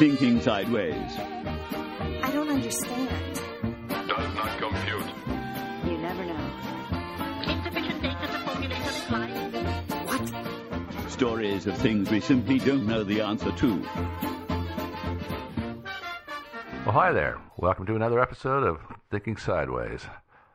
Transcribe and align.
Thinking 0.00 0.40
Sideways. 0.40 1.12
I 2.22 2.30
don't 2.32 2.48
understand. 2.48 3.34
Does 3.86 4.34
not 4.34 4.58
compute. 4.58 5.04
You 5.84 5.98
never 5.98 6.24
know. 6.24 6.52
Insufficient 7.46 8.00
data 8.00 8.26
to 8.26 8.38
formulate 8.38 8.80
a 8.80 8.84
reply. 8.86 9.28
What? 10.06 11.10
Stories 11.10 11.66
of 11.66 11.76
things 11.76 12.10
we 12.10 12.20
simply 12.20 12.58
don't 12.60 12.86
know 12.86 13.04
the 13.04 13.20
answer 13.20 13.52
to. 13.52 13.82
Well, 16.86 16.94
hi 16.94 17.12
there. 17.12 17.38
Welcome 17.58 17.84
to 17.84 17.94
another 17.94 18.20
episode 18.20 18.64
of 18.64 18.78
Thinking 19.10 19.36
Sideways. 19.36 20.06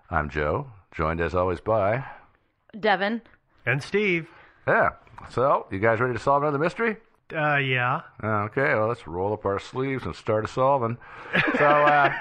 I'm 0.09 0.27
Joe, 0.27 0.71
joined 0.91 1.21
as 1.21 1.35
always 1.35 1.61
by 1.61 2.03
Devin 2.79 3.21
and 3.63 3.83
Steve. 3.83 4.27
Yeah. 4.67 4.93
So, 5.29 5.67
you 5.69 5.77
guys 5.77 5.99
ready 5.99 6.13
to 6.13 6.19
solve 6.19 6.41
another 6.41 6.57
mystery? 6.57 6.97
Uh, 7.33 7.57
yeah. 7.57 8.01
Okay, 8.23 8.73
well, 8.75 8.87
let's 8.87 9.07
roll 9.07 9.33
up 9.33 9.45
our 9.45 9.59
sleeves 9.59 10.05
and 10.05 10.15
start 10.15 10.45
a 10.45 10.47
solving. 10.47 10.97
So, 11.57 11.65
uh, 11.65 12.11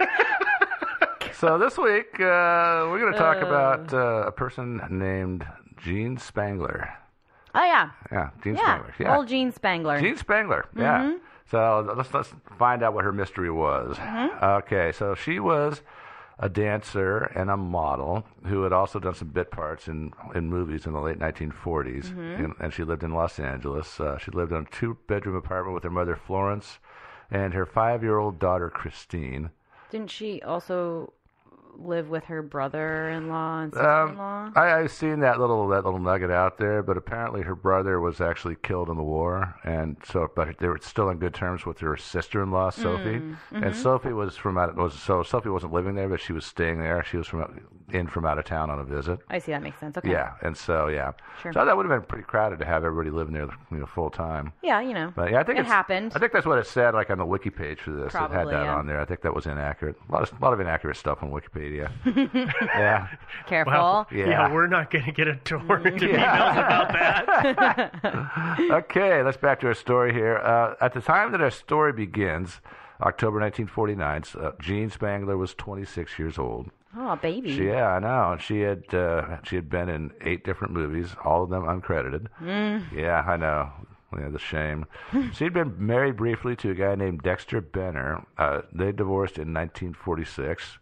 so 1.35 1.59
this 1.59 1.77
week 1.77 2.15
uh, 2.15 2.89
we're 2.89 3.01
going 3.01 3.13
to 3.13 3.19
talk 3.19 3.43
Uh. 3.43 3.47
about 3.47 3.93
uh, 3.93 4.25
a 4.27 4.33
person 4.33 4.81
named 4.91 5.47
Jean 5.83 6.17
Spangler. 6.17 6.89
Oh 7.55 7.63
yeah. 7.63 7.91
Yeah, 8.11 8.31
Jean 8.43 8.55
yeah. 8.55 8.61
Spangler. 8.63 8.95
Yeah, 8.99 9.17
Old 9.17 9.29
Jean 9.29 9.53
Spangler. 9.53 10.01
Jean 10.01 10.17
Spangler. 10.17 10.67
Yeah. 10.77 11.03
Mhm. 11.05 11.19
So 11.51 11.95
let's 11.97 12.13
let's 12.15 12.33
find 12.59 12.83
out 12.83 12.95
what 12.95 13.05
her 13.05 13.13
mystery 13.13 13.51
was. 13.51 13.97
Mhm. 13.99 14.43
Okay, 14.63 14.91
so 14.93 15.15
she 15.15 15.39
was 15.39 15.83
a 16.39 16.49
dancer 16.49 17.19
and 17.35 17.49
a 17.51 17.57
model 17.57 18.25
who 18.47 18.63
had 18.65 18.73
also 18.73 18.99
done 18.99 19.15
some 19.15 19.29
bit 19.29 19.51
parts 19.51 19.87
in 19.89 20.13
in 20.35 20.49
movies 20.49 20.85
in 20.87 20.93
the 20.93 21.01
late 21.01 21.19
1940s, 21.19 22.13
Mhm. 22.13 22.45
and, 22.45 22.55
and 22.61 22.73
she 22.73 22.83
lived 22.85 23.03
in 23.05 23.13
Los 23.13 23.39
Angeles. 23.39 24.01
Uh, 24.01 24.19
she 24.19 24.31
lived 24.33 24.51
in 24.53 24.63
a 24.63 24.65
two 24.65 24.97
bedroom 25.07 25.37
apartment 25.37 25.75
with 25.75 25.85
her 25.85 25.91
mother 25.91 26.17
Florence 26.17 26.79
and 27.31 27.55
her 27.55 27.65
five 27.67 28.03
year 28.03 28.19
old 28.19 28.39
daughter 28.39 28.69
Christine. 28.69 29.51
Didn't 29.91 30.11
she 30.11 30.43
also 30.43 31.13
live 31.77 32.09
with 32.09 32.25
her 32.25 32.43
brother-in-law 32.43 33.61
and 33.63 33.73
sister-in-law? 33.73 34.34
I, 34.55 34.81
I've 34.81 34.93
seen 34.93 35.21
that 35.21 35.39
little 35.41 35.69
that 35.69 35.85
little 35.85 35.99
nugget 36.01 36.31
out 36.31 36.59
there, 36.59 36.83
but 36.83 36.97
apparently 36.97 37.43
her 37.43 37.55
brother 37.55 38.01
was 38.01 38.21
actually 38.21 38.57
killed 38.63 38.89
in 38.89 38.97
the 38.97 39.03
war, 39.03 39.55
and 39.65 39.97
so 40.05 40.31
but 40.35 40.59
they 40.59 40.69
were 40.69 40.79
still 40.83 41.09
in 41.11 41.19
good 41.19 41.35
terms 41.35 41.67
with 41.67 41.79
her 41.81 41.97
sister-in-law 41.97 42.71
Sophie. 42.71 43.21
Mm, 43.21 43.37
And 43.53 43.65
mhm. 43.65 43.75
Sophie 43.75 44.13
was 44.13 44.37
from 44.37 44.59
out 44.59 44.75
was 44.77 44.95
so 44.95 45.23
Sophie 45.23 45.49
wasn't 45.51 45.73
living 45.73 45.95
there, 45.95 46.09
but 46.09 46.21
she 46.21 46.33
was 46.33 46.45
staying 46.45 46.79
there. 46.81 47.05
She 47.05 47.17
was 47.17 47.27
from 47.27 47.69
in 47.93 48.07
from 48.07 48.25
out 48.25 48.39
of 48.39 48.45
town 48.45 48.71
on 48.71 48.79
a 48.79 48.85
visit. 48.85 49.21
I 49.29 49.39
see 49.39 49.53
that 49.53 49.63
makes 49.63 49.79
sense. 49.79 49.97
Okay. 49.99 50.11
Yeah, 50.11 50.33
and 50.43 50.57
so 50.57 50.89
yeah, 50.89 51.13
Sure. 51.43 51.53
so 51.53 51.65
that 51.65 51.77
would 51.77 51.87
have 51.89 52.01
been 52.01 52.07
pretty 52.09 52.25
crowded 52.25 52.59
to 52.61 52.65
have 52.65 52.83
everybody 52.85 53.11
living 53.11 53.35
there, 53.35 53.49
you 53.71 53.79
know, 53.79 53.87
full 53.87 54.11
time. 54.11 54.53
Yeah, 54.63 54.81
you 54.81 54.95
know. 54.95 55.13
But 55.15 55.31
yeah, 55.31 55.41
I 55.41 55.43
think 55.45 55.59
it 55.59 55.67
happened. 55.67 56.13
I 56.15 56.19
think 56.19 56.33
that's 56.33 56.47
what 56.47 56.59
it 56.59 56.67
said, 56.67 56.95
like 56.95 57.11
on 57.11 57.19
the 57.19 57.27
wiki 57.27 57.51
page 57.51 57.81
for 57.81 57.93
this. 57.93 58.15
it 58.15 58.19
had 58.19 58.31
that 58.49 58.51
yeah. 58.65 58.75
on 58.75 58.87
there. 58.87 59.01
I 59.01 59.05
think 59.05 59.21
that 59.23 59.35
was 59.35 59.47
inaccurate. 59.47 59.97
A 60.09 60.13
lot 60.13 60.23
of, 60.23 60.33
a 60.41 60.43
lot 60.43 60.53
of 60.53 60.61
inaccurate 60.61 60.97
stuff 60.97 61.23
on 61.23 61.31
Wikipedia. 61.31 61.91
yeah. 62.65 63.09
Careful. 63.47 63.73
Well, 63.73 64.07
Yeah. 64.11 64.34
Yeah. 64.41 64.53
we're 64.53 64.67
not 64.67 64.91
going 64.91 65.05
to 65.05 65.13
get 65.13 65.29
a 65.29 65.37
torrent 65.37 65.87
of 65.87 66.03
Yeah. 66.03 66.53
emails 66.55 66.67
about 66.67 67.93
that. 68.03 68.61
okay, 68.71 69.23
let's 69.23 69.37
back 69.37 69.61
to 69.61 69.69
our 69.69 69.75
story 69.75 70.13
here. 70.13 70.39
Uh, 70.39 70.75
at 70.81 70.93
the 70.95 71.01
time 71.01 71.33
that 71.33 71.41
our 71.41 71.51
story 71.51 71.93
begins, 71.93 72.61
October 73.01 73.41
1949, 73.41 74.25
uh, 74.39 74.53
Jean 74.61 74.91
Spangler 74.91 75.37
was 75.37 75.55
26 75.55 76.19
years 76.19 76.39
old. 76.39 76.71
Oh, 76.97 77.17
baby. 77.17 77.57
She, 77.57 77.67
yeah, 77.67 77.89
I 77.89 77.99
know. 77.99 78.33
And 78.33 78.41
she 78.41 78.61
had 78.61 78.95
uh, 78.95 79.39
she 79.43 79.57
had 79.57 79.69
been 79.69 79.89
in 79.89 80.13
eight 80.21 80.45
different 80.45 80.73
movies, 80.75 81.09
all 81.25 81.43
of 81.43 81.51
them 81.51 81.65
uncredited. 81.65 82.29
Mm. 82.41 82.93
Yeah, 82.93 83.21
I 83.27 83.37
know. 83.37 83.73
Yeah, 84.17 84.29
the 84.29 84.39
shame. 84.39 84.87
She'd 85.33 85.53
been 85.53 85.75
married 85.77 86.15
briefly 86.17 86.55
to 86.55 86.71
a 86.71 86.75
guy 86.75 86.95
named 86.95 87.23
Dexter 87.23 87.61
Benner. 87.61 88.25
Uh, 88.39 88.61
they 88.73 88.93
divorced 88.93 89.39
in 89.39 89.53
1946, 89.53 90.79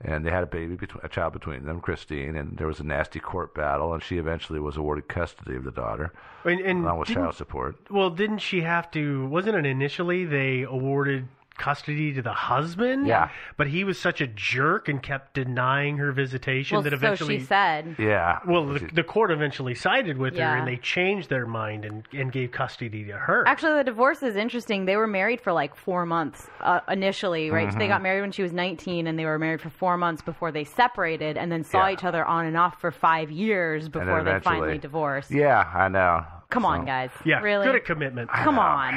and 0.00 0.24
they 0.24 0.30
had 0.30 0.44
a 0.44 0.46
baby, 0.46 0.76
between, 0.76 1.04
a 1.04 1.08
child 1.08 1.32
between 1.32 1.64
them, 1.64 1.80
Christine. 1.80 2.36
And 2.36 2.56
there 2.56 2.66
was 2.66 2.80
a 2.80 2.84
nasty 2.84 3.20
court 3.20 3.54
battle, 3.54 3.92
and 3.92 4.02
she 4.02 4.18
eventually 4.18 4.60
was 4.60 4.76
awarded 4.76 5.08
custody 5.08 5.56
of 5.56 5.64
the 5.64 5.70
daughter, 5.70 6.12
And, 6.44 6.60
and 6.60 6.84
along 6.84 6.98
with 6.98 7.08
child 7.08 7.34
support. 7.34 7.76
Well, 7.90 8.10
didn't 8.10 8.38
she 8.38 8.60
have 8.60 8.90
to? 8.92 9.26
Wasn't 9.26 9.56
it 9.56 9.66
initially 9.66 10.24
they 10.24 10.62
awarded 10.62 11.28
custody 11.58 12.14
to 12.14 12.22
the 12.22 12.32
husband? 12.32 13.06
Yeah. 13.06 13.30
But 13.56 13.66
he 13.68 13.84
was 13.84 13.98
such 13.98 14.20
a 14.20 14.26
jerk 14.26 14.88
and 14.88 15.02
kept 15.02 15.34
denying 15.34 15.98
her 15.98 16.12
visitation 16.12 16.76
Well, 16.76 16.82
that 16.82 16.90
so 16.90 16.96
eventually. 16.96 17.40
she 17.40 17.44
said. 17.44 17.96
Yeah. 17.98 18.38
Well, 18.46 18.66
the, 18.66 18.78
the 18.92 19.02
court 19.04 19.30
eventually 19.30 19.74
sided 19.74 20.16
with 20.16 20.36
her, 20.36 20.56
and 20.56 20.66
they 20.66 20.76
changed 20.76 21.28
their 21.28 21.46
mind 21.46 21.84
and, 21.84 22.04
and 22.12 22.32
gave 22.32 22.52
custody 22.52 23.04
to 23.04 23.12
her. 23.12 23.46
Actually, 23.46 23.74
the 23.78 23.84
divorce 23.84 24.22
is 24.22 24.36
interesting. 24.36 24.84
They 24.86 24.96
were 24.96 25.06
married 25.06 25.40
for 25.40 25.52
like 25.52 25.74
four 25.74 26.06
months 26.06 26.46
uh, 26.60 26.80
initially, 26.88 27.50
right? 27.50 27.72
So 27.72 27.78
they 27.78 27.86
Mhm. 27.86 27.88
got 27.88 28.02
married 28.02 28.20
when 28.22 28.32
she 28.32 28.42
was 28.42 28.52
19, 28.52 29.06
and 29.06 29.18
they 29.18 29.24
were 29.24 29.38
married 29.38 29.60
for 29.60 29.70
four 29.70 29.96
months 29.96 30.22
before 30.22 30.52
they 30.52 30.64
separated, 30.64 31.36
and 31.36 31.50
then 31.50 31.64
saw 31.64 31.86
Yeah. 31.88 31.92
each 31.94 32.04
other 32.04 32.24
on 32.24 32.46
and 32.46 32.56
off 32.56 32.80
for 32.80 32.90
five 32.90 33.30
years 33.30 33.88
before 33.88 34.22
they 34.22 34.38
finally 34.40 34.78
divorced. 34.78 35.30
Yeah, 35.30 35.68
I 35.74 35.88
know. 35.88 36.24
Come 36.50 36.64
on, 36.64 36.80
So- 36.80 36.86
guys. 36.86 37.10
Yeah, 37.24 37.40
really? 37.40 37.66
good 37.66 37.76
at 37.76 37.84
commitment. 37.84 38.30
Come 38.30 38.58
on. 38.58 38.94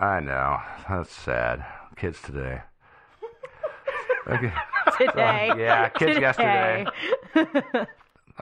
I 0.00 0.20
know. 0.20 0.58
That's 0.88 1.12
sad. 1.12 1.64
Kids 1.96 2.20
today. 2.22 2.60
Okay. 4.26 4.50
Today. 4.98 5.52
yeah, 5.58 5.90
kids 5.90 6.14
Today. 6.14 6.86
yesterday. 7.34 7.86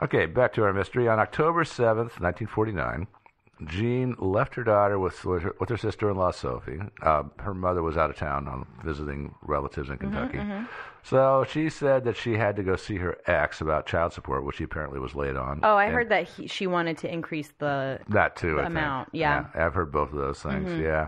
Okay, 0.01 0.25
back 0.27 0.53
to 0.53 0.63
our 0.63 0.71
mystery. 0.71 1.09
On 1.09 1.19
October 1.19 1.65
7th, 1.65 2.21
1949, 2.21 3.05
Jean 3.65 4.15
left 4.19 4.55
her 4.55 4.63
daughter 4.63 4.97
with 4.99 5.23
with 5.25 5.69
her 5.69 5.77
sister-in-law 5.77 6.31
Sophie. 6.31 6.79
Uh, 7.01 7.23
her 7.39 7.53
mother 7.53 7.81
was 7.83 7.95
out 7.97 8.09
of 8.09 8.15
town 8.17 8.47
on 8.47 8.65
visiting 8.83 9.33
relatives 9.41 9.89
in 9.89 9.97
Kentucky. 9.97 10.37
mhm. 10.39 10.67
So 11.03 11.45
she 11.47 11.69
said 11.69 12.03
that 12.05 12.15
she 12.17 12.33
had 12.37 12.55
to 12.55 12.63
go 12.63 12.75
see 12.75 12.95
her 12.97 13.17
ex 13.27 13.61
about 13.61 13.85
child 13.85 14.13
support, 14.13 14.43
which 14.45 14.57
he 14.57 14.63
apparently 14.63 14.99
was 14.99 15.15
late 15.15 15.35
on. 15.35 15.59
Oh, 15.63 15.75
I 15.75 15.85
And 15.85 15.93
heard 15.93 16.09
that 16.09 16.27
he, 16.27 16.47
she 16.47 16.65
wanted 16.65 16.97
to 16.99 17.11
increase 17.13 17.51
the 17.59 17.99
that 18.09 18.35
too. 18.35 18.55
the 18.55 18.65
amount. 18.65 19.09
Yeah. 19.11 19.45
I've 19.53 19.73
heard 19.73 19.91
both 19.91 20.11
of 20.11 20.17
those 20.17 20.41
things. 20.41 20.69
Mhm. 20.69 20.81
Yeah. 20.81 21.07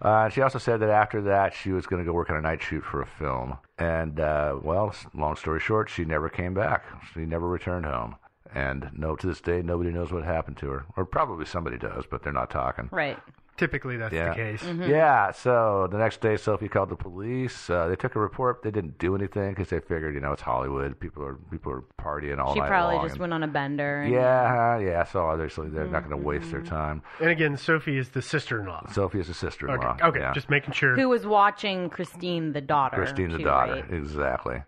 Uh, 0.00 0.28
she 0.28 0.42
also 0.42 0.58
said 0.58 0.80
that 0.80 0.90
after 0.90 1.20
that 1.22 1.54
she 1.54 1.70
was 1.72 1.86
going 1.86 2.02
to 2.02 2.06
go 2.06 2.12
work 2.12 2.30
on 2.30 2.36
a 2.36 2.40
night 2.40 2.60
shoot 2.62 2.82
for 2.84 3.02
a 3.02 3.06
film. 3.06 3.58
And 3.78 4.18
uh, 4.18 4.56
well, 4.62 4.94
long 5.14 5.36
story 5.36 5.60
short, 5.60 5.88
she 5.90 6.04
never 6.04 6.28
came 6.28 6.54
back. 6.54 6.84
She 7.14 7.20
never 7.20 7.46
returned 7.48 7.84
home. 7.86 8.16
And 8.54 8.90
no, 8.94 9.16
to 9.16 9.26
this 9.26 9.40
day, 9.40 9.62
nobody 9.62 9.90
knows 9.90 10.12
what 10.12 10.24
happened 10.24 10.56
to 10.58 10.68
her, 10.68 10.84
or 10.96 11.04
probably 11.04 11.46
somebody 11.46 11.78
does, 11.78 12.04
but 12.10 12.22
they're 12.22 12.32
not 12.32 12.50
talking. 12.50 12.88
Right. 12.92 13.18
Typically, 13.58 13.98
that's 13.98 14.14
Yeah. 14.14 14.30
the 14.30 14.34
case. 14.34 14.62
Mm-hmm. 14.62 14.90
Yeah. 14.90 15.30
So 15.30 15.86
the 15.90 15.98
next 15.98 16.22
day, 16.22 16.38
Sophie 16.38 16.68
called 16.68 16.88
the 16.88 16.96
police. 16.96 17.68
Uh, 17.68 17.86
they 17.86 17.96
took 17.96 18.16
a 18.16 18.18
report. 18.18 18.62
They 18.62 18.70
didn't 18.70 18.98
do 18.98 19.14
anything 19.14 19.50
because 19.50 19.68
they 19.68 19.78
figured, 19.78 20.14
you 20.14 20.20
know, 20.20 20.32
it's 20.32 20.40
Hollywood. 20.40 20.98
People 20.98 21.22
are 21.22 21.34
people 21.50 21.70
are 21.70 21.84
partying 22.00 22.38
all 22.38 22.54
She 22.54 22.60
night 22.60 22.66
She 22.66 22.70
probably 22.70 22.94
long. 22.96 23.04
just 23.04 23.12
and- 23.16 23.20
went 23.20 23.34
on 23.34 23.42
a 23.42 23.46
bender. 23.48 24.02
And, 24.02 24.12
yeah, 24.12 24.78
yeah. 24.78 25.04
So 25.04 25.26
obviously 25.26 25.68
they're 25.68 25.86
not 25.86 26.08
going 26.08 26.18
to 26.18 26.26
waste 26.26 26.50
their 26.50 26.62
time. 26.62 27.02
And 27.20 27.28
again, 27.28 27.58
Sophie 27.58 27.98
is 27.98 28.08
the 28.08 28.22
sister-in-law. 28.22 28.86
Sophie 28.90 29.20
is 29.20 29.28
a 29.28 29.34
sister-in-law. 29.34 29.96
Okay, 29.96 30.04
okay, 30.06 30.20
yeah. 30.20 30.32
just 30.32 30.48
making 30.48 30.72
sure. 30.72 30.96
Who 30.96 31.10
was 31.10 31.26
watching 31.26 31.90
Christine, 31.90 32.52
the 32.54 32.62
daughter? 32.62 32.96
Christine, 32.96 33.30
the 33.32 33.38
too, 33.38 33.44
daughter. 33.44 33.74
right? 33.74 33.90
Exactly. 33.92 34.62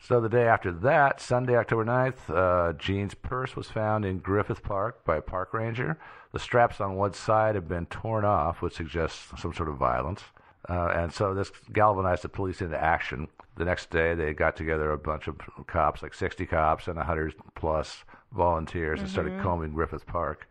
So 0.00 0.20
the 0.20 0.28
day 0.28 0.46
after 0.46 0.70
that, 0.70 1.20
Sunday, 1.20 1.56
October 1.56 1.84
9th, 1.84 2.30
uh, 2.30 2.72
Jean's 2.74 3.14
purse 3.14 3.56
was 3.56 3.68
found 3.68 4.04
in 4.04 4.18
Griffith 4.18 4.62
Park 4.62 5.04
by 5.04 5.16
a 5.16 5.20
park 5.22 5.52
ranger. 5.52 5.98
The 6.32 6.38
straps 6.38 6.80
on 6.80 6.94
one 6.94 7.14
side 7.14 7.56
had 7.56 7.68
been 7.68 7.86
torn 7.86 8.24
off, 8.24 8.62
which 8.62 8.74
suggests 8.74 9.32
some 9.40 9.52
sort 9.52 9.68
of 9.68 9.76
violence. 9.76 10.22
Uh, 10.68 10.88
and 10.94 11.12
so 11.12 11.34
this 11.34 11.50
galvanized 11.72 12.22
the 12.22 12.28
police 12.28 12.60
into 12.62 12.78
action. 12.78 13.28
The 13.56 13.64
next 13.64 13.90
day, 13.90 14.14
they 14.14 14.34
got 14.34 14.56
together 14.56 14.92
a 14.92 14.98
bunch 14.98 15.26
of 15.26 15.36
cops, 15.66 16.02
like 16.02 16.14
60 16.14 16.46
cops 16.46 16.86
and 16.86 16.96
100 16.96 17.34
plus 17.56 18.04
volunteers, 18.32 19.00
and 19.00 19.08
started 19.08 19.32
Mhm. 19.32 19.42
combing 19.42 19.72
Griffith 19.72 20.06
Park. 20.06 20.46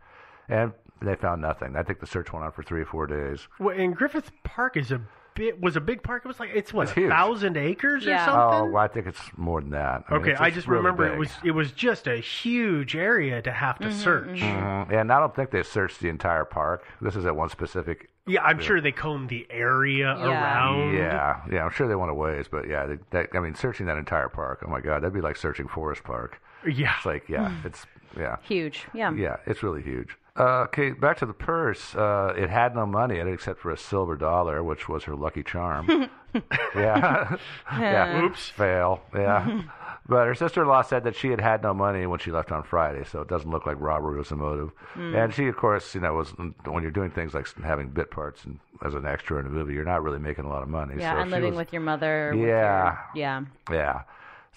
And 0.48 0.72
they 1.00 1.14
found 1.14 1.40
nothing. 1.40 1.74
I 1.76 1.82
think 1.84 2.00
the 2.00 2.06
search 2.06 2.32
went 2.32 2.44
on 2.44 2.52
for 2.52 2.62
three 2.62 2.82
or 2.82 2.86
four 2.86 3.06
days. 3.06 3.48
Well, 3.58 3.76
and 3.78 3.96
Griffith 3.96 4.30
Park 4.44 4.76
is 4.76 4.90
a 4.92 5.00
bit 5.38 5.60
was 5.60 5.76
a 5.76 5.80
big 5.80 6.02
park. 6.02 6.24
It 6.24 6.28
was 6.28 6.40
like 6.40 6.50
it's 6.52 6.72
what 6.72 6.88
It's 6.88 6.96
a 6.96 7.00
huge. 7.00 7.10
thousand 7.10 7.56
acres 7.56 8.06
or 8.06 8.10
Yeah. 8.10 8.24
something. 8.26 8.58
Oh, 8.60 8.64
well, 8.72 8.82
I 8.82 8.88
think 8.88 9.06
it's 9.06 9.20
more 9.38 9.60
than 9.60 9.70
that. 9.70 10.04
I 10.08 10.12
mean, 10.14 10.20
okay, 10.22 10.30
it's- 10.32 10.40
I 10.42 10.50
just 10.50 10.66
really 10.66 10.78
remember 10.82 11.06
it 11.06 11.16
was 11.18 11.30
it 11.44 11.52
was 11.52 11.70
just 11.72 12.06
a 12.08 12.16
huge 12.16 12.96
area 12.96 13.40
to 13.42 13.52
have 13.52 13.78
to 13.78 13.92
search. 13.92 14.40
Mhm. 14.40 14.92
And 14.92 15.12
I 15.12 15.20
don't 15.20 15.34
think 15.34 15.50
they 15.50 15.62
searched 15.62 16.00
the 16.00 16.08
entire 16.08 16.44
park. 16.44 16.84
This 17.00 17.14
is 17.16 17.24
at 17.24 17.34
one 17.36 17.48
specific. 17.48 18.08
Yeah, 18.26 18.42
I'm 18.44 18.58
sure 18.60 18.80
they 18.82 18.92
combed 18.92 19.30
the 19.30 19.46
area 19.48 20.10
around. 20.10 20.92
Yeah, 20.94 21.40
yeah, 21.50 21.64
I'm 21.64 21.70
sure 21.70 21.88
they 21.88 21.94
went 21.94 22.10
a 22.10 22.14
ways, 22.14 22.46
but 22.48 22.68
yeah, 22.68 22.84
they, 22.84 22.98
that, 23.10 23.30
I 23.34 23.40
mean, 23.40 23.54
searching 23.54 23.86
that 23.86 23.96
entire 23.96 24.28
park. 24.28 24.62
Oh 24.66 24.70
my 24.70 24.80
God, 24.80 25.02
that'd 25.02 25.14
be 25.14 25.22
like 25.22 25.36
searching 25.36 25.66
Forest 25.68 26.04
Park. 26.04 26.38
Yeah, 26.66 26.92
it's 26.96 27.06
like 27.06 27.28
yeah, 27.28 27.48
Mm. 27.48 27.64
it's 27.64 27.86
yeah, 28.18 28.36
Huge. 28.42 28.86
Yeah. 28.92 29.12
yeah, 29.12 29.36
it's 29.46 29.62
really 29.62 29.80
huge. 29.82 30.16
Uh, 30.38 30.62
okay, 30.64 30.90
back 30.92 31.16
to 31.18 31.26
the 31.26 31.32
purse. 31.34 31.94
Uh, 31.94 32.32
it 32.36 32.48
had 32.50 32.74
no 32.74 32.86
money 32.86 33.18
in 33.18 33.26
it 33.28 33.32
except 33.32 33.58
for 33.60 33.70
a 33.70 33.76
silver 33.76 34.16
dollar, 34.16 34.62
which 34.62 34.88
was 34.88 35.04
her 35.04 35.16
lucky 35.16 35.42
charm. 35.42 35.86
yeah, 36.76 37.36
yeah. 37.72 38.22
Oops. 38.22 38.48
Fail. 38.50 39.00
Yeah. 39.14 39.62
But 40.10 40.26
her 40.26 40.34
sister-in-law 40.34 40.82
said 40.82 41.04
that 41.04 41.14
she 41.16 41.28
had 41.28 41.38
had 41.38 41.62
no 41.62 41.74
money 41.74 42.06
when 42.06 42.18
she 42.18 42.30
left 42.30 42.50
on 42.50 42.62
Friday, 42.62 43.04
so 43.04 43.20
it 43.20 43.28
doesn't 43.28 43.50
look 43.50 43.66
like 43.66 43.76
robbery 43.78 44.16
was 44.16 44.30
the 44.30 44.36
motive. 44.36 44.70
Mm. 44.94 45.24
And 45.24 45.34
she, 45.34 45.48
of 45.48 45.56
course, 45.58 45.94
you 45.94 46.00
know, 46.00 46.14
was 46.14 46.30
when 46.64 46.82
you're 46.82 46.90
doing 46.90 47.10
things 47.10 47.34
like 47.34 47.46
having 47.62 47.88
bit 47.90 48.10
parts 48.10 48.42
and 48.46 48.58
as 48.82 48.94
an 48.94 49.04
extra 49.04 49.38
in 49.38 49.44
a 49.44 49.50
movie, 49.50 49.74
you're 49.74 49.84
not 49.84 50.02
really 50.02 50.18
making 50.18 50.46
a 50.46 50.48
lot 50.48 50.62
of 50.62 50.70
money. 50.70 50.94
Yeah, 50.98 51.12
so 51.12 51.18
and 51.20 51.30
living 51.30 51.50
was- 51.50 51.58
with 51.58 51.74
your 51.74 51.82
mother. 51.82 52.32
with 52.34 52.40
Yeah. 52.46 52.84
your- 53.14 53.22
yeah. 53.22 53.42
yeah. 53.70 54.02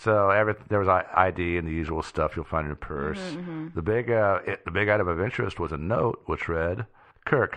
So 0.04 0.32
every, 0.32 0.56
there 0.70 0.80
was 0.80 0.88
ID 0.88 1.58
and 1.58 1.68
the 1.68 1.72
usual 1.72 2.02
stuff 2.02 2.36
you'll 2.36 2.46
find 2.46 2.66
in 2.66 2.72
a 2.72 2.76
purse. 2.76 3.20
Mhm, 3.20 3.46
mhm. 3.46 3.74
The 3.76 3.82
big 3.84 4.10
uh, 4.10 4.40
it, 4.48 4.66
the 4.66 4.72
big 4.72 4.90
item 4.90 5.08
of 5.08 5.22
interest 5.22 5.60
was 5.60 5.72
a 5.72 5.78
note 5.78 6.24
which 6.26 6.50
read, 6.50 6.88
"Kirk, 7.26 7.56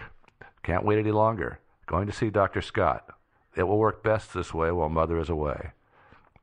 can't 0.63 0.85
wait 0.85 0.99
any 0.99 1.11
longer. 1.11 1.59
Going 1.87 2.07
to 2.07 2.13
see 2.13 2.29
Dr. 2.31 2.61
Scott. 2.61 3.07
It 3.57 3.63
will 3.63 3.79
work 3.79 4.03
best 4.03 4.35
this 4.35 4.53
way 4.53 4.71
while 4.73 4.91
Mother 4.91 5.19
is 5.19 5.31
away." 5.31 5.71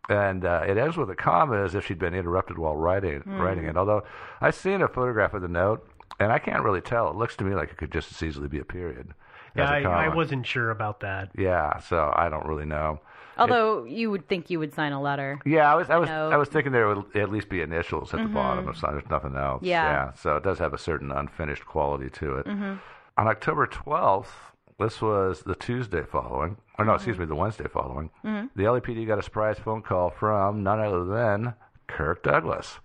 And 0.10 0.44
uh, 0.44 0.64
it 0.68 0.78
ends 0.78 0.98
with 0.98 1.10
a 1.12 1.16
comma 1.16 1.64
as 1.64 1.76
if 1.76 1.86
she'd 1.86 2.00
been 2.00 2.16
interrupted 2.16 2.58
while 2.58 2.76
writing 2.76 3.22
Hmm. 3.22 3.40
writing 3.40 3.66
it. 3.66 3.78
Although 3.78 4.04
I've 4.42 4.56
seen 4.56 4.82
a 4.82 4.88
photograph 4.88 5.36
of 5.36 5.44
the 5.44 5.48
note, 5.48 5.88
and 6.20 6.32
I 6.32 6.40
can't 6.40 6.64
really 6.64 6.82
tell. 6.82 7.10
It 7.12 7.16
looks 7.16 7.36
to 7.38 7.44
me 7.44 7.54
like 7.54 7.70
it 7.70 7.78
could 7.78 7.92
just 7.92 8.12
as 8.12 8.24
easily 8.24 8.48
be 8.48 8.58
a 8.60 8.66
period. 8.66 9.14
Yeah, 9.56 9.66
as 9.66 9.70
a 9.70 9.74
I, 9.74 9.78
I 9.78 10.06
comma. 10.06 10.16
wasn't 10.16 10.48
sure 10.48 10.72
about 10.72 11.02
that. 11.02 11.30
Yeah, 11.38 11.78
so 11.80 12.12
I 12.16 12.28
don't 12.30 12.48
really 12.48 12.66
know. 12.66 13.02
Although 13.38 13.86
you 13.86 14.12
would 14.12 14.28
think 14.28 14.50
you 14.50 14.60
would 14.60 14.74
sign 14.74 14.92
a 14.92 15.02
letter. 15.02 15.40
Yeah, 15.46 15.72
I 15.72 15.76
was 15.76 15.90
I 15.90 15.98
was 15.98 16.10
know. 16.10 16.30
I 16.32 16.38
was 16.38 16.50
thinking 16.50 16.72
there 16.72 16.88
would 16.88 17.16
at 17.16 17.32
least 17.32 17.50
be 17.50 17.62
initials 17.62 18.14
at 18.14 18.20
Mhm. 18.20 18.24
the 18.28 18.34
bottom. 18.34 18.68
It's 18.70 18.82
not, 18.84 18.92
there's 18.92 19.10
nothing 19.10 19.36
else. 19.36 19.64
Yeah. 19.64 20.12
So 20.14 20.36
it 20.38 20.44
does 20.44 20.60
have 20.60 20.74
a 20.74 20.78
certain 20.78 21.12
unfinished 21.12 21.66
quality 21.66 22.10
to 22.12 22.38
it. 22.38 22.46
Mhm. 22.46 22.80
On 23.18 23.28
October 23.28 23.68
12th, 23.68 24.54
this 24.80 25.02
was 25.02 25.44
the 25.44 25.56
Tuesday 25.56 26.04
following, 26.04 26.58
or 26.80 26.86
no, 26.86 26.94
excuse 26.96 27.18
me, 27.18 27.26
the 27.26 27.36
Wednesday 27.36 27.68
following. 27.68 28.10
Mhm. 28.24 28.50
The 28.56 28.64
LAPD 28.68 29.06
got 29.06 29.20
a 29.20 29.24
surprise 29.24 29.60
phone 29.60 29.82
call 29.82 30.10
from 30.10 30.64
none 30.64 30.80
other 30.80 31.04
than 31.06 31.54
Kirk 31.88 32.24
Douglas. 32.24 32.80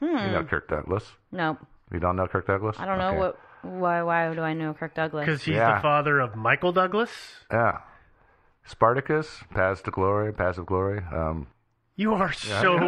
Hmm. 0.00 0.06
You 0.06 0.30
know 0.32 0.44
Kirk 0.44 0.68
Douglas? 0.68 1.16
No, 1.32 1.56
You 1.90 1.98
don't 2.00 2.16
know 2.16 2.26
Kirk 2.28 2.46
Douglas? 2.46 2.78
I 2.78 2.84
don't 2.86 2.98
know 2.98 3.14
what. 3.14 3.38
Why? 3.62 4.02
Why 4.02 4.32
do 4.34 4.42
I 4.42 4.52
know 4.52 4.72
Kirk 4.74 4.94
Douglas? 4.94 5.24
Because 5.26 5.42
he's 5.42 5.56
Yeah. 5.56 5.76
the 5.76 5.80
father 5.80 6.20
of 6.20 6.36
Michael 6.36 6.70
Douglas. 6.72 7.44
Yeah. 7.50 7.78
Spartacus, 8.68 9.42
Paths 9.54 9.80
to 9.82 9.90
Glory, 9.90 10.32
Paths 10.32 10.58
of 10.58 10.66
Glory. 10.66 11.02
Um, 11.10 11.46
You 11.98 12.14
are 12.14 12.32
so 12.32 12.78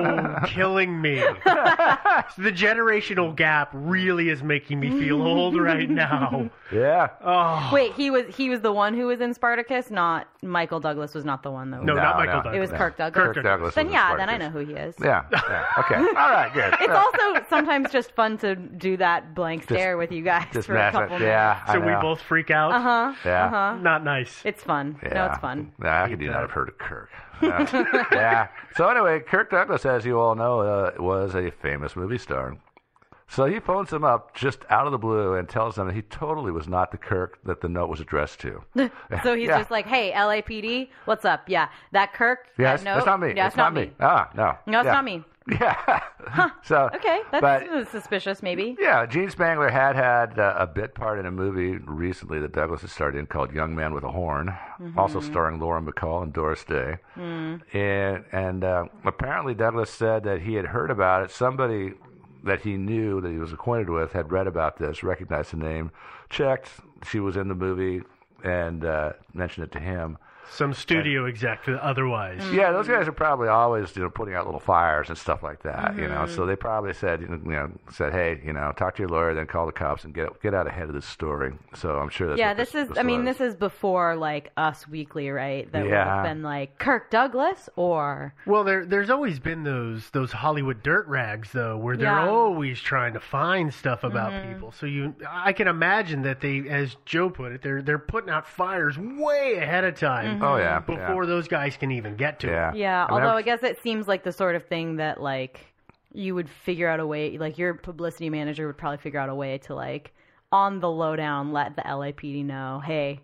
killing 0.46 1.02
me. 1.02 1.16
the 1.44 2.52
generational 2.52 3.34
gap 3.34 3.70
really 3.74 4.28
is 4.28 4.40
making 4.40 4.78
me 4.78 4.88
feel 5.00 5.20
old 5.20 5.58
right 5.58 5.90
now. 5.90 6.48
yeah. 6.72 7.08
Oh, 7.20 7.70
Wait, 7.72 7.92
he 7.94 8.08
was 8.08 8.32
he 8.36 8.48
was 8.48 8.60
the 8.60 8.70
one 8.72 8.94
who 8.94 9.08
was 9.08 9.20
in 9.20 9.34
Spartacus, 9.34 9.90
not 9.90 10.28
Michael 10.44 10.78
Douglas 10.78 11.12
was 11.12 11.24
not 11.24 11.42
the 11.42 11.50
one 11.50 11.72
though. 11.72 11.82
No, 11.82 11.94
not 11.96 12.18
Michael 12.18 12.34
Douglas. 12.42 12.56
It 12.56 12.60
was 12.60 12.70
no. 12.70 12.78
Kirk 12.78 12.96
Douglas. 12.98 13.24
Kirk 13.34 13.42
Douglas 13.42 13.74
Then 13.74 13.86
was 13.86 13.90
in 13.90 13.94
yeah, 13.94 14.16
then 14.16 14.30
I 14.30 14.36
know 14.36 14.48
who 14.48 14.60
he 14.60 14.74
is. 14.74 14.94
Yeah. 15.02 15.24
yeah. 15.32 15.66
Okay. 15.78 15.96
All 15.96 16.04
right. 16.30 16.50
Good. 16.54 16.74
It's 16.80 16.88
also 16.94 17.44
sometimes 17.50 17.90
just 17.90 18.12
fun 18.12 18.38
to 18.38 18.54
do 18.54 18.96
that 18.98 19.34
blank 19.34 19.62
Just- 19.62 19.72
stare 19.72 19.96
with 19.96 20.12
you 20.12 20.22
guys 20.22 20.46
just 20.52 20.68
for 20.68 20.74
a 20.74 20.78
mess 20.78 20.94
it. 20.94 20.98
couple 20.98 21.20
Yeah. 21.20 21.60
I 21.66 21.72
so 21.72 21.80
we 21.80 21.92
both 22.00 22.20
freak 22.22 22.52
out. 22.52 22.70
Uh 22.70 22.80
huh. 22.80 23.14
Yeah. 23.24 23.46
Uh 23.46 23.48
huh. 23.50 23.76
Not 23.82 24.04
nice. 24.04 24.40
It's 24.44 24.62
fun. 24.62 25.00
Yeah. 25.02 25.14
No, 25.14 25.26
it's 25.26 25.38
fun. 25.38 25.72
Yeah, 25.82 26.04
I 26.04 26.08
could 26.08 26.20
do 26.20 26.28
that. 26.28 26.36
I've 26.36 26.50
heard 26.52 26.68
of 26.68 26.78
Kirk. 26.78 27.10
Yeah. 27.42 28.04
yeah. 28.12 28.48
So 28.76 28.88
anyway, 28.88 29.20
Kirk 29.20 29.50
Douglas, 29.50 29.84
as 29.86 30.04
you 30.04 30.18
all 30.18 30.34
know, 30.34 30.60
uh, 30.60 30.92
was 30.98 31.34
a 31.34 31.50
famous 31.50 31.96
movie 31.96 32.18
star. 32.18 32.56
So 33.28 33.44
he 33.44 33.60
phones 33.60 33.92
him 33.92 34.02
up 34.04 34.34
just 34.34 34.58
out 34.70 34.86
of 34.86 34.92
the 34.92 34.98
blue 34.98 35.34
and 35.34 35.48
tells 35.48 35.76
them 35.76 35.86
that 35.86 35.94
he 35.94 36.02
totally 36.02 36.50
was 36.50 36.66
not 36.66 36.90
the 36.90 36.98
Kirk 36.98 37.38
that 37.44 37.60
the 37.60 37.68
note 37.68 37.88
was 37.88 38.00
addressed 38.00 38.40
to. 38.40 38.62
So 39.22 39.36
he's 39.36 39.46
Yeah. 39.48 39.58
just 39.58 39.70
like, 39.70 39.86
"Hey, 39.86 40.10
LAPD, 40.12 40.88
what's 41.04 41.24
up? 41.24 41.42
Yeah, 41.48 41.68
that 41.92 42.12
Kirk. 42.12 42.48
Yeah, 42.58 42.64
that 42.70 42.74
it's, 42.74 42.82
note? 42.84 42.96
it's 42.98 43.06
not 43.06 43.20
me. 43.20 43.32
Yeah, 43.36 43.46
it's 43.46 43.56
not 43.56 43.72
me. 43.72 43.92
Ah, 44.00 44.30
no. 44.34 44.56
No, 44.66 44.80
it's 44.80 44.86
Yeah. 44.86 44.92
not 44.92 45.04
me. 45.04 45.24
Yeah. 45.60 46.00
so 46.62 46.90
Okay, 46.94 47.20
that's 47.32 47.40
but 47.40 47.88
suspicious, 47.90 48.42
maybe. 48.42 48.76
yeah, 48.78 49.04
Jean 49.06 49.30
Spangler 49.30 49.68
had 49.70 49.96
had 49.96 50.38
uh, 50.38 50.54
a 50.58 50.66
bit 50.66 50.94
part 50.94 51.18
in 51.18 51.26
a 51.26 51.30
movie 51.30 51.78
recently 51.86 52.38
that 52.40 52.52
Douglas 52.52 52.82
has 52.82 52.92
starred 52.92 53.16
in 53.16 53.26
called 53.26 53.52
Young 53.52 53.74
Man 53.74 53.94
with 53.94 54.04
a 54.04 54.10
Horn, 54.10 54.56
also 54.96 55.20
Mhm. 55.20 55.24
starring 55.24 55.58
Lauren 55.58 55.84
Bacall 55.86 56.22
and 56.22 56.32
Doris 56.32 56.62
Day. 56.64 56.98
Mm. 57.16 57.62
And 57.74 58.24
and 58.32 58.64
uh, 58.64 58.84
apparently 59.04 59.54
Douglas 59.54 59.90
said 59.90 60.24
that 60.24 60.42
he 60.42 60.54
had 60.54 60.66
heard 60.66 60.90
about 60.90 61.22
it. 61.24 61.30
Somebody 61.30 61.94
that 62.44 62.60
he 62.60 62.76
knew 62.76 63.20
that 63.22 63.30
he 63.30 63.38
was 63.38 63.52
acquainted 63.52 63.90
with 63.90 64.12
had 64.12 64.30
read 64.30 64.46
about 64.46 64.76
this, 64.78 65.02
recognized 65.02 65.52
the 65.52 65.56
name, 65.56 65.90
checked. 66.28 66.68
She 67.08 67.18
was 67.18 67.36
in 67.36 67.48
the 67.48 67.54
movie, 67.54 68.02
and 68.44 68.84
uh, 68.84 69.14
mentioned 69.34 69.64
it 69.64 69.72
to 69.72 69.80
him. 69.80 70.16
Some 70.50 70.74
studio 70.74 71.26
exec 71.26 71.68
otherwise. 71.68 72.42
Yeah, 72.52 72.72
those 72.72 72.88
guys 72.88 73.06
are 73.06 73.12
probably 73.12 73.48
always 73.48 73.94
you 73.96 74.02
know 74.02 74.10
putting 74.10 74.34
out 74.34 74.46
little 74.46 74.60
fires 74.60 75.08
and 75.08 75.16
stuff 75.16 75.42
like 75.42 75.62
that. 75.62 75.96
You 75.96 76.08
know, 76.08 76.24
Mhm. 76.24 76.28
so 76.34 76.44
they 76.44 76.56
probably 76.56 76.92
said 76.92 77.20
you 77.22 77.28
know 77.28 77.70
said 77.90 78.12
hey 78.12 78.40
you 78.44 78.52
know 78.52 78.72
talk 78.76 78.96
to 78.96 79.02
your 79.02 79.08
lawyer, 79.08 79.32
then 79.32 79.46
call 79.46 79.66
the 79.66 79.72
cops 79.72 80.04
and 80.04 80.12
get 80.12 80.40
get 80.42 80.52
out 80.54 80.66
ahead 80.66 80.88
of 80.88 80.94
this 80.94 81.06
story. 81.06 81.52
So 81.74 81.98
I'm 81.98 82.08
sure 82.08 82.28
that's 82.28 82.38
yeah, 82.38 82.48
what 82.48 82.56
this 82.56 82.74
is. 82.74 82.88
this 82.88 82.98
I 82.98 83.02
mean, 83.04 83.24
was. 83.24 83.38
this 83.38 83.48
is 83.50 83.56
before 83.56 84.16
like 84.16 84.50
Us 84.56 84.88
Weekly, 84.88 85.30
right? 85.30 85.70
That 85.72 85.82
would 85.82 85.90
Yeah. 85.90 86.04
have 86.16 86.24
been 86.24 86.42
like 86.42 86.78
Kirk 86.78 87.10
Douglas 87.10 87.68
or 87.76 88.34
Well, 88.46 88.64
there 88.64 88.84
there's 88.84 89.08
always 89.10 89.38
been 89.38 89.62
those 89.62 90.10
those 90.10 90.32
Hollywood 90.32 90.82
dirt 90.82 91.06
rags 91.06 91.52
though, 91.52 91.76
where 91.76 91.96
they're 91.96 92.08
Yeah. 92.08 92.28
always 92.28 92.80
trying 92.80 93.12
to 93.14 93.20
find 93.20 93.72
stuff 93.72 94.02
about 94.04 94.32
Mhm. 94.32 94.52
people. 94.52 94.72
So 94.72 94.86
you, 94.86 95.14
I 95.28 95.52
can 95.52 95.68
imagine 95.68 96.22
that 96.22 96.40
they, 96.40 96.68
as 96.68 96.96
Joe 97.04 97.30
put 97.30 97.52
it, 97.52 97.62
they're 97.62 97.82
they're 97.82 97.98
putting 97.98 98.30
out 98.30 98.46
fires 98.48 98.98
way 98.98 99.58
ahead 99.58 99.84
of 99.84 99.94
time 99.94 100.39
Mm-hmm. 100.40 100.54
Oh, 100.54 100.56
yeah, 100.56 100.78
Before 100.80 101.26
those 101.26 101.48
guys 101.48 101.76
can 101.76 101.90
even 101.90 102.16
get 102.16 102.40
to 102.40 102.46
Yeah. 102.48 102.70
it. 102.70 102.76
Yeah, 102.76 103.04
I 103.08 103.12
mean, 103.12 103.22
although 103.22 103.34
I- 103.36 103.38
I 103.38 103.42
guess 103.42 103.62
it 103.62 103.78
seems 103.82 104.08
like 104.08 104.22
the 104.24 104.32
sort 104.32 104.56
of 104.56 104.64
thing 104.66 104.96
that 104.96 105.20
like 105.22 105.60
you 106.12 106.34
would 106.34 106.48
figure 106.48 106.88
out 106.88 106.98
a 107.00 107.06
way 107.06 107.38
like 107.38 107.56
your 107.58 107.74
publicity 107.74 108.30
manager 108.30 108.66
would 108.66 108.76
probably 108.78 108.98
figure 108.98 109.20
out 109.20 109.28
a 109.28 109.34
way 109.34 109.58
to 109.58 109.74
like 109.74 110.12
on 110.52 110.80
the 110.80 110.90
lowdown 110.90 111.52
let 111.52 111.76
the 111.76 111.82
LAPD 111.82 112.44
know, 112.44 112.80
"Hey, 112.84 113.20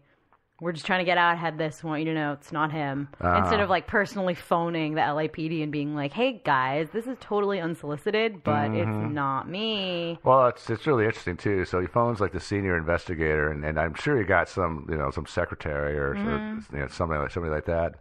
we're 0.61 0.73
just 0.73 0.87
trying 0.87 1.01
to 1.01 1.05
get 1.05 1.19
out 1.19 1.35
ahead 1.35 1.59
this. 1.59 1.85
Want 1.85 2.01
you 2.01 2.07
to 2.07 2.15
know 2.15 2.33
it's 2.33 2.51
not 2.53 2.73
him." 2.73 3.09
Uh-huh. 3.21 3.39
Instead 3.43 3.61
of 3.61 3.69
like 3.69 3.87
personally 3.87 4.35
phoning 4.35 4.95
the 4.95 5.01
LAPD 5.03 5.63
and 5.63 5.71
being 5.71 5.95
like, 5.95 6.13
"Hey 6.13 6.41
guys, 6.45 6.89
this 6.93 7.07
is 7.07 7.17
totally 7.21 7.61
unsolicited, 7.61 8.43
but 8.43 8.71
Mhm. 8.71 8.77
it's 9.07 9.13
not 9.15 9.49
me." 9.49 10.19
Well, 10.25 10.47
it's 10.47 10.69
it's 10.71 10.87
really 10.87 11.05
interesting 11.05 11.37
too. 11.37 11.65
So 11.65 11.81
he 11.81 11.87
phones 11.87 12.21
like 12.21 12.33
the 12.33 12.41
senior 12.41 12.77
investigator, 12.77 13.51
and, 13.51 13.65
and 13.65 13.79
I'm 13.79 13.95
sure 13.95 14.17
he 14.19 14.25
got 14.25 14.49
some 14.49 14.87
you 14.89 14.97
know 14.97 15.11
some 15.11 15.27
secretary 15.27 15.97
or, 15.99 16.15
Mhm. 16.15 16.73
or 16.73 16.77
you 16.77 16.83
know 16.83 16.89
somebody 16.89 17.21
like 17.21 17.31
somebody 17.31 17.55
like 17.55 17.67
that. 17.67 17.95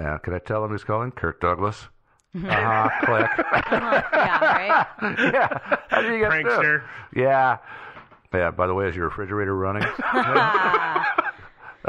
Uh, 0.00 0.16
could 0.18 0.32
I 0.34 0.38
tell 0.38 0.64
him 0.64 0.70
who's 0.70 0.84
calling? 0.84 1.10
Kirk 1.12 1.40
Douglas. 1.40 1.88
Mhm. 2.36 2.48
Uh 2.50 2.88
huh. 2.88 3.06
click. 3.06 3.30
yeah, 4.12 4.86
right. 5.02 5.18
yeah. 5.32 5.76
How 5.88 6.02
did 6.02 6.12
you 6.12 6.18
get 6.20 6.30
through? 6.30 6.42
Prankster. 6.44 6.82
Yeah. 7.14 7.56
Yeah. 8.32 8.50
By 8.50 8.66
the 8.66 8.74
way, 8.74 8.86
is 8.88 8.94
your 8.96 9.06
refrigerator 9.06 9.56
running? 9.56 9.82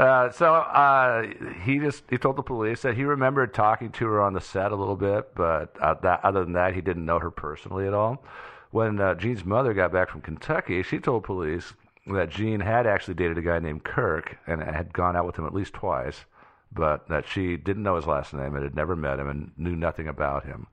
Uh, 0.00 0.32
so 0.32 0.54
uh, 0.54 1.26
he 1.62 1.78
just 1.78 2.04
he 2.08 2.16
told 2.16 2.34
the 2.34 2.42
police 2.42 2.80
that 2.80 2.96
he 2.96 3.04
remembered 3.04 3.52
talking 3.52 3.90
to 3.90 4.06
her 4.06 4.22
on 4.22 4.32
the 4.32 4.40
set 4.40 4.72
a 4.72 4.74
little 4.74 4.96
bit, 4.96 5.34
but 5.34 5.76
uh, 5.78 5.92
that, 5.92 6.24
other 6.24 6.42
than 6.42 6.54
that, 6.54 6.74
he 6.74 6.80
didn't 6.80 7.04
know 7.04 7.18
her 7.18 7.30
personally 7.30 7.86
at 7.86 7.92
all. 7.92 8.24
When 8.70 8.98
uh, 8.98 9.14
Jean's 9.16 9.44
mother 9.44 9.74
got 9.74 9.92
back 9.92 10.08
from 10.08 10.22
Kentucky, 10.22 10.82
she 10.82 11.00
told 11.00 11.24
police 11.24 11.74
that 12.06 12.30
Jean 12.30 12.60
had 12.60 12.86
actually 12.86 13.12
dated 13.12 13.36
a 13.36 13.42
guy 13.42 13.58
named 13.58 13.84
Kirk 13.84 14.38
and 14.46 14.62
had 14.62 14.94
gone 14.94 15.16
out 15.16 15.26
with 15.26 15.36
him 15.36 15.44
at 15.44 15.52
least 15.52 15.74
twice, 15.74 16.24
but 16.72 17.06
that 17.10 17.28
she 17.28 17.58
didn't 17.58 17.82
know 17.82 17.96
his 17.96 18.06
last 18.06 18.32
name 18.32 18.54
and 18.54 18.64
had 18.64 18.74
never 18.74 18.96
met 18.96 19.18
him 19.18 19.28
and 19.28 19.52
knew 19.58 19.76
nothing 19.76 20.08
about 20.08 20.46
him. 20.46 20.66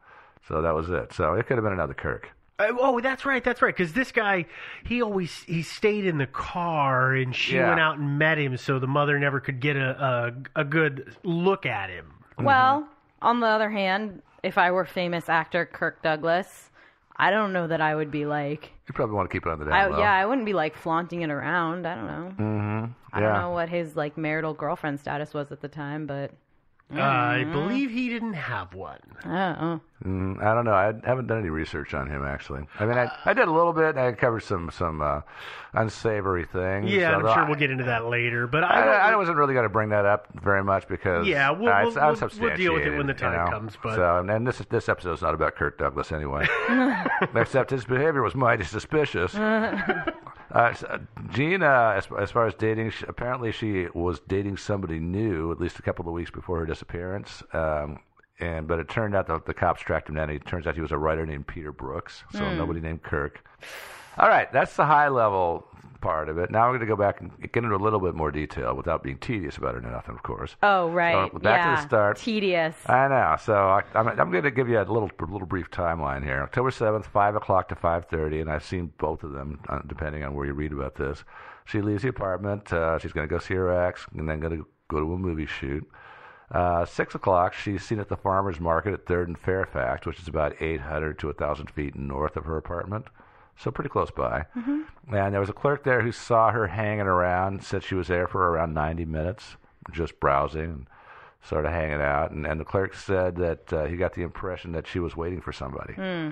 So 0.47 0.61
that 0.61 0.73
was 0.73 0.89
it. 0.89 1.11
So 1.11 1.33
it 1.33 1.47
could 1.47 1.57
have 1.57 1.65
been 1.65 1.73
another 1.73 1.93
Kirk. 1.93 2.29
Uh, 2.59 2.67
oh, 2.79 2.99
that's 2.99 3.23
right, 3.25 3.43
that's 3.43 3.61
right. 3.61 3.75
Because 3.75 3.93
this 3.93 4.11
guy, 4.11 4.45
he 4.83 5.01
always 5.01 5.43
he 5.43 5.61
stayed 5.61 6.05
in 6.05 6.17
the 6.17 6.25
car, 6.27 7.13
and 7.13 7.35
she 7.35 7.55
Yeah. 7.55 7.69
went 7.69 7.79
out 7.79 7.97
and 7.99 8.17
met 8.17 8.37
him, 8.39 8.57
so 8.57 8.79
the 8.79 8.87
mother 8.87 9.19
never 9.19 9.39
could 9.39 9.59
get 9.59 9.75
a 9.75 10.33
a, 10.55 10.61
a 10.61 10.63
good 10.63 11.15
look 11.23 11.65
at 11.65 11.89
him. 11.89 12.13
Well, 12.39 12.87
on 13.21 13.39
the 13.39 13.47
other 13.47 13.69
hand, 13.69 14.21
if 14.43 14.57
I 14.57 14.71
were 14.71 14.85
famous 14.85 15.29
actor 15.29 15.65
Kirk 15.65 16.01
Douglas, 16.01 16.71
I 17.15 17.29
don't 17.31 17.51
know 17.53 17.67
that 17.67 17.81
I 17.81 17.93
would 17.95 18.11
be 18.11 18.25
like 18.25 18.71
You 18.87 18.93
probably 18.93 19.15
want 19.15 19.29
to 19.29 19.35
keep 19.35 19.45
it 19.45 19.49
on 19.49 19.59
the 19.59 19.65
down 19.65 19.73
I, 19.73 19.87
low. 19.87 19.99
yeah, 19.99 20.13
I 20.13 20.25
wouldn't 20.25 20.45
be 20.45 20.53
like 20.53 20.75
flaunting 20.75 21.21
it 21.21 21.29
around. 21.29 21.85
I 21.87 21.95
don't 21.95 22.05
know. 22.07 22.31
Mm-hmm. 22.43 22.85
I 23.13 23.19
don't 23.19 23.33
know 23.33 23.51
what 23.51 23.69
his 23.69 23.95
like 23.95 24.17
marital 24.17 24.53
girlfriend 24.53 24.99
status 24.99 25.33
was 25.33 25.51
at 25.51 25.61
the 25.61 25.67
time, 25.67 26.05
but 26.07 26.31
I 26.89 27.43
Mhm. 27.45 27.51
believe 27.51 27.89
he 27.91 28.07
didn't 28.07 28.33
have 28.33 28.73
one. 28.73 28.99
Oh, 29.25 29.81
Mm, 30.05 30.41
I 30.41 30.53
don't 30.53 30.63
know. 30.63 30.73
I 30.75 30.93
haven't 31.05 31.25
done 31.27 31.39
any 31.39 31.49
research 31.49 31.93
on 31.95 32.07
him 32.07 32.23
actually. 32.23 32.65
I 32.79 32.85
mean, 32.85 32.97
I, 32.97 33.11
I 33.25 33.33
did 33.33 33.47
a 33.47 33.51
little 33.51 33.73
bit. 33.73 33.97
I 33.97 34.11
covered 34.13 34.41
some 34.43 34.69
some 34.71 35.01
uh, 35.01 35.21
unsavory 35.73 36.45
things. 36.45 36.89
Yeah, 36.91 37.15
although 37.15 37.27
I'm 37.29 37.33
sure 37.33 37.43
I, 37.43 37.49
we'll 37.49 37.59
get 37.59 37.71
into 37.71 37.83
that 37.85 38.05
later. 38.05 38.45
But 38.47 38.63
I, 38.63 38.83
I, 38.93 39.11
I 39.11 39.15
wasn't 39.17 39.37
really 39.37 39.53
going 39.55 39.65
to 39.65 39.69
bring 39.69 39.89
that 39.89 40.05
up 40.05 40.27
very 40.41 40.63
much 40.63 40.87
because 40.87 41.27
Yeah, 41.27 41.49
we'll- 41.49 41.67
uh, 41.67 41.81
we'll- 41.81 41.87
it's 42.13 42.21
we'll- 42.39 42.47
we'll 42.49 42.55
deal 42.55 42.73
with 42.73 42.83
it 42.83 42.95
when 42.95 43.07
the 43.07 43.13
you 43.13 43.19
time 43.19 43.45
know? 43.45 43.51
comes, 43.51 43.77
but- 43.83 43.95
so 43.95 44.17
and, 44.19 44.29
and 44.29 44.47
this 44.47 44.87
episode 44.87 45.13
is- 45.13 45.21
not 45.21 45.33
about 45.33 45.55
Kirk 45.55 45.77
Douglas 45.79 46.11
anyway. 46.13 46.45
Except 47.35 47.71
his 47.71 47.83
behavior 47.83 48.21
was 48.21 48.35
mighty 48.35 48.63
suspicious. 48.63 49.33
Uh, 50.51 50.73
uh, 50.87 50.97
uh, 51.63 51.91
as, 51.97 52.07
as 52.19 52.31
far 52.31 52.47
as 52.47 52.53
dating, 52.55 52.89
sh 52.91 53.03
apparently 53.07 53.51
she 53.51 53.87
was 53.93 54.19
dating 54.27 54.57
somebody 54.57 54.99
new 54.99 55.51
at 55.51 55.59
least 55.59 55.77
a 55.79 55.81
couple 55.81 56.07
of 56.07 56.13
weeks 56.13 56.31
before 56.31 56.59
her 56.59 56.65
disappearance. 56.65 57.43
Um, 57.53 57.99
and 58.39 58.67
but 58.67 58.79
it 58.79 58.87
turned 58.87 59.15
out 59.15 59.27
that 59.27 59.45
the 59.45 59.53
cops 59.53 59.81
tracked 59.81 60.09
him 60.09 60.15
down. 60.15 60.29
It 60.29 60.45
turns 60.45 60.67
out 60.67 60.75
he 60.75 60.81
was 60.81 60.91
a 60.91 60.97
writer 60.97 61.25
named 61.25 61.47
Peter 61.47 61.71
Brooks, 61.71 62.23
so 62.31 62.45
Hmm. 62.45 62.57
nobody 62.57 62.79
named 62.79 63.03
Kirk. 63.03 63.43
All 64.17 64.29
right, 64.29 64.51
that's 64.53 64.75
the 64.75 64.85
high 64.85 65.09
level 65.09 65.67
part 65.97 66.29
of 66.29 66.37
it. 66.37 66.51
Now 66.51 66.65
we're 66.67 66.77
going 66.77 66.81
to 66.81 66.85
go 66.85 66.95
back 66.95 67.21
and 67.21 67.31
get 67.51 67.63
into 67.63 67.75
a 67.75 67.77
little 67.77 67.99
bit 67.99 68.15
more 68.15 68.31
detail 68.31 68.75
without 68.75 69.03
being 69.03 69.17
tedious 69.17 69.57
about 69.57 69.75
it 69.75 69.85
or 69.85 69.91
nothing, 69.91 70.15
of 70.15 70.23
course. 70.23 70.55
oh 70.63 70.89
right, 70.89 71.31
So, 71.31 71.39
back 71.39 71.63
to 71.63 71.69
yeah. 71.69 71.75
the 71.75 71.87
start. 71.87 72.17
Tedious. 72.17 72.75
I 72.87 73.07
know. 73.07 73.35
So 73.39 73.53
I, 73.53 73.83
I'm, 73.95 74.07
I'm 74.07 74.31
going 74.31 74.43
to 74.43 74.51
give 74.51 74.69
you 74.69 74.79
a 74.79 74.81
little 74.81 75.09
little 75.19 75.47
brief 75.47 75.69
timeline 75.71 76.23
here. 76.23 76.41
October 76.41 76.71
7th, 76.71 77.05
5 77.05 77.35
o'clock 77.35 77.67
to 77.69 77.75
5.30, 77.75 78.41
and 78.41 78.49
I've 78.49 78.63
seen 78.63 78.91
both 78.97 79.23
of 79.23 79.31
them, 79.31 79.59
uh, 79.69 79.79
depending 79.87 80.23
on 80.23 80.33
where 80.33 80.45
you 80.45 80.53
read 80.53 80.71
about 80.71 80.95
this. 80.95 81.23
She 81.65 81.81
leaves 81.81 82.03
the 82.03 82.09
apartment. 82.09 82.71
Uh, 82.71 82.97
she's 82.99 83.11
going 83.11 83.27
to 83.27 83.33
go 83.33 83.39
see 83.39 83.55
her 83.55 83.71
ex, 83.85 84.05
and 84.15 84.29
then 84.29 84.39
going 84.39 84.57
to 84.57 84.67
go 84.87 84.99
to 84.99 85.13
a 85.13 85.17
movie 85.17 85.45
shoot. 85.45 85.85
Uh, 86.49 86.85
6 86.85 87.15
o'clock, 87.15 87.53
she's 87.53 87.83
seen 87.83 87.99
at 87.99 88.07
the 88.07 88.15
farmer's 88.15 88.59
market 88.59 88.93
at 88.93 89.05
3rd 89.05 89.25
and 89.25 89.37
Fairfax, 89.37 90.05
which 90.05 90.19
is 90.19 90.29
about 90.29 90.61
800 90.61 91.19
to 91.19 91.27
1,000 91.27 91.69
feet 91.69 91.95
north 91.95 92.37
of 92.37 92.45
her 92.45 92.55
apartment. 92.55 93.07
So 93.57 93.71
pretty 93.71 93.89
close 93.89 94.11
by. 94.11 94.45
And 94.55 94.85
there 95.33 95.39
was 95.39 95.49
a 95.49 95.53
clerk 95.53 95.83
there 95.83 96.01
who 96.01 96.11
saw 96.11 96.51
her 96.51 96.67
hanging 96.67 97.07
around, 97.07 97.63
said 97.63 97.83
she 97.83 97.95
was 97.95 98.07
there 98.07 98.27
for 98.27 98.49
around 98.49 98.73
90 98.73 99.05
minutes, 99.05 99.57
just 99.91 100.19
browsing 100.19 100.63
and 100.63 100.87
sort 101.41 101.65
of 101.65 101.71
hanging 101.71 102.01
out. 102.01 102.31
And, 102.31 102.45
and 102.45 102.59
the 102.59 102.65
clerk 102.65 102.93
said 102.93 103.35
that 103.37 103.73
uh, 103.73 103.85
he 103.85 103.95
got 103.97 104.13
the 104.13 104.21
impression 104.21 104.73
that 104.73 104.85
she 104.85 104.99
was 104.99 105.15
waiting 105.15 105.41
for 105.41 105.51
somebody. 105.51 105.93
Hmm. 105.93 106.29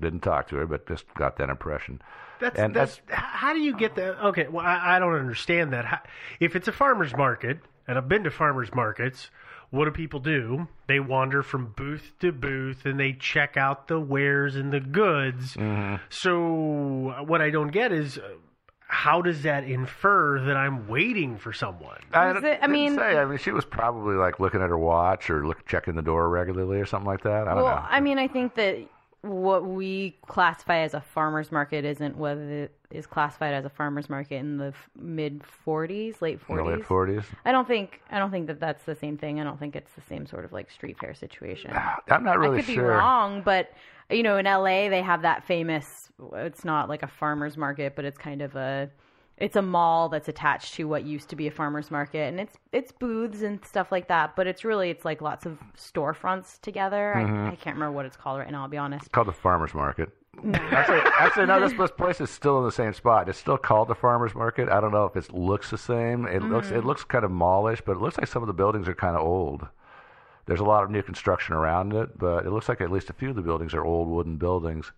Didn't 0.00 0.20
talk 0.20 0.48
to 0.48 0.56
her, 0.56 0.66
but 0.66 0.86
just 0.86 1.06
got 1.14 1.36
that 1.38 1.48
impression. 1.48 2.02
That's, 2.40 2.58
and 2.58 2.74
that's, 2.74 3.00
h- 3.08 3.14
how 3.16 3.52
do 3.52 3.60
you 3.60 3.74
get 3.76 3.94
that? 3.96 4.22
Okay, 4.26 4.46
well, 4.48 4.64
I, 4.64 4.96
I 4.96 4.98
don't 4.98 5.14
understand 5.14 5.72
that. 5.72 5.84
How, 5.86 5.98
if 6.38 6.54
it's 6.54 6.68
a 6.68 6.72
farmer's 6.72 7.16
market, 7.16 7.58
and 7.88 7.96
I've 7.98 8.08
been 8.08 8.24
to 8.24 8.30
farmers 8.30 8.72
markets, 8.74 9.30
what 9.70 9.84
do 9.84 9.90
people 9.90 10.20
do? 10.20 10.68
They 10.86 11.00
wander 11.00 11.42
from 11.42 11.72
booth 11.76 12.12
to 12.20 12.32
booth 12.32 12.86
and 12.86 12.98
they 12.98 13.12
check 13.12 13.56
out 13.56 13.88
the 13.88 14.00
wares 14.00 14.56
and 14.56 14.72
the 14.72 14.80
goods. 14.80 15.54
Mm-hmm. 15.54 15.96
So 16.08 17.24
what 17.26 17.42
I 17.42 17.50
don't 17.50 17.68
get 17.70 17.92
is 17.92 18.18
uh, 18.18 18.22
how 18.86 19.20
does 19.20 19.42
that 19.42 19.64
infer 19.64 20.40
that 20.46 20.56
I'm 20.56 20.88
waiting 20.88 21.36
for 21.36 21.52
someone? 21.52 21.98
I, 22.12 22.30
it- 22.30 22.58
I 22.62 22.66
mean- 22.66 22.96
say. 22.96 23.18
I 23.18 23.24
mean, 23.26 23.38
she 23.38 23.50
was 23.50 23.66
probably 23.66 24.16
like 24.16 24.40
looking 24.40 24.62
at 24.62 24.70
her 24.70 24.78
watch 24.78 25.28
or 25.28 25.46
look, 25.46 25.66
checking 25.66 25.94
the 25.94 26.02
door 26.02 26.28
regularly 26.30 26.78
or 26.80 26.86
something 26.86 27.06
like 27.06 27.22
that. 27.24 27.46
I 27.46 27.54
don't 27.54 27.64
well, 27.64 27.76
know. 27.76 27.86
I 27.88 28.00
mean, 28.00 28.18
I 28.18 28.28
think 28.28 28.54
that 28.54 28.78
what 29.22 29.66
we 29.66 30.16
classify 30.26 30.78
as 30.78 30.94
a 30.94 31.00
farmer's 31.00 31.50
market 31.50 31.84
isn't 31.84 32.16
what 32.16 32.36
it 32.38 32.72
is 32.90 33.06
classified 33.06 33.52
as 33.52 33.64
a 33.64 33.68
farmer's 33.68 34.08
market 34.08 34.36
in 34.36 34.58
the 34.58 34.72
mid 34.96 35.42
40s, 35.66 36.22
late 36.22 36.38
In 36.48 36.56
the 36.56 36.62
40s. 36.62 36.76
late 36.76 36.84
40s. 36.84 37.24
I 37.44 37.52
don't 37.52 37.66
think 37.66 38.00
I 38.10 38.18
don't 38.18 38.30
think 38.30 38.46
that 38.46 38.60
that's 38.60 38.84
the 38.84 38.94
same 38.94 39.18
thing. 39.18 39.40
I 39.40 39.44
don't 39.44 39.58
think 39.58 39.74
it's 39.74 39.92
the 39.92 40.02
same 40.02 40.26
sort 40.26 40.44
of 40.44 40.52
like 40.52 40.70
street 40.70 40.98
fair 41.00 41.14
situation. 41.14 41.72
Ah, 41.74 41.98
I'm 42.10 42.22
not 42.24 42.38
really 42.38 42.58
I 42.58 42.62
could 42.62 42.74
sure. 42.74 42.84
be 42.84 42.88
wrong, 42.90 43.42
but 43.42 43.72
you 44.08 44.22
know, 44.22 44.38
in 44.38 44.44
LA 44.46 44.88
they 44.88 45.02
have 45.02 45.22
that 45.22 45.44
famous. 45.44 46.10
It's 46.34 46.64
not 46.64 46.88
like 46.88 47.02
a 47.02 47.08
farmers 47.08 47.56
market, 47.56 47.94
but 47.96 48.04
it's 48.04 48.18
kind 48.18 48.40
of 48.42 48.54
a. 48.56 48.88
It's 49.40 49.56
a 49.56 49.62
mall 49.62 50.08
that's 50.08 50.28
attached 50.28 50.74
to 50.74 50.88
what 50.88 51.04
used 51.04 51.28
to 51.30 51.36
be 51.36 51.46
a 51.46 51.50
farmers 51.50 51.90
market, 51.90 52.28
and 52.28 52.40
it's 52.40 52.56
it's 52.72 52.92
booths 52.92 53.42
and 53.42 53.64
stuff 53.64 53.92
like 53.92 54.08
that. 54.08 54.34
But 54.36 54.46
it's 54.46 54.64
really 54.64 54.90
it's 54.90 55.04
like 55.04 55.20
lots 55.22 55.46
of 55.46 55.58
storefronts 55.76 56.60
together. 56.60 57.14
Mhm. 57.16 57.46
I, 57.48 57.52
I 57.52 57.56
can't 57.56 57.76
remember 57.76 57.92
what 57.92 58.06
it's 58.06 58.16
called 58.16 58.38
right 58.40 58.50
now. 58.50 58.62
I'll 58.62 58.68
be 58.68 58.76
honest. 58.78 59.02
It's 59.06 59.12
called 59.12 59.28
the 59.28 59.32
farmer's 59.32 59.74
market. 59.74 60.10
actually, 60.54 61.00
actually, 61.18 61.46
no. 61.46 61.60
This, 61.60 61.72
this 61.78 61.90
place 61.90 62.20
is 62.20 62.30
still 62.30 62.58
in 62.58 62.64
the 62.64 62.72
same 62.72 62.92
spot. 62.92 63.28
It's 63.28 63.38
still 63.38 63.58
called 63.58 63.88
the 63.88 63.94
farmer's 63.94 64.34
market. 64.34 64.68
I 64.68 64.80
don't 64.80 64.92
know 64.92 65.04
if 65.04 65.16
it 65.16 65.32
looks 65.32 65.70
the 65.70 65.78
same. 65.78 66.26
It 66.26 66.42
looks 66.42 66.70
it 66.70 66.82
Mhm. 66.82 66.84
looks 66.84 67.04
kind 67.04 67.24
of 67.24 67.30
mallish, 67.30 67.80
but 67.84 67.92
it 67.92 68.00
looks 68.00 68.18
like 68.18 68.26
some 68.28 68.42
of 68.42 68.46
the 68.46 68.52
buildings 68.54 68.88
are 68.88 68.94
kind 68.94 69.16
of 69.16 69.22
old. 69.22 69.66
There's 70.46 70.60
a 70.60 70.64
lot 70.64 70.82
of 70.82 70.90
new 70.90 71.02
construction 71.02 71.54
around 71.54 71.92
it, 71.92 72.18
but 72.18 72.46
it 72.46 72.50
looks 72.50 72.68
like 72.68 72.80
at 72.80 72.90
least 72.90 73.10
a 73.10 73.12
few 73.12 73.30
of 73.30 73.36
the 73.36 73.42
buildings 73.42 73.74
are 73.74 73.84
old 73.84 74.08
wooden 74.08 74.36
buildings. 74.36 74.92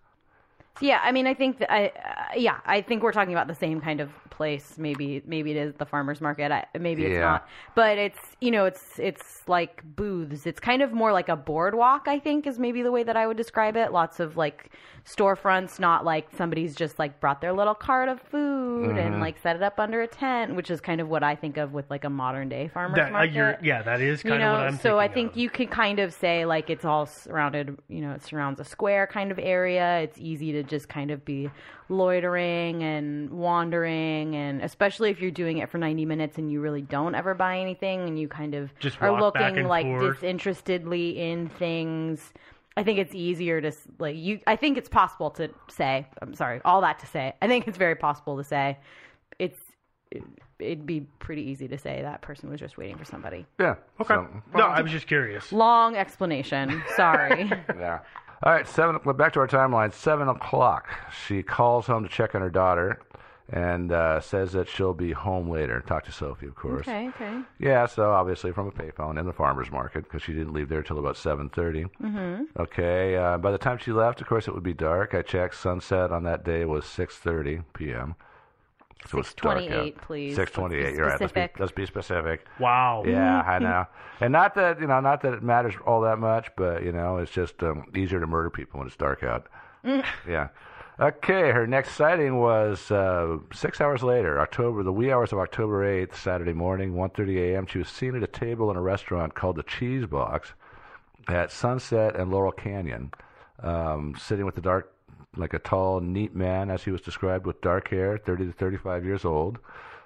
Yeah, 0.79 0.99
I 1.03 1.11
mean, 1.11 1.27
I 1.27 1.33
think 1.33 1.59
that 1.59 1.71
I, 1.71 1.87
uh, 1.87 2.33
yeah, 2.37 2.59
I 2.65 2.81
think 2.81 3.03
we're 3.03 3.11
talking 3.11 3.33
about 3.33 3.47
the 3.47 3.55
same 3.55 3.81
kind 3.81 3.99
of 3.99 4.09
place. 4.29 4.77
Maybe, 4.77 5.21
maybe 5.25 5.51
it 5.51 5.57
is 5.57 5.73
the 5.75 5.85
farmers 5.85 6.21
market. 6.21 6.51
I, 6.51 6.65
maybe 6.79 7.05
it's 7.05 7.13
Yeah. 7.15 7.21
not, 7.21 7.47
but 7.75 7.97
it's 7.97 8.19
you 8.39 8.49
know, 8.49 8.65
it's 8.65 8.97
it's 8.97 9.47
like 9.47 9.83
booths. 9.95 10.47
It's 10.47 10.59
kind 10.59 10.81
of 10.81 10.93
more 10.93 11.11
like 11.11 11.29
a 11.29 11.35
boardwalk. 11.35 12.07
I 12.07 12.17
think 12.19 12.47
is 12.47 12.57
maybe 12.57 12.81
the 12.81 12.91
way 12.91 13.03
that 13.03 13.15
I 13.17 13.27
would 13.27 13.37
describe 13.37 13.75
it. 13.75 13.91
Lots 13.91 14.19
of 14.19 14.37
like 14.37 14.71
storefronts, 15.05 15.79
not 15.79 16.05
like 16.05 16.27
somebody's 16.35 16.75
just 16.75 16.97
like 16.99 17.19
brought 17.19 17.41
their 17.41 17.53
little 17.53 17.75
cart 17.75 18.07
of 18.09 18.19
food 18.21 18.97
and 18.97 19.15
Mhm. 19.15 19.19
like 19.19 19.37
set 19.39 19.55
it 19.55 19.63
up 19.63 19.79
under 19.79 20.01
a 20.01 20.07
tent, 20.07 20.55
which 20.55 20.71
is 20.71 20.79
kind 20.79 21.01
of 21.01 21.09
what 21.09 21.23
I 21.23 21.35
think 21.35 21.57
of 21.57 21.73
with 21.73 21.89
like 21.89 22.03
a 22.03 22.09
modern 22.09 22.49
day 22.49 22.67
farmers 22.67 22.95
That, 22.97 23.09
uh, 23.09 23.11
market 23.11 23.33
you're, 23.33 23.57
yeah, 23.61 23.81
that 23.81 23.99
is 24.01 24.21
kind 24.23 24.35
you 24.35 24.39
know, 24.39 24.53
of 24.53 24.59
what 24.59 24.67
I'm 24.67 24.77
so 24.77 24.97
I 24.99 25.07
thinking 25.07 25.29
think 25.29 25.37
you 25.37 25.49
could 25.49 25.69
kind 25.71 25.99
of 25.99 26.13
say 26.13 26.45
like 26.45 26.69
it's 26.69 26.85
all 26.85 27.05
surrounded, 27.05 27.77
you 27.89 28.01
know, 28.01 28.11
it 28.13 28.23
surrounds 28.23 28.59
a 28.59 28.63
square 28.63 29.07
kind 29.07 29.31
of 29.31 29.39
area. 29.39 29.99
It's 30.01 30.17
easy 30.19 30.51
to 30.53 30.60
just 30.67 30.89
kind 30.89 31.11
of 31.11 31.23
be 31.25 31.49
loitering 31.89 32.83
and 32.83 33.29
wandering, 33.29 34.35
and 34.35 34.61
especially 34.61 35.09
if 35.11 35.21
you're 35.21 35.31
doing 35.31 35.57
it 35.57 35.69
for 35.69 35.77
90 35.77 36.05
minutes 36.05 36.37
and 36.37 36.51
you 36.51 36.61
really 36.61 36.81
don't 36.81 37.15
ever 37.15 37.33
buy 37.33 37.59
anything, 37.59 38.07
and 38.07 38.17
you 38.19 38.27
kind 38.27 38.55
of 38.55 38.77
Just 38.79 39.01
are 39.01 39.19
looking 39.19 39.65
like 39.67 39.85
forth. 39.85 40.15
disinterestedly 40.21 41.19
in 41.19 41.49
things. 41.49 42.33
I 42.77 42.83
think 42.83 42.99
it's 42.99 43.13
easier 43.13 43.59
to 43.61 43.71
like 43.99 44.15
you. 44.15 44.39
I 44.47 44.55
think 44.55 44.77
it's 44.77 44.89
possible 44.89 45.29
to 45.31 45.49
say. 45.69 46.07
I'm 46.21 46.33
sorry, 46.33 46.61
all 46.63 46.81
that 46.81 46.99
to 46.99 47.05
say. 47.07 47.33
I 47.41 47.47
think 47.47 47.67
it's 47.67 47.77
very 47.77 47.95
possible 47.95 48.37
to 48.37 48.43
say 48.43 48.79
it's 49.39 49.59
it, 50.09 50.23
it'd 50.59 50.85
be 50.85 51.01
pretty 51.19 51.41
easy 51.41 51.67
to 51.67 51.77
say 51.77 52.01
that 52.01 52.21
person 52.21 52.49
was 52.49 52.59
just 52.59 52.77
waiting 52.77 52.97
for 52.97 53.03
somebody. 53.05 53.45
Yeah. 53.59 53.75
Okay. 53.99 54.13
So- 54.13 54.27
no, 54.55 54.63
I 54.67 54.81
was 54.81 54.91
just 54.91 55.07
curious. 55.07 55.51
Long 55.51 55.95
explanation. 55.97 56.81
Sorry. 56.95 57.49
yeah. 57.77 57.99
All 58.43 58.51
right, 58.51 58.67
seven. 58.67 58.97
Back 59.15 59.33
to 59.33 59.39
our 59.39 59.47
timeline. 59.47 59.93
Seven 59.93 60.27
o'clock. 60.27 60.87
She 61.27 61.43
calls 61.43 61.85
home 61.85 62.03
to 62.03 62.09
check 62.09 62.33
on 62.33 62.41
her 62.41 62.49
daughter, 62.49 62.99
and 63.49 63.91
uh, 63.91 64.19
says 64.19 64.53
that 64.53 64.67
she'll 64.67 64.95
be 64.95 65.11
home 65.11 65.47
later. 65.47 65.81
Talk 65.81 66.05
to 66.05 66.11
Sophie, 66.11 66.47
of 66.47 66.55
course. 66.55 66.87
okay. 66.87 67.09
Okay. 67.09 67.41
Yeah. 67.59 67.85
So 67.85 68.11
obviously 68.11 68.51
from 68.51 68.67
a 68.67 68.71
payphone 68.71 69.19
in 69.19 69.27
the 69.27 69.33
farmers 69.33 69.69
market 69.71 70.05
because 70.05 70.23
she 70.23 70.33
didn't 70.33 70.53
leave 70.53 70.69
there 70.69 70.81
till 70.81 70.97
about 70.97 71.17
seven 71.17 71.49
thirty. 71.49 71.85
Mm-hmm. 72.01 72.45
Okay. 72.59 73.15
Uh, 73.15 73.37
by 73.37 73.51
the 73.51 73.59
time 73.59 73.77
she 73.77 73.91
left, 73.91 74.21
of 74.21 74.27
course, 74.27 74.47
it 74.47 74.55
would 74.55 74.63
be 74.63 74.73
dark. 74.73 75.13
I 75.13 75.21
checked. 75.21 75.55
Sunset 75.55 76.11
on 76.11 76.23
that 76.23 76.43
day 76.43 76.65
was 76.65 76.85
six 76.85 77.17
thirty 77.17 77.61
p.m. 77.73 78.15
So 79.09 79.19
it's 79.19 79.33
dark 79.33 79.57
out. 79.57 79.85
6:28, 79.85 79.97
please. 79.97 80.35
Six 80.35 80.51
twenty-eight. 80.51 80.93
You're 80.95 81.07
right. 81.07 81.19
Let's 81.19 81.33
be, 81.33 81.41
specific. 81.41 81.59
let's 81.59 81.71
be 81.71 81.85
specific. 81.85 82.45
Wow. 82.59 83.03
Yeah, 83.05 83.41
I 83.41 83.59
know. 83.67 83.85
And 84.19 84.31
not 84.31 84.55
that 84.55 84.79
you 84.79 84.87
know, 84.87 84.99
not 84.99 85.21
that 85.21 85.33
it 85.33 85.43
matters 85.43 85.73
all 85.85 86.01
that 86.01 86.19
much, 86.19 86.49
but 86.55 86.83
you 86.83 86.91
know, 86.91 87.17
it's 87.17 87.31
just 87.31 87.61
um, 87.63 87.85
easier 87.95 88.19
to 88.19 88.27
murder 88.27 88.49
people 88.49 88.79
when 88.79 88.87
it's 88.87 88.97
dark 88.97 89.23
out. 89.23 89.47
Yeah. 90.27 90.49
Okay, 90.99 91.49
her 91.49 91.65
next 91.65 91.95
sighting 91.95 92.37
was 92.37 92.91
uh, 92.91 93.37
six 93.51 93.81
hours 93.81 94.03
later, 94.03 94.39
October, 94.39 94.83
the 94.83 94.93
wee 94.93 95.11
hours 95.11 95.33
of 95.33 95.39
October 95.39 95.83
eighth, 95.83 96.15
Saturday 96.15 96.53
morning, 96.53 96.93
1:30 96.93 97.53
a.m. 97.53 97.65
She 97.65 97.79
was 97.79 97.87
seen 97.89 98.15
at 98.15 98.21
a 98.21 98.27
table 98.27 98.69
in 98.69 98.77
a 98.77 98.81
restaurant 98.81 99.33
called 99.33 99.55
the 99.55 99.63
Cheese 99.63 100.05
Box 100.05 100.53
at 101.27 101.51
Sunset 101.51 102.15
and 102.15 102.29
Laurel 102.29 102.51
Canyon, 102.51 103.11
um, 103.63 104.13
sitting 104.19 104.45
with 104.45 104.53
the 104.53 104.61
dark, 104.61 104.93
like 105.35 105.53
a 105.53 105.59
tall, 105.59 105.99
neat 106.01 106.35
man, 106.35 106.69
as 106.69 106.83
he 106.83 106.91
was 106.91 107.01
described, 107.01 107.45
with 107.45 107.61
dark 107.61 107.89
hair, 107.89 108.17
30 108.17 108.45
to 108.47 108.51
35 108.51 109.05
years 109.05 109.25
old. 109.25 109.59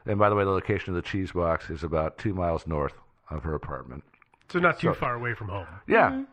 And 0.06 0.20
by 0.20 0.30
the 0.30 0.36
way, 0.36 0.44
the 0.44 0.52
location 0.52 0.92
of 0.96 0.96
the 1.04 1.08
Cheese 1.10 1.32
Box 1.32 1.70
is 1.70 1.84
about 1.84 2.18
two 2.18 2.34
miles 2.34 2.68
north 2.68 2.94
of 3.32 3.44
her 3.44 3.56
apartment. 3.56 4.04
So 4.50 4.60
not 4.60 4.80
too 4.80 4.90
So- 4.90 4.94
far 4.94 5.16
away 5.16 5.34
from 5.34 5.50
home. 5.50 5.66
Yeah. 5.88 6.24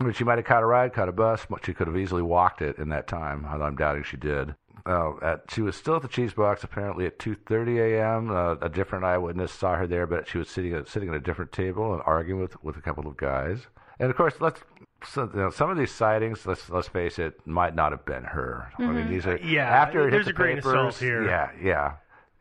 I 0.00 0.04
mean, 0.04 0.12
she 0.14 0.24
might 0.24 0.38
have 0.38 0.46
caught 0.46 0.62
a 0.62 0.66
ride, 0.66 0.94
caught 0.94 1.08
a 1.08 1.12
bus. 1.12 1.44
but 1.50 1.64
She 1.66 1.74
could 1.74 1.88
have 1.88 1.96
easily 1.96 2.22
walked 2.22 2.62
it 2.62 2.78
in 2.78 2.88
that 2.90 3.06
time. 3.06 3.44
although 3.50 3.64
I'm 3.66 3.76
doubting 3.76 4.02
she 4.04 4.16
did. 4.16 4.54
Uh, 4.86 5.12
at, 5.20 5.42
she 5.50 5.60
was 5.60 5.76
still 5.76 5.96
at 5.96 6.02
the 6.02 6.08
cheese 6.08 6.32
box 6.32 6.64
apparently 6.64 7.04
at 7.04 7.18
2:30 7.18 7.78
a.m. 7.78 8.30
Uh, 8.30 8.54
a 8.62 8.68
different 8.70 9.04
eyewitness 9.04 9.52
saw 9.52 9.74
her 9.74 9.86
there, 9.86 10.06
but 10.06 10.26
she 10.26 10.38
was 10.38 10.48
sitting 10.48 10.72
at, 10.72 10.88
sitting 10.88 11.10
at 11.10 11.14
a 11.14 11.20
different 11.20 11.52
table 11.52 11.92
and 11.92 12.00
arguing 12.06 12.40
with, 12.40 12.62
with 12.64 12.76
a 12.76 12.80
couple 12.80 13.06
of 13.06 13.16
guys. 13.18 13.66
And 13.98 14.08
of 14.08 14.16
course, 14.16 14.40
let's 14.40 14.62
so, 15.04 15.30
you 15.32 15.40
know, 15.40 15.50
some 15.50 15.70
of 15.70 15.76
these 15.78 15.92
sightings. 15.92 16.44
Let's 16.46 16.68
let's 16.70 16.88
face 16.88 17.18
it, 17.18 17.46
might 17.46 17.74
not 17.74 17.92
have 17.92 18.04
been 18.04 18.24
her. 18.24 18.72
I 18.78 18.82
mean, 18.86 19.06
Mhm. 19.06 19.08
these 19.08 19.26
are 19.26 19.36
Yeah, 19.38 19.64
after 19.68 20.08
it 20.08 20.10
there's 20.10 20.26
hit 20.26 20.30
a 20.30 20.32
the 20.34 20.36
grain 20.36 20.58
of 20.58 20.64
papers, 20.64 20.72
salt 20.94 20.96
here. 20.96 21.22
Yeah, 21.24 21.50
yeah. 21.62 21.92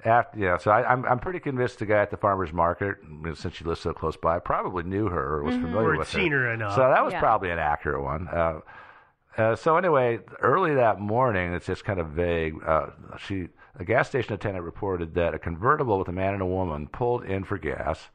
After, 0.05 0.37
yeah, 0.39 0.57
so 0.57 0.71
I, 0.71 0.89
I'm 0.91 1.05
I'm 1.05 1.19
pretty 1.19 1.39
convinced 1.39 1.79
the 1.79 1.85
guy 1.85 1.97
at 2.01 2.11
the 2.11 2.17
farmers 2.17 2.53
market, 2.53 2.97
since 3.33 3.55
she 3.55 3.63
lives 3.63 3.79
so 3.81 3.93
close 3.93 4.15
by, 4.15 4.39
probably 4.39 4.83
knew 4.83 5.09
her 5.09 5.35
or 5.37 5.43
was 5.43 5.55
Mhm. 5.55 5.61
familiar 5.61 5.87
Or 5.89 5.91
had 5.93 5.99
with 5.99 6.07
seen 6.09 6.31
her 6.31 6.51
enough. 6.53 6.73
So 6.75 6.81
that 6.81 7.03
was 7.03 7.13
Yeah. 7.13 7.19
probably 7.19 7.49
an 7.49 7.59
accurate 7.59 8.01
one. 8.03 8.27
Uh, 8.27 8.59
uh, 9.37 9.55
so 9.55 9.75
anyway, 9.77 10.19
early 10.41 10.73
that 10.75 10.99
morning, 10.99 11.53
it's 11.53 11.65
just 11.65 11.83
kind 11.83 11.99
of 11.99 12.07
vague. 12.09 12.55
Uh, 12.65 12.87
she, 13.17 13.49
a 13.79 13.83
gas 13.83 14.07
station 14.09 14.33
attendant 14.33 14.65
reported 14.65 15.13
that 15.15 15.33
a 15.33 15.39
convertible 15.39 15.97
with 15.99 16.07
a 16.07 16.11
man 16.11 16.33
and 16.33 16.41
a 16.41 16.45
woman 16.45 16.87
pulled 16.87 17.23
in 17.23 17.43
for 17.43 17.57
gas, 17.57 18.09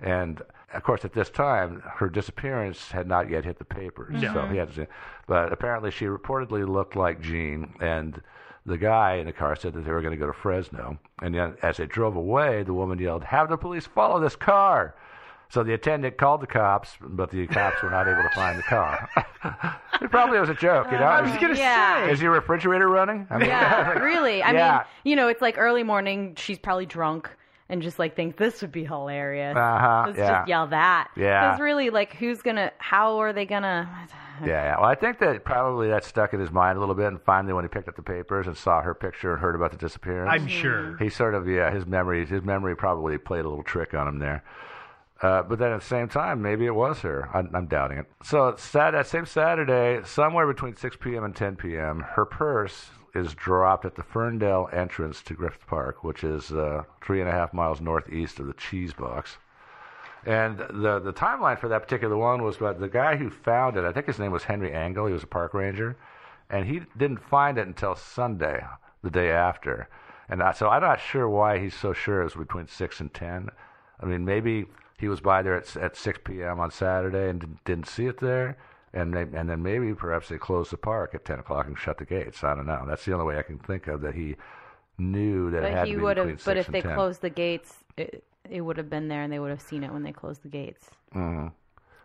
and 0.00 0.42
of 0.74 0.82
course, 0.82 1.04
at 1.04 1.14
this 1.14 1.30
time, 1.30 1.82
her 1.96 2.10
disappearance 2.10 2.90
had 2.90 3.06
not 3.06 3.30
yet 3.30 3.44
hit 3.44 3.58
the 3.58 3.64
papers. 3.64 4.20
No. 4.20 4.34
So 4.34 4.46
he 4.46 4.58
had 4.58 4.74
to, 4.74 4.86
but 5.26 5.52
apparently, 5.52 5.90
she 5.90 6.04
reportedly 6.04 6.68
looked 6.68 6.94
like 6.94 7.22
Jean, 7.22 7.74
and 7.80 8.20
the 8.66 8.76
guy 8.76 9.14
in 9.14 9.26
the 9.26 9.32
car 9.32 9.56
said 9.56 9.72
that 9.72 9.84
they 9.84 9.90
were 9.90 10.02
going 10.02 10.12
to 10.12 10.18
go 10.18 10.26
to 10.26 10.32
Fresno. 10.32 10.98
And 11.22 11.34
then, 11.34 11.56
as 11.62 11.78
they 11.78 11.86
drove 11.86 12.16
away, 12.16 12.64
the 12.64 12.74
woman 12.74 12.98
yelled, 12.98 13.24
"Have 13.24 13.48
the 13.48 13.56
police 13.56 13.86
follow 13.86 14.20
this 14.20 14.36
car!" 14.36 14.94
So 15.50 15.62
the 15.62 15.72
attendant 15.72 16.18
called 16.18 16.42
the 16.42 16.46
cops, 16.46 16.98
but 17.00 17.30
the 17.30 17.46
cops 17.46 17.82
were 17.82 17.88
not 17.88 18.06
able 18.06 18.22
to 18.22 18.30
find 18.34 18.58
the 18.58 18.62
car. 18.64 19.08
it 20.02 20.10
probably 20.10 20.38
was 20.38 20.50
a 20.50 20.54
joke, 20.54 20.88
you 20.92 20.98
know. 20.98 21.04
I 21.04 21.22
was 21.22 21.32
gonna 21.40 21.56
yeah. 21.56 22.04
say. 22.04 22.12
Is 22.12 22.20
your 22.20 22.32
refrigerator 22.32 22.88
running? 22.88 23.26
I 23.30 23.38
mean, 23.38 23.48
yeah, 23.48 23.92
really. 23.98 24.42
I 24.42 24.52
yeah. 24.52 24.72
mean, 24.72 24.82
you 25.04 25.16
know, 25.16 25.28
it's 25.28 25.40
like 25.40 25.56
early 25.56 25.82
morning. 25.82 26.34
She's 26.36 26.58
probably 26.58 26.84
drunk 26.84 27.30
and 27.68 27.82
just 27.82 27.98
like 27.98 28.16
think 28.16 28.36
this 28.36 28.62
would 28.62 28.72
be 28.72 28.84
hilarious. 28.84 29.56
Uh-huh, 29.56 30.04
Let's 30.06 30.18
yeah. 30.18 30.38
just 30.38 30.48
yell 30.48 30.66
that. 30.68 31.10
Yeah. 31.16 31.50
Because 31.50 31.60
really, 31.60 31.90
like, 31.90 32.14
who's 32.14 32.42
gonna? 32.42 32.72
How 32.78 33.18
are 33.20 33.32
they 33.32 33.46
gonna? 33.46 33.88
Yeah, 34.40 34.46
yeah. 34.46 34.76
Well, 34.80 34.88
I 34.88 34.94
think 34.94 35.18
that 35.18 35.44
probably 35.44 35.88
that 35.88 36.04
stuck 36.04 36.32
in 36.32 36.38
his 36.38 36.52
mind 36.52 36.76
a 36.76 36.80
little 36.80 36.94
bit, 36.94 37.08
and 37.08 37.20
finally, 37.22 37.52
when 37.52 37.64
he 37.64 37.68
picked 37.68 37.88
up 37.88 37.96
the 37.96 38.04
papers 38.04 38.46
and 38.46 38.56
saw 38.56 38.80
her 38.80 38.94
picture 38.94 39.32
and 39.32 39.40
heard 39.40 39.56
about 39.56 39.72
the 39.72 39.76
disappearance, 39.76 40.30
I'm 40.32 40.46
sure. 40.46 40.96
he 40.98 41.08
sort 41.08 41.34
of 41.34 41.48
yeah, 41.48 41.72
his 41.72 41.86
memory, 41.86 42.24
his 42.24 42.44
memory 42.44 42.76
probably 42.76 43.18
played 43.18 43.44
a 43.44 43.48
little 43.48 43.64
trick 43.64 43.94
on 43.94 44.06
him 44.06 44.20
there. 44.20 44.44
Uh, 45.20 45.42
but 45.42 45.58
then 45.58 45.72
at 45.72 45.80
the 45.80 45.86
same 45.86 46.08
time, 46.08 46.40
maybe 46.40 46.66
it 46.66 46.74
was 46.74 47.00
her. 47.00 47.28
I'm, 47.34 47.50
I'm 47.52 47.66
doubting 47.66 47.98
it. 47.98 48.06
So 48.22 48.54
sat 48.56 48.92
that 48.92 49.08
same 49.08 49.26
Saturday, 49.26 50.06
somewhere 50.06 50.46
between 50.46 50.76
6 50.76 50.96
p.m. 51.00 51.24
and 51.24 51.34
10 51.34 51.56
p.m., 51.56 52.04
her 52.10 52.24
purse 52.24 52.90
is 53.14 53.34
dropped 53.34 53.84
at 53.84 53.94
the 53.94 54.02
Fern 54.02 54.38
Dell 54.38 54.68
entrance 54.72 55.22
to 55.22 55.34
Griffith 55.34 55.66
Park, 55.66 56.04
which 56.04 56.24
is 56.24 56.52
uh, 56.52 56.84
three 57.00 57.20
and 57.20 57.28
a 57.28 57.32
half 57.32 57.52
miles 57.52 57.80
northeast 57.80 58.38
of 58.38 58.46
the 58.46 58.52
Cheese 58.54 58.92
Box. 58.92 59.38
And 60.26 60.58
the 60.58 60.98
the 60.98 61.12
timeline 61.12 61.58
for 61.58 61.68
that 61.68 61.82
particular 61.82 62.16
one 62.16 62.42
was 62.42 62.56
about 62.56 62.80
the 62.80 62.88
guy 62.88 63.16
who 63.16 63.30
found 63.30 63.76
it. 63.76 63.84
I 63.84 63.92
think 63.92 64.06
his 64.06 64.18
name 64.18 64.32
was 64.32 64.44
Henry 64.44 64.72
Angle. 64.72 65.06
He 65.06 65.12
was 65.12 65.22
a 65.22 65.28
park 65.28 65.54
ranger, 65.54 65.96
and 66.50 66.66
he 66.66 66.82
didn't 66.96 67.22
find 67.22 67.56
it 67.56 67.66
until 67.66 67.94
Sunday, 67.94 68.64
the 69.02 69.10
day 69.10 69.30
after. 69.30 69.88
And 70.28 70.42
I, 70.42 70.52
so 70.52 70.68
I'm 70.68 70.82
not 70.82 71.00
sure 71.00 71.28
why 71.28 71.58
he's 71.58 71.74
so 71.74 71.92
sure 71.92 72.20
it 72.20 72.24
was 72.24 72.34
between 72.34 72.66
six 72.66 73.00
and 73.00 73.12
ten. 73.14 73.48
I 74.00 74.06
mean, 74.06 74.24
maybe 74.24 74.66
he 74.98 75.08
was 75.08 75.20
by 75.20 75.42
there 75.42 75.56
at 75.56 75.76
at 75.76 75.96
6 75.96 76.18
p.m. 76.24 76.60
on 76.60 76.70
Saturday 76.70 77.30
and 77.30 77.40
didn't, 77.40 77.64
didn't 77.64 77.88
see 77.88 78.06
it 78.06 78.18
there, 78.18 78.58
and 79.00 79.14
they, 79.14 79.22
and 79.38 79.48
then 79.48 79.62
maybe 79.62 79.94
perhaps 79.94 80.28
they 80.28 80.38
closed 80.38 80.70
the 80.72 80.76
park 80.76 81.14
at 81.14 81.24
10 81.24 81.38
o'clock 81.40 81.66
and 81.66 81.78
shut 81.78 81.98
the 81.98 82.04
gates. 82.04 82.42
I 82.44 82.54
don't 82.54 82.66
know. 82.66 82.84
That's 82.86 83.04
the 83.04 83.12
only 83.14 83.26
way 83.26 83.38
I 83.38 83.42
can 83.42 83.58
think 83.58 83.86
of 83.86 84.00
that 84.02 84.14
he 84.14 84.36
knew 84.98 85.50
that 85.50 85.64
it 85.64 85.70
had 85.70 85.70
But 85.72 85.80
to 85.82 85.86
he 85.86 85.94
be 85.96 86.02
would 86.02 86.16
between 86.16 86.36
have. 86.36 86.44
But 86.44 86.56
if 86.56 86.66
and 86.66 86.74
they 86.74 86.82
10. 86.82 86.94
closed 86.94 87.20
the 87.22 87.30
gates, 87.30 87.74
it, 87.96 88.24
it 88.48 88.60
would 88.60 88.76
have 88.76 88.90
been 88.90 89.08
there, 89.08 89.22
and 89.22 89.32
they 89.32 89.38
would 89.38 89.50
have 89.50 89.60
seen 89.60 89.82
it 89.84 89.92
when 89.92 90.02
they 90.02 90.12
closed 90.12 90.42
the 90.42 90.48
gates. 90.48 90.88
hmm 91.12 91.48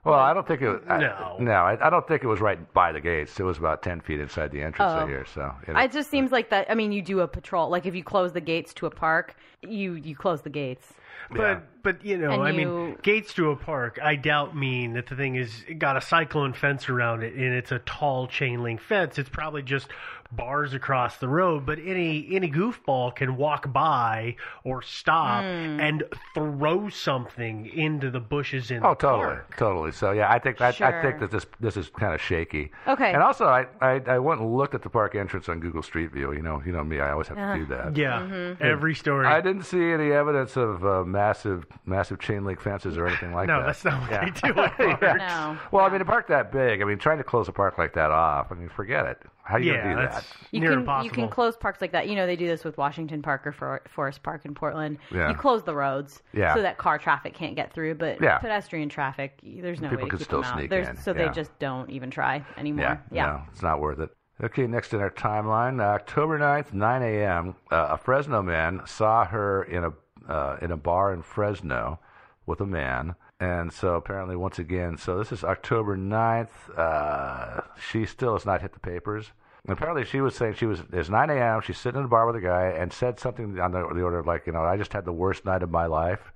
Well, 0.05 0.19
I 0.19 0.33
don't 0.33 0.47
think 0.47 0.61
it. 0.61 0.69
Was, 0.69 0.81
I, 0.89 0.97
No. 0.99 1.35
no, 1.39 1.51
I, 1.53 1.87
I 1.87 1.89
don't 1.89 2.07
think 2.07 2.23
it 2.23 2.27
was 2.27 2.41
right 2.41 2.59
by 2.73 2.91
the 2.91 2.99
gates. 3.01 3.39
It 3.39 3.43
was 3.43 3.57
about 3.57 3.81
ten 3.81 4.01
feet 4.01 4.19
inside 4.19 4.51
the 4.51 4.61
entrance 4.61 4.91
Oh. 4.95 5.07
here. 5.07 5.25
So 5.33 5.53
you 5.67 5.73
know. 5.73 5.79
It 5.79 5.91
just 5.91 6.09
seems 6.11 6.31
like 6.31 6.49
that. 6.49 6.69
I 6.69 6.75
mean, 6.75 6.91
you 6.91 7.01
do 7.01 7.21
a 7.21 7.27
patrol. 7.27 7.69
Like 7.69 7.85
if 7.85 7.95
you 7.95 8.03
close 8.03 8.33
the 8.33 8.41
gates 8.41 8.73
to 8.75 8.85
a 8.85 8.89
park, 8.91 9.35
you 9.61 9.93
you 9.93 10.15
close 10.15 10.41
the 10.41 10.49
gates. 10.49 10.93
But 11.31 11.63
but 11.83 12.03
you 12.05 12.17
know, 12.17 12.31
And 12.31 12.43
I 12.43 12.51
you- 12.51 12.57
mean, 12.65 12.97
gates 13.01 13.33
to 13.35 13.51
a 13.51 13.55
park. 13.55 13.99
I 14.01 14.15
doubt 14.15 14.55
mean 14.55 14.93
that 14.93 15.07
the 15.07 15.15
thing 15.15 15.35
is 15.35 15.65
got 15.77 15.97
a 15.97 16.01
cyclone 16.01 16.53
fence 16.53 16.89
around 16.89 17.23
it, 17.23 17.33
and 17.33 17.53
it's 17.53 17.71
a 17.71 17.79
tall 17.79 18.27
chain 18.27 18.61
link 18.63 18.81
fence. 18.81 19.17
It's 19.17 19.29
probably 19.29 19.63
just 19.63 19.87
bars 20.35 20.73
across 20.73 21.17
the 21.17 21.27
road. 21.27 21.65
But 21.65 21.79
any 21.79 22.27
any 22.31 22.49
goofball 22.51 23.15
can 23.15 23.35
walk 23.37 23.71
by 23.73 24.35
or 24.63 24.81
stop 24.81 25.43
Hmm. 25.43 25.79
and 25.79 26.03
throw 26.33 26.89
something 26.89 27.65
into 27.67 28.09
the 28.11 28.19
bushes 28.19 28.71
in 28.71 28.83
Oh, 28.85 28.89
the 28.89 28.95
totally, 28.95 29.23
park. 29.35 29.57
totally. 29.57 29.91
So 29.91 30.11
yeah, 30.11 30.31
I 30.31 30.39
think 30.39 30.61
I, 30.61 30.69
I 30.69 31.01
think 31.01 31.19
that 31.19 31.31
this 31.31 31.45
this 31.59 31.77
is 31.77 31.89
kind 31.89 32.13
of 32.13 32.21
shaky. 32.21 32.71
Okay. 32.87 33.11
And 33.13 33.21
also, 33.21 33.45
I, 33.45 33.65
I 33.81 34.01
I 34.07 34.19
went 34.19 34.41
and 34.41 34.55
looked 34.55 34.73
at 34.75 34.81
the 34.81 34.89
park 34.89 35.15
entrance 35.15 35.49
on 35.49 35.59
Google 35.59 35.83
Street 35.83 36.11
View. 36.11 36.31
You 36.33 36.41
know, 36.41 36.61
you 36.65 36.71
know 36.71 36.83
me, 36.83 36.99
I 36.99 37.11
always 37.11 37.27
have 37.27 37.37
to 37.37 37.59
do 37.59 37.65
that. 37.67 37.95
Yeah, 37.97 38.21
Mm-hmm. 38.21 38.63
every 38.63 38.95
story. 38.95 39.27
I 39.27 39.41
didn't 39.41 39.63
see 39.63 39.91
any 39.91 40.11
evidence 40.11 40.55
of 40.57 40.85
uh, 40.85 41.03
massive 41.03 41.65
massive 41.85 42.19
chain 42.19 42.45
link 42.45 42.59
fences 42.61 42.97
or 42.97 43.07
anything 43.07 43.33
like 43.33 43.47
No, 43.47 43.55
that. 43.55 43.59
No, 43.61 43.65
that's 43.67 43.85
not 43.85 44.01
what 44.01 44.11
yeah. 44.11 44.25
they 44.29 44.51
do 44.53 44.59
at 44.61 44.77
parks. 44.99 45.17
No. 45.19 45.57
Well, 45.71 45.85
I 45.85 45.89
mean, 45.89 46.01
a 46.01 46.05
park 46.05 46.27
that 46.27 46.51
big. 46.51 46.81
I 46.81 46.85
mean, 46.85 46.97
trying 46.97 47.17
to 47.17 47.23
close 47.23 47.47
a 47.47 47.51
park 47.51 47.77
like 47.77 47.93
that 47.93 48.11
off. 48.11 48.51
I 48.51 48.55
mean, 48.55 48.69
forget 48.69 49.05
it. 49.05 49.21
How 49.43 49.55
are 49.55 49.59
you 49.59 49.73
Yeah, 49.73 49.83
gonna 49.83 49.95
do 50.07 50.11
that? 50.13 50.25
You 50.51 50.59
near 50.61 50.69
can 50.69 50.79
impossible. 50.79 51.05
you 51.05 51.11
can 51.11 51.27
close 51.29 51.55
parks 51.57 51.81
like 51.81 51.91
that. 51.91 52.07
You 52.07 52.15
know 52.15 52.25
they 52.25 52.35
do 52.37 52.47
this 52.47 52.63
with 52.63 52.77
Washington 52.77 53.21
Park 53.21 53.45
or 53.45 53.81
Forest 53.89 54.23
Park 54.23 54.45
in 54.45 54.55
Portland. 54.55 54.97
Yeah. 55.11 55.29
You 55.29 55.35
close 55.35 55.63
the 55.63 55.75
roads 55.75 56.23
Yeah. 56.31 56.53
so 56.53 56.61
that 56.61 56.77
car 56.77 56.97
traffic 56.97 57.33
can't 57.33 57.55
get 57.55 57.73
through, 57.73 57.95
but 57.95 58.21
Yeah. 58.21 58.37
pedestrian 58.37 58.87
traffic, 58.87 59.39
there's 59.43 59.81
no 59.81 59.89
People 59.89 60.05
way 60.05 60.09
to 60.09 60.09
could 60.11 60.19
keep 60.19 60.25
still 60.27 60.41
them 60.41 60.51
out. 60.51 60.57
sneak 60.59 60.69
There's, 60.69 60.87
in, 60.87 60.95
So 60.97 61.11
yeah. 61.13 61.27
they 61.27 61.33
just 61.33 61.57
don't 61.59 61.89
even 61.89 62.09
try 62.09 62.43
anymore. 62.57 63.01
Yeah, 63.11 63.25
no, 63.25 63.41
it's 63.51 63.61
not 63.61 63.81
worth 63.81 63.99
it. 63.99 64.09
Okay, 64.41 64.65
next 64.65 64.93
in 64.93 65.01
our 65.01 65.11
timeline, 65.11 65.79
uh, 65.81 65.93
October 65.95 66.39
9th, 66.39 66.73
9 66.73 67.03
a.m., 67.03 67.55
uh, 67.71 67.87
a 67.91 67.97
Fresno 67.97 68.41
man 68.41 68.81
saw 68.85 69.25
her 69.25 69.63
in 69.63 69.83
a 69.83 69.93
uh, 70.27 70.57
in 70.61 70.71
a 70.71 70.77
bar 70.77 71.11
in 71.13 71.21
Fresno 71.21 71.99
with 72.45 72.61
a 72.61 72.65
man. 72.65 73.13
And 73.43 73.73
so 73.73 73.95
apparently, 73.95 74.35
once 74.35 74.57
again, 74.59 74.97
so 74.97 75.17
this 75.17 75.31
is 75.31 75.43
October 75.43 75.97
9th. 75.97 76.77
Uh, 76.77 77.61
she 77.89 78.05
still 78.05 78.33
has 78.33 78.45
not 78.45 78.61
hit 78.61 78.71
the 78.73 78.79
papers. 78.79 79.31
And 79.65 79.73
apparently, 79.73 80.05
she 80.05 80.21
was 80.21 80.35
saying 80.35 80.53
she 80.55 80.65
was, 80.65 80.81
it's 80.91 81.09
9 81.09 81.29
a.m., 81.29 81.61
she's 81.61 81.77
sitting 81.77 81.99
in 81.99 82.05
a 82.05 82.09
bar 82.09 82.25
with 82.25 82.35
a 82.35 82.41
guy 82.41 82.67
and 82.67 82.91
said 82.93 83.19
something 83.19 83.59
on 83.59 83.71
the, 83.71 83.79
the 83.93 84.01
order 84.01 84.19
of, 84.19 84.27
like, 84.27 84.45
you 84.47 84.53
know, 84.53 84.63
I 84.63 84.77
just 84.77 84.93
had 84.93 85.03
the 85.05 85.13
worst 85.13 85.45
night 85.45 85.63
of 85.63 85.69
my 85.71 85.85
life 85.87 86.31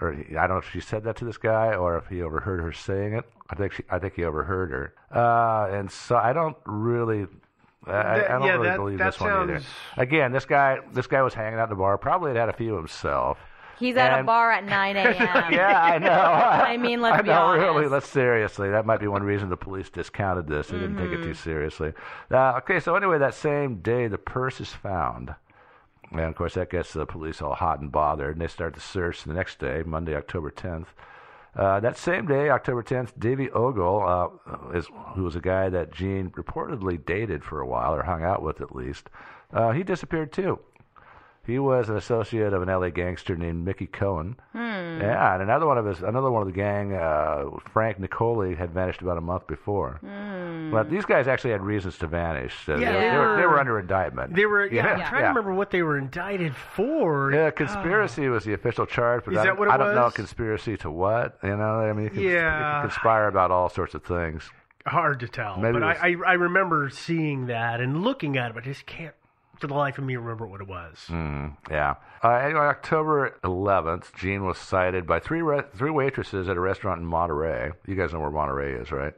or 0.00 0.12
he- 0.12 0.36
I 0.36 0.46
don't 0.46 0.56
know 0.56 0.58
if 0.58 0.70
she 0.70 0.80
said 0.80 1.04
that 1.04 1.16
to 1.16 1.24
this 1.24 1.38
guy 1.38 1.74
or 1.74 1.96
if 1.98 2.06
he 2.08 2.22
overheard 2.22 2.60
her 2.60 2.72
saying 2.72 3.14
it. 3.14 3.24
I 3.50 3.54
think 3.56 3.72
she, 3.72 3.82
I 3.90 3.98
think 3.98 4.14
he 4.14 4.24
overheard 4.24 4.70
her. 4.70 4.94
Uh, 5.14 5.68
and 5.74 5.90
so 5.90 6.16
I 6.16 6.32
don't 6.32 6.56
really 6.66 7.26
I, 7.86 7.92
I 8.24 8.28
don't 8.28 8.42
yeah, 8.44 8.52
really 8.52 8.68
that- 8.68 8.76
believe 8.76 8.98
that 8.98 9.12
this 9.12 9.20
one 9.20 9.32
either. 9.50 9.62
Again, 9.96 10.32
this 10.32 10.44
guy 10.44 10.78
this 10.92 11.06
guy 11.06 11.22
was 11.22 11.34
hanging 11.34 11.58
out 11.58 11.64
in 11.64 11.70
the 11.70 11.76
bar. 11.76 11.96
Probably 11.98 12.30
had 12.30 12.36
had 12.38 12.48
a 12.48 12.52
few 12.52 12.76
himself. 12.76 13.38
He's 13.80 13.96
at 13.96 14.20
a 14.20 14.22
bar 14.22 14.52
at 14.52 14.64
9 14.64 14.96
a.m. 14.96 15.52
yeah, 15.52 15.80
I 15.82 15.98
know. 15.98 16.10
I 16.12 16.76
mean, 16.76 17.00
let's 17.00 17.18
I 17.18 17.22
be 17.22 17.28
know, 17.28 17.34
honest. 17.46 17.62
really. 17.64 17.88
Let's 17.88 18.08
seriously. 18.08 18.70
That 18.70 18.86
might 18.86 19.00
be 19.00 19.08
one 19.08 19.22
reason 19.24 19.48
the 19.48 19.56
police 19.56 19.90
discounted 19.90 20.46
this. 20.46 20.68
They 20.68 20.78
didn't 20.78 20.96
take 20.98 21.10
it 21.10 21.20
Mm-hmm. 21.20 21.22
too 21.24 21.34
seriously. 21.34 21.92
Uh, 22.30 22.58
okay, 22.58 22.78
so 22.78 22.94
anyway, 22.94 23.18
that 23.18 23.34
same 23.34 23.76
day, 23.80 24.06
the 24.06 24.18
purse 24.18 24.60
is 24.60 24.68
found. 24.70 25.34
And 26.12 26.20
of 26.20 26.34
course, 26.36 26.54
that 26.54 26.70
gets 26.70 26.92
the 26.92 27.06
police 27.06 27.40
all 27.40 27.54
hot 27.54 27.80
and 27.80 27.90
bothered, 27.90 28.32
and 28.36 28.40
they 28.42 28.48
start 28.48 28.74
the 28.74 28.80
search 28.80 29.24
the 29.24 29.32
next 29.34 29.58
day, 29.58 29.82
Monday, 29.86 30.14
October 30.14 30.50
10th. 30.50 30.86
Uh, 31.56 31.80
that 31.80 31.96
same 31.96 32.26
day, 32.26 32.48
October 32.50 32.82
10th, 32.82 33.12
Davy 33.18 33.48
Ogul, 33.48 34.02
uh, 34.06 34.76
is, 34.76 34.86
who 35.14 35.24
was 35.24 35.34
a 35.36 35.40
guy 35.40 35.68
that 35.68 35.92
Jean 35.92 36.30
reportedly 36.30 37.04
dated 37.04 37.42
for 37.44 37.60
a 37.60 37.66
while, 37.66 37.94
or 37.94 38.02
hung 38.04 38.22
out 38.22 38.42
with 38.42 38.60
at 38.60 38.74
least, 38.74 39.08
uh, 39.52 39.70
he 39.72 39.82
disappeared 39.82 40.32
too. 40.32 40.58
He 41.46 41.58
was 41.58 41.88
an 41.88 41.96
associate 41.96 42.52
of 42.52 42.62
an 42.62 42.68
LA 42.68 42.90
gangster 42.90 43.34
named 43.34 43.64
Mickey 43.64 43.86
Cohen. 43.86 44.36
Hmm. 44.52 44.58
Yeah, 45.00 45.32
and 45.34 45.42
another 45.42 45.66
one 45.66 45.78
of 45.78 45.86
his, 45.86 46.02
another 46.02 46.30
one 46.30 46.42
of 46.42 46.48
the 46.48 46.52
gang, 46.54 46.92
uh, 46.92 47.44
Frank 47.72 47.98
Niccoli, 47.98 48.56
had 48.56 48.72
vanished 48.72 49.00
about 49.00 49.16
a 49.16 49.20
month 49.22 49.46
before. 49.46 49.98
Hmm. 50.02 50.70
But 50.70 50.90
these 50.90 51.04
guys 51.06 51.26
actually 51.26 51.50
had 51.52 51.62
reasons 51.62 51.96
to 51.98 52.06
vanish. 52.06 52.54
So 52.66 52.76
Yeah, 52.76 52.92
they, 52.92 52.98
they 52.98 53.10
they 53.10 53.16
were, 53.16 53.36
they 53.36 53.42
were- 53.42 53.48
were 53.50 53.58
under 53.60 53.78
indictment. 53.80 54.34
They 54.36 54.46
were. 54.46 54.66
Yeah, 54.66 54.86
I'm 54.86 54.98
trying 55.00 55.12
Yeah. 55.14 55.20
to 55.20 55.26
remember 55.28 55.54
what 55.54 55.70
they 55.70 55.82
were 55.82 55.96
indicted 55.98 56.54
for. 56.54 57.32
Yeah, 57.32 57.50
conspiracy 57.50 58.28
was 58.28 58.44
the 58.44 58.52
official 58.52 58.84
charge, 58.86 59.24
but 59.24 59.32
Is 59.32 59.38
I, 59.38 59.42
that 59.42 59.46
don't- 59.48 59.58
what 59.58 59.68
it 59.68 59.72
I 59.72 59.76
don't 59.78 59.94
know 59.94 60.10
conspiracy 60.10 60.76
to 60.78 60.90
what. 60.90 61.38
You 61.42 61.56
know, 61.56 61.80
I 61.80 61.92
mean, 61.94 62.04
you 62.04 62.10
can, 62.10 62.20
you 62.20 62.30
Yeah. 62.34 62.72
can 62.82 62.90
conspire 62.90 63.26
about 63.28 63.50
all 63.50 63.68
sorts 63.70 63.94
of 63.94 64.04
things. 64.04 64.50
Hard 64.86 65.20
to 65.20 65.28
tell. 65.28 65.56
Maybe 65.58 65.78
but 65.78 65.82
was- 65.82 65.96
I, 66.00 66.08
I 66.08 66.16
I 66.26 66.32
remember 66.34 66.90
seeing 66.90 67.46
that 67.46 67.80
and 67.80 68.02
looking 68.02 68.36
at 68.36 68.50
it, 68.50 68.54
but 68.54 68.62
I 68.64 68.66
just 68.66 68.86
can't 68.86 69.14
for 69.60 69.66
the 69.66 69.74
life 69.74 69.98
of 69.98 70.04
me 70.04 70.16
remember 70.16 70.46
what 70.46 70.60
it 70.60 70.66
was. 70.68 70.96
Mm, 71.08 71.56
yeah. 71.70 71.94
Uh, 72.24 72.30
anyway, 72.30 72.60
October 72.60 73.38
11th, 73.44 74.14
Jean 74.14 74.44
was 74.44 74.58
cited 74.58 75.06
by 75.06 75.20
three 75.20 75.42
re- 75.42 75.62
three 75.76 75.90
waitresses 75.90 76.48
at 76.48 76.56
a 76.56 76.60
restaurant 76.60 77.00
in 77.00 77.06
Monterey. 77.06 77.72
You 77.86 77.94
guys 77.94 78.12
know 78.12 78.20
where 78.20 78.30
Monterey 78.30 78.74
is, 78.74 78.90
right? 78.90 79.14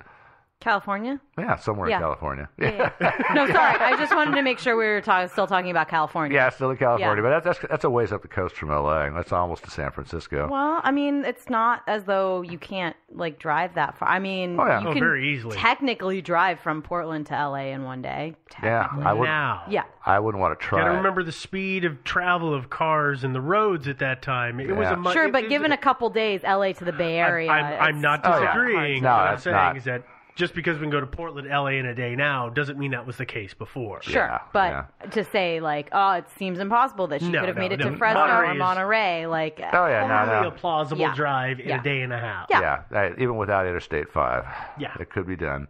California? 0.62 1.20
Yeah, 1.38 1.56
somewhere 1.56 1.88
Yeah. 1.88 1.96
in 1.96 2.02
California. 2.02 2.48
Yeah, 2.58 2.90
yeah. 3.00 3.12
no, 3.34 3.46
sorry. 3.46 3.78
I 3.80 3.96
just 3.96 4.14
wanted 4.14 4.34
to 4.36 4.42
make 4.42 4.58
sure 4.58 4.76
we 4.76 4.84
were 4.84 5.00
ta- 5.00 5.26
still 5.26 5.46
talking 5.46 5.70
about 5.70 5.88
California. 5.88 6.34
Yeah, 6.36 6.48
still 6.50 6.70
in 6.70 6.76
California, 6.76 7.22
Yeah. 7.22 7.30
but 7.30 7.44
that's, 7.44 7.58
that's 7.58 7.70
that's 7.70 7.84
a 7.84 7.90
ways 7.90 8.12
up 8.12 8.22
the 8.22 8.28
coast 8.28 8.54
from 8.56 8.68
LA. 8.70 9.10
That's 9.10 9.32
almost 9.32 9.64
to 9.64 9.70
San 9.70 9.90
Francisco. 9.90 10.48
Well, 10.50 10.80
I 10.82 10.90
mean, 10.90 11.24
it's 11.24 11.48
not 11.50 11.82
as 11.86 12.04
though 12.04 12.42
you 12.42 12.58
can't 12.58 12.96
like 13.14 13.38
drive 13.38 13.74
that 13.74 13.98
far. 13.98 14.08
I 14.08 14.18
mean, 14.20 14.58
Oh, 14.58 14.64
yeah. 14.66 14.80
you 14.80 14.88
Oh, 14.88 14.92
can 14.92 15.00
very 15.02 15.34
easily. 15.34 15.56
technically 15.56 16.22
drive 16.22 16.60
from 16.60 16.80
Portland 16.82 17.26
to 17.26 17.34
LA 17.34 17.72
in 17.72 17.82
one 17.84 18.00
day. 18.02 18.34
yeah, 18.62 18.82
technically. 18.84 19.04
I 19.06 19.12
would. 19.12 19.24
Now. 19.26 19.62
Yeah. 19.68 19.82
I 20.04 20.18
wouldn't 20.18 20.40
want 20.40 20.58
to 20.58 20.64
try. 20.66 20.80
Got 20.80 20.86
to 20.88 20.94
it. 20.94 20.96
remember 20.96 21.22
the 21.22 21.30
speed 21.32 21.84
of 21.84 22.02
travel 22.04 22.52
of 22.54 22.70
cars 22.70 23.22
and 23.24 23.34
the 23.34 23.40
roads 23.40 23.86
at 23.88 23.98
that 23.98 24.22
time. 24.22 24.58
It 24.60 24.74
was 24.74 24.84
Yeah. 24.86 24.94
a 24.94 24.96
mu- 24.96 25.12
Sure, 25.12 25.26
it- 25.26 25.32
but 25.32 25.44
it- 25.44 25.48
given 25.50 25.72
a 25.72 25.76
couple 25.76 26.08
days, 26.10 26.40
LA 26.42 26.72
to 26.72 26.84
the 26.84 26.92
Bay 26.92 27.18
Area. 27.18 27.50
I'm, 27.50 27.64
I'm, 27.64 27.80
I'm 27.96 28.00
not 28.00 28.20
Oh, 28.24 28.40
yeah. 28.40 28.46
disagreeing. 28.46 29.02
No, 29.02 29.10
what 29.10 29.18
I'm 29.20 29.32
that's 29.34 29.42
saying 29.44 29.56
not. 29.56 29.76
is 29.76 29.84
that 29.84 30.02
just 30.34 30.54
because 30.54 30.76
we 30.78 30.82
can 30.82 30.90
go 30.90 31.00
to 31.00 31.06
Portland, 31.06 31.48
LA 31.48 31.66
in 31.78 31.86
a 31.86 31.94
day 31.94 32.14
now 32.16 32.48
doesn't 32.48 32.78
mean 32.78 32.92
that 32.92 33.06
was 33.06 33.16
the 33.18 33.26
case 33.26 33.52
before. 33.54 34.00
Sure, 34.02 34.40
but 34.52 34.88
to 35.12 35.24
say 35.24 35.60
like, 35.60 35.88
oh, 35.92 36.12
it 36.12 36.28
seems 36.38 36.58
impossible 36.58 37.06
that 37.08 37.20
she 37.20 37.28
No, 37.28 37.40
could 37.40 37.48
have 37.48 37.56
no, 37.56 37.62
made 37.62 37.72
it 37.72 37.80
no. 37.80 37.90
to 37.90 37.96
Fresno 37.96 38.20
Monterey 38.20 38.48
or 38.48 38.52
is- 38.52 38.58
Monterey, 38.58 39.26
like. 39.26 39.60
Oh, 39.60 39.86
yeah, 39.86 40.06
no, 40.06 40.32
Only 40.32 40.42
no. 40.42 40.48
a 40.48 40.50
plausible 40.50 41.00
Yeah. 41.02 41.14
drive 41.14 41.60
in 41.60 41.68
Yeah. 41.68 41.80
a 41.80 41.82
day 41.82 42.00
and 42.02 42.12
a 42.12 42.18
half. 42.18 42.46
Yeah. 42.50 42.82
uh, 42.94 43.10
even 43.18 43.36
without 43.36 43.66
Interstate 43.66 44.08
5. 44.10 44.46
Yeah. 44.78 44.94
It 44.98 45.10
could 45.10 45.26
be 45.26 45.36
done. 45.36 45.68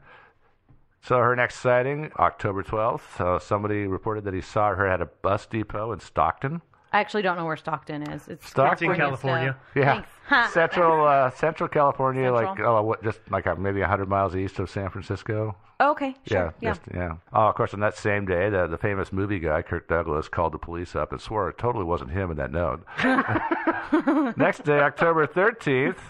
So 1.00 1.18
her 1.18 1.34
next 1.34 1.56
sighting, 1.56 2.12
October 2.18 2.62
12th, 2.62 3.20
uh, 3.20 3.38
somebody 3.40 3.88
reported 3.88 4.22
that 4.24 4.34
he 4.34 4.40
saw 4.40 4.74
her 4.76 4.86
at 4.86 5.00
a 5.00 5.06
bus 5.06 5.46
depot 5.46 5.90
in 5.92 5.98
Stockton. 5.98 6.62
I 6.92 7.00
actually 7.00 7.22
don't 7.22 7.36
know 7.36 7.46
where 7.46 7.56
Stockton 7.56 8.02
is. 8.02 8.28
It's 8.28 8.48
Stockton? 8.48 8.90
It's 8.90 8.98
in 8.98 9.00
California. 9.00 9.56
Yeah, 9.74 10.02
Thanks. 10.28 10.52
Central 10.52 11.06
uh, 11.06 11.30
Central 11.30 11.68
California, 11.68 12.32
like 12.32 12.60
oh, 12.60 12.82
what, 12.82 13.02
just 13.02 13.20
like 13.30 13.46
uh, 13.46 13.54
maybe 13.54 13.80
hundred 13.80 14.08
miles 14.08 14.36
east 14.36 14.58
of 14.58 14.70
San 14.70 14.90
Francisco. 14.90 15.56
Oh, 15.80 15.90
okay, 15.92 16.14
sure. 16.26 16.54
Yeah, 16.60 16.74
just, 16.74 16.82
yeah. 16.94 17.16
Oh, 17.32 17.48
of 17.48 17.54
course, 17.54 17.74
on 17.74 17.80
that 17.80 17.96
same 17.96 18.24
day, 18.24 18.48
the 18.48 18.66
the 18.66 18.78
famous 18.78 19.12
movie 19.12 19.40
guy 19.40 19.62
Kirk 19.62 19.88
Douglas 19.88 20.28
called 20.28 20.52
the 20.52 20.58
police 20.58 20.94
up 20.94 21.12
and 21.12 21.20
swore 21.20 21.48
it 21.48 21.58
totally 21.58 21.84
wasn't 21.84 22.10
him 22.10 22.30
in 22.30 22.36
that 22.36 22.52
note. 22.52 22.84
Next 24.36 24.64
day, 24.64 24.80
October 24.80 25.26
thirteenth, 25.26 26.00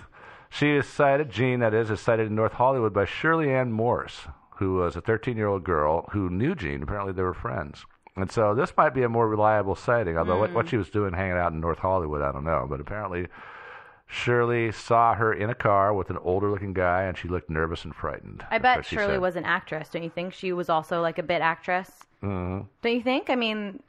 she 0.51 0.73
is 0.73 0.87
cited. 0.87 1.31
Jean, 1.31 1.61
that 1.61 1.75
is, 1.75 1.91
is 1.91 2.01
cited 2.01 2.27
in 2.27 2.35
North 2.35 2.55
Hollywood 2.55 2.93
by 2.93 3.05
Shirley 3.05 3.51
Ann 3.51 3.73
Morse, 3.73 4.27
who 4.57 4.75
was 4.75 4.95
a 4.95 5.01
thirteen-year-old 5.01 5.65
girl 5.65 6.09
who 6.13 6.29
knew 6.29 6.55
Jean. 6.55 6.83
Apparently, 6.83 7.13
they 7.13 7.23
were 7.23 7.35
friends. 7.35 7.87
And 8.17 8.31
so 8.31 8.55
this 8.55 8.77
might 8.77 8.93
be 8.95 9.03
a 9.03 9.09
more 9.09 9.27
reliable 9.29 9.75
sighting, 9.75 10.19
although 10.19 10.39
what, 10.39 10.53
what 10.53 10.69
she 10.69 10.77
was 10.77 10.91
doing 10.91 11.15
hanging 11.15 11.39
out 11.39 11.53
in 11.53 11.61
North 11.61 11.79
Hollywood, 11.79 12.21
I 12.21 12.31
don't 12.31 12.45
know. 12.45 12.67
But 12.69 12.81
apparently, 12.81 13.29
Shirley 14.07 14.71
saw 14.71 15.15
her 15.15 15.33
in 15.33 15.49
a 15.49 15.55
car 15.55 15.95
with 15.95 16.11
an 16.11 16.19
older 16.19 16.51
looking 16.51 16.75
guy, 16.75 17.05
and 17.05 17.17
she 17.17 17.29
looked 17.29 17.49
nervous 17.49 17.85
and 17.85 17.95
frightened. 17.95 18.45
I 18.51 18.59
bet 18.59 18.85
Shirley 18.85 19.15
said. 19.15 19.21
was 19.23 19.37
an 19.37 19.45
actress. 19.47 19.89
Don't 19.89 20.03
you 20.03 20.11
think 20.11 20.35
she 20.35 20.53
was 20.53 20.69
also 20.69 21.01
like 21.01 21.19
a 21.19 21.23
bit 21.23 21.41
actress? 21.41 21.91
Mhm. 22.23 22.67
Don't 22.83 22.93
you 22.95 23.03
think? 23.03 23.31
I 23.31 23.35
mean, 23.35 23.83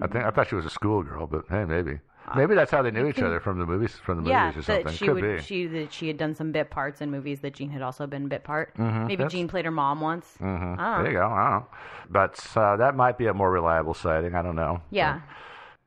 I 0.00 0.06
think 0.06 0.24
I 0.24 0.30
thought 0.30 0.48
she 0.48 0.54
was 0.54 0.64
a 0.64 0.70
schoolgirl, 0.70 1.26
but 1.26 1.44
hey, 1.50 1.66
maybe 1.66 1.98
maybe 2.36 2.54
that's 2.54 2.70
how 2.70 2.82
they 2.82 2.90
knew 2.90 3.06
each 3.08 3.20
other 3.20 3.40
from 3.40 3.58
the 3.58 3.66
movies 3.66 3.96
from 4.04 4.24
the 4.24 4.30
yeah, 4.30 4.46
movies 4.46 4.58
or 4.60 4.62
something. 4.62 4.84
that 4.86 4.94
she 4.94 5.06
Could 5.06 5.14
would 5.22 5.36
be. 5.38 5.42
she 5.42 5.66
that 5.66 5.92
she 5.92 6.06
had 6.08 6.16
done 6.16 6.34
some 6.34 6.52
bit 6.52 6.70
parts 6.70 7.00
in 7.00 7.10
movies 7.10 7.40
that 7.40 7.54
Jean 7.54 7.70
had 7.70 7.82
also 7.82 8.06
been 8.06 8.28
bit 8.28 8.44
part. 8.44 8.74
Mhm, 8.76 9.02
Maybe 9.02 9.16
that's- 9.16 9.32
Jean 9.32 9.48
played 9.48 9.64
her 9.64 9.70
mom 9.70 10.00
once. 10.00 10.36
Mhm. 10.40 10.78
I 10.78 10.94
don't 10.94 11.02
There 11.04 11.12
you 11.12 11.18
go. 11.18 11.26
I 11.26 11.50
don't 11.50 11.60
know. 11.60 11.66
But 12.10 12.46
uh, 12.56 12.76
that 12.76 12.94
might 12.96 13.18
be 13.18 13.26
a 13.26 13.34
more 13.34 13.50
reliable 13.50 13.94
sighting. 13.94 14.34
I 14.34 14.42
don't 14.42 14.56
know. 14.56 14.80
Yeah. 14.90 15.20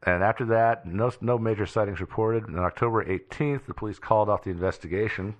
And 0.04 0.24
after 0.24 0.46
that, 0.46 0.86
no 0.86 1.12
no 1.22 1.38
major 1.40 1.66
sightings 1.66 2.00
reported. 2.00 2.44
On 2.46 2.60
October 2.60 3.04
18th, 3.04 3.66
the 3.66 3.74
police 3.74 3.98
called 3.98 4.30
off 4.30 4.44
the 4.44 4.52
investigation. 4.52 5.36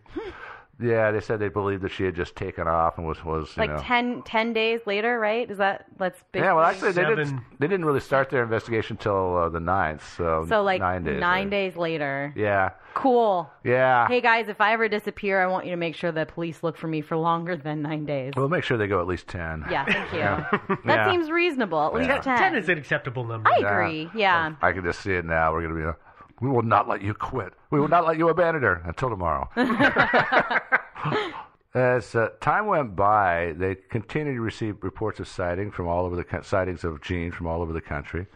Yeah, 0.80 1.12
they 1.12 1.22
said 1.22 1.40
they 1.40 1.48
believed 1.48 1.82
that 1.84 1.92
she 1.92 2.04
had 2.04 2.16
just 2.16 2.36
taken 2.36 2.68
off 2.68 2.98
and 2.98 3.08
was 3.08 3.24
was 3.24 3.56
you 3.56 3.62
Like 3.62 3.72
know. 3.72 3.80
10, 3.82 4.24
10 4.24 4.54
days 4.54 4.82
later, 4.86 5.18
right? 5.20 5.50
Is 5.50 5.58
that 5.58 5.86
that's 5.98 6.20
basically 6.32 6.48
yeah, 6.48 6.54
well, 6.54 6.66
actually, 6.66 6.92
they 6.92 7.06
didn't. 7.06 7.40
They 7.60 7.68
didn't 7.68 7.86
really 7.86 8.00
start 8.02 8.30
their 8.30 8.44
investigation 8.44 8.98
till 8.98 9.38
uh, 9.38 9.50
the 9.50 9.60
9th, 9.60 10.02
so 10.18 10.46
so 10.50 10.64
like 10.64 10.82
nine 10.82 11.04
days. 11.04 11.20
nine 11.20 11.46
later. 11.46 11.50
days 11.50 11.76
later. 11.78 12.34
Yeah, 12.36 12.70
Cool. 12.94 13.50
yeah. 13.64 14.08
Hey 14.08 14.22
guys, 14.22 14.48
if 14.50 14.60
I 14.62 14.74
ever 14.74 14.88
disappear, 14.90 15.42
I 15.42 15.48
want 15.48 15.66
you 15.66 15.72
to 15.72 15.78
make 15.78 15.96
sure 15.96 16.12
the 16.12 16.26
police 16.26 16.62
look 16.64 16.78
for 16.78 16.88
me 16.88 17.02
for 17.02 17.16
longer 17.18 17.56
than 17.58 17.82
nine 17.82 18.06
days. 18.06 18.34
We'll 18.36 18.50
make 18.50 18.64
sure 18.64 18.78
they 18.78 18.88
go 18.88 19.00
at 19.00 19.08
least 19.08 19.28
ten. 19.28 19.64
Yeah, 19.70 19.86
thank 19.86 20.12
you. 20.14 20.20
Yeah. 20.20 20.46
That 20.52 20.80
Yeah. 20.86 21.12
seems 21.12 21.30
reasonable. 21.32 21.82
At 21.88 21.94
least 21.94 22.10
Yeah. 22.10 22.20
ten. 22.22 22.38
Ten 22.38 22.56
is 22.56 22.68
an 22.70 22.78
acceptable 22.78 23.24
number. 23.26 23.50
I 23.50 23.58
agree. 23.66 24.10
Yeah. 24.16 24.56
I 24.62 24.72
can 24.74 24.84
just 24.84 25.02
see 25.02 25.14
it 25.14 25.26
now. 25.26 25.52
We're 25.54 25.62
going 25.62 25.74
to 25.76 25.80
be. 25.82 25.88
A, 25.88 25.96
we 26.42 26.50
will 26.50 26.64
not 26.64 26.88
let 26.88 27.02
you 27.02 27.14
quit. 27.14 27.54
We 27.72 27.80
will 27.80 27.88
not 27.88 28.06
let 28.06 28.18
you 28.18 28.30
abandon 28.30 28.64
her 28.64 28.82
until 28.86 29.10
tomorrow. 29.10 29.50
As 31.74 32.16
uh, 32.16 32.30
time 32.40 32.68
went 32.68 32.96
by, 32.96 33.54
they 33.58 33.76
continued 33.76 34.36
to 34.36 34.42
receive 34.42 34.78
reports 34.82 35.20
of 35.20 35.28
sighting 35.28 35.72
from 35.72 35.88
all 35.88 36.06
over 36.06 36.16
the 36.16 36.24
co- 36.24 36.42
sightings 36.42 36.86
of 36.86 37.02
Jean 37.02 37.32
from 37.32 37.48
all 37.48 37.62
over 37.62 37.74
the 37.74 37.82
country. 37.82 38.28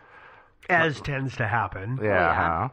As 0.67 0.99
tends 1.01 1.37
to 1.37 1.47
happen. 1.47 1.99
Yeah. 2.01 2.35
huh? 2.35 2.69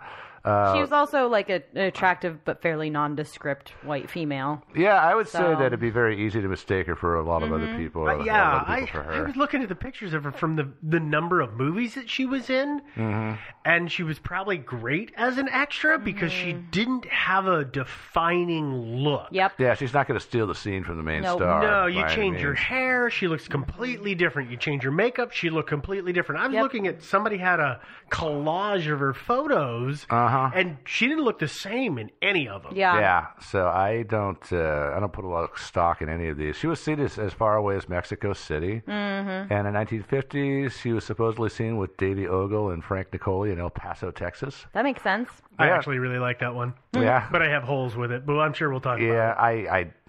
Uh, 0.46 0.74
she 0.74 0.80
was 0.80 0.92
also 0.92 1.28
like 1.28 1.50
a, 1.50 1.62
an 1.74 1.82
attractive 1.86 2.44
but 2.44 2.62
fairly 2.62 2.88
nondescript 2.88 3.70
white 3.82 4.08
female. 4.08 4.62
yeah, 4.74 4.94
I 4.94 5.14
would 5.14 5.28
say 5.28 5.40
that 5.40 5.60
it'd 5.66 5.80
be 5.80 5.90
very 5.90 6.24
easy 6.24 6.40
to 6.40 6.48
mistake 6.48 6.86
her 6.86 6.94
for 6.96 7.16
a 7.16 7.22
lot 7.22 7.42
of 7.42 7.52
other 7.52 7.66
Mhm. 7.66 7.76
people. 7.76 8.02
Uh, 8.02 8.04
a 8.04 8.06
lot 8.12 8.20
of 8.20 8.26
yeah, 8.26 8.56
other 8.56 8.64
I, 8.70 8.80
people 8.80 9.02
for 9.02 9.12
I 9.12 9.22
was 9.22 9.36
looking 9.36 9.62
at 9.62 9.68
the 9.68 9.74
pictures 9.74 10.14
of 10.14 10.24
her 10.24 10.30
from 10.32 10.56
the 10.56 10.68
the 10.82 11.00
number 11.00 11.40
of 11.40 11.54
movies 11.54 11.94
that 11.96 12.08
she 12.08 12.24
was 12.26 12.48
in, 12.48 12.80
hmm 12.94 13.32
and 13.64 13.90
she 13.90 14.04
was 14.04 14.20
probably 14.20 14.56
great 14.58 15.12
as 15.16 15.38
an 15.38 15.48
extra 15.48 15.98
because 15.98 16.30
she 16.30 16.52
didn't 16.52 17.04
have 17.06 17.48
a 17.48 17.64
defining 17.64 19.02
look. 19.02 19.26
Yep. 19.32 19.54
Yeah, 19.58 19.74
she's 19.74 19.92
not 19.92 20.06
going 20.06 20.18
to 20.20 20.24
steal 20.24 20.46
the 20.46 20.54
scene 20.54 20.84
from 20.84 20.96
the 20.96 21.02
main 21.02 21.22
No, 21.22 21.34
star. 21.36 21.62
no, 21.62 21.86
you 21.86 22.06
change 22.10 22.40
your 22.40 22.54
hair, 22.54 23.10
she 23.10 23.26
looks 23.26 23.48
completely 23.48 24.14
different. 24.14 24.50
You 24.52 24.56
change 24.56 24.84
your 24.84 24.92
makeup, 24.92 25.32
she 25.32 25.50
looked 25.50 25.68
completely 25.68 26.12
different. 26.12 26.42
I 26.42 26.46
was 26.46 26.54
looking 26.56 26.86
at 26.86 27.02
somebody 27.02 27.38
had 27.38 27.58
a 27.58 27.80
collage 28.10 28.90
of 28.92 29.00
her 29.00 29.12
photos, 29.14 30.06
Uh-huh. 30.10 30.35
And 30.54 30.76
she 30.84 31.06
didn't 31.08 31.24
look 31.24 31.38
the 31.38 31.48
same 31.48 31.98
in 31.98 32.10
any 32.22 32.48
of 32.48 32.62
them. 32.62 32.72
Yeah, 32.74 32.98
Yeah. 32.98 33.26
so 33.40 33.66
I 33.68 34.02
don't 34.02 34.42
uh, 34.52 34.92
I 34.94 35.00
don't 35.00 35.12
put 35.12 35.24
a 35.24 35.28
lot 35.28 35.44
of 35.50 35.58
stock 35.58 36.02
in 36.02 36.08
any 36.08 36.28
of 36.28 36.36
these. 36.36 36.56
She 36.56 36.66
was 36.66 36.80
seen 36.80 37.00
as, 37.00 37.18
as 37.18 37.32
far 37.32 37.56
away 37.56 37.76
as 37.76 37.88
Mexico 37.88 38.32
City, 38.32 38.82
Mm-hmm. 38.86 39.52
and 39.52 39.66
in 39.68 39.74
1950s 39.74 40.72
she 40.80 40.92
was 40.92 41.04
supposedly 41.04 41.48
seen 41.50 41.76
with 41.76 41.96
Davy 41.96 42.26
Ogul 42.26 42.72
and 42.72 42.82
Frank 42.84 43.10
Niccoli 43.10 43.52
in 43.52 43.58
El 43.60 43.70
Paso, 43.70 44.10
Texas. 44.10 44.66
That 44.72 44.82
makes 44.84 45.02
sense. 45.02 45.28
I 45.58 45.66
Yeah. 45.68 45.76
actually 45.76 45.98
really 45.98 46.18
like 46.18 46.38
that 46.40 46.54
one. 46.54 46.74
Yeah. 46.94 47.28
But 47.30 47.42
I 47.42 47.48
have 47.48 47.62
holes 47.62 47.96
with 47.96 48.12
it, 48.12 48.26
but 48.26 48.38
I'm 48.38 48.52
sure 48.52 48.70
we'll 48.70 48.80
talk 48.80 49.00
Yeah, 49.00 49.32
about 49.32 49.38
I, 49.38 49.50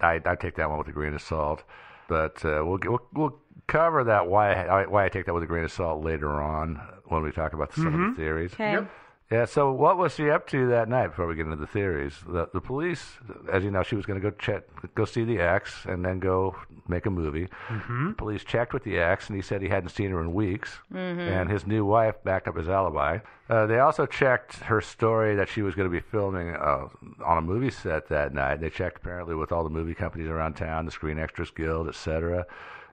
I, 0.00 0.14
I, 0.14 0.20
I 0.24 0.34
take 0.36 0.56
that 0.56 0.68
one 0.68 0.78
with 0.78 0.88
a 0.88 0.92
grain 0.92 1.14
of 1.14 1.22
salt, 1.22 1.64
but 2.08 2.44
uh, 2.44 2.62
we'll, 2.64 2.78
we'll 2.84 3.02
we'll 3.14 3.38
cover 3.66 4.04
that 4.04 4.26
why 4.28 4.52
I, 4.52 4.86
why 4.86 5.04
I 5.04 5.08
take 5.10 5.26
that 5.26 5.34
with 5.34 5.42
a 5.42 5.46
grain 5.46 5.64
of 5.64 5.72
salt 5.72 6.02
later 6.02 6.40
on 6.40 6.80
when 7.06 7.22
we 7.22 7.30
talk 7.32 7.52
about 7.52 7.74
some 7.74 7.86
of 7.88 7.92
Mhm. 7.94 8.16
the 8.16 8.22
theories. 8.22 8.52
Okay. 8.54 8.72
Yep. 8.72 8.90
Yeah. 9.30 9.44
So 9.44 9.70
what 9.72 9.98
was 9.98 10.14
she 10.14 10.30
up 10.30 10.46
to 10.48 10.68
that 10.68 10.88
night? 10.88 11.08
Before 11.08 11.26
we 11.26 11.34
get 11.34 11.44
into 11.44 11.56
the 11.56 11.66
theories, 11.66 12.14
the 12.26 12.48
the 12.52 12.60
police, 12.60 13.18
as 13.52 13.62
you 13.62 13.70
know, 13.70 13.82
she 13.82 13.94
was 13.94 14.06
going 14.06 14.20
to 14.20 14.30
go 14.30 14.34
check, 14.38 14.62
go 14.94 15.04
see 15.04 15.24
the 15.24 15.38
ex, 15.38 15.84
and 15.84 16.04
then 16.04 16.18
go 16.18 16.56
make 16.88 17.04
a 17.04 17.10
movie. 17.10 17.48
Mm-hmm. 17.68 18.12
Police 18.12 18.42
checked 18.42 18.72
with 18.72 18.84
the 18.84 18.98
ex, 18.98 19.28
and 19.28 19.36
he 19.36 19.42
said 19.42 19.60
he 19.60 19.68
hadn't 19.68 19.90
seen 19.90 20.10
her 20.12 20.20
in 20.22 20.32
weeks. 20.32 20.78
Mhm. 20.92 21.18
And 21.40 21.50
his 21.50 21.66
new 21.66 21.84
wife 21.84 22.14
backed 22.24 22.48
up 22.48 22.56
his 22.56 22.68
alibi. 22.70 23.18
Uh, 23.50 23.66
they 23.66 23.78
also 23.78 24.06
checked 24.06 24.56
her 24.60 24.80
story 24.80 25.34
that 25.36 25.48
she 25.48 25.60
was 25.62 25.74
going 25.74 25.88
to 25.90 25.92
be 25.92 26.00
filming 26.00 26.54
uh, 26.56 26.86
on 27.24 27.38
a 27.38 27.42
movie 27.42 27.70
set 27.70 28.08
that 28.08 28.32
night. 28.32 28.60
They 28.60 28.70
checked 28.70 28.98
apparently 28.98 29.34
with 29.34 29.52
all 29.52 29.64
the 29.64 29.70
movie 29.70 29.94
companies 29.94 30.28
around 30.28 30.54
town, 30.54 30.86
the 30.86 30.90
Screen 30.90 31.18
Extras 31.18 31.50
Guild, 31.50 31.88
etc. 31.88 32.46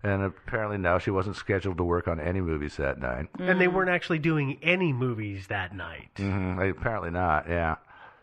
And 0.05 0.21
apparently, 0.21 0.77
no, 0.77 0.99
she 0.99 1.09
wasn't 1.09 1.35
scheduled 1.35 1.77
to 1.77 1.83
work 1.83 2.07
on 2.07 2.19
any 2.19 2.39
movies 2.39 2.77
that 2.77 2.99
night. 2.99 3.27
And 3.39 3.59
they 3.59 3.67
weren't 3.67 3.89
actually 3.89 4.19
doing 4.19 4.59
any 4.61 4.93
movies 4.93 5.47
that 5.47 5.75
night. 5.75 6.09
hmm 6.17 6.59
Apparently 6.59 7.09
not. 7.09 7.49
Yeah, 7.49 7.77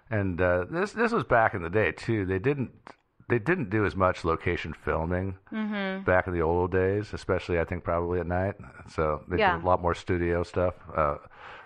and 0.09 0.41
uh, 0.41 0.67
this 0.71 0.93
this 0.93 1.11
was 1.11 1.25
back 1.25 1.55
in 1.55 1.63
the 1.63 1.71
day 1.71 1.91
too. 1.91 2.25
They 2.25 2.39
didn't 2.39 2.71
they 3.29 3.41
didn't 3.41 3.69
do 3.71 3.85
as 3.85 3.97
much 3.97 4.25
location 4.25 4.75
filming 4.75 5.39
Mhm. 5.53 6.05
back 6.05 6.27
in 6.29 6.35
the 6.35 6.43
old 6.43 6.71
days, 6.71 7.13
especially 7.13 7.59
I 7.59 7.65
think 7.65 7.83
probably 7.83 8.21
at 8.21 8.27
night. 8.27 8.55
So 8.89 9.25
they 9.27 9.39
Yeah. 9.39 9.57
did 9.57 9.65
a 9.65 9.67
lot 9.67 9.83
more 9.83 9.95
studio 9.95 10.45
stuff. 10.45 10.75
Uh, 10.95 11.17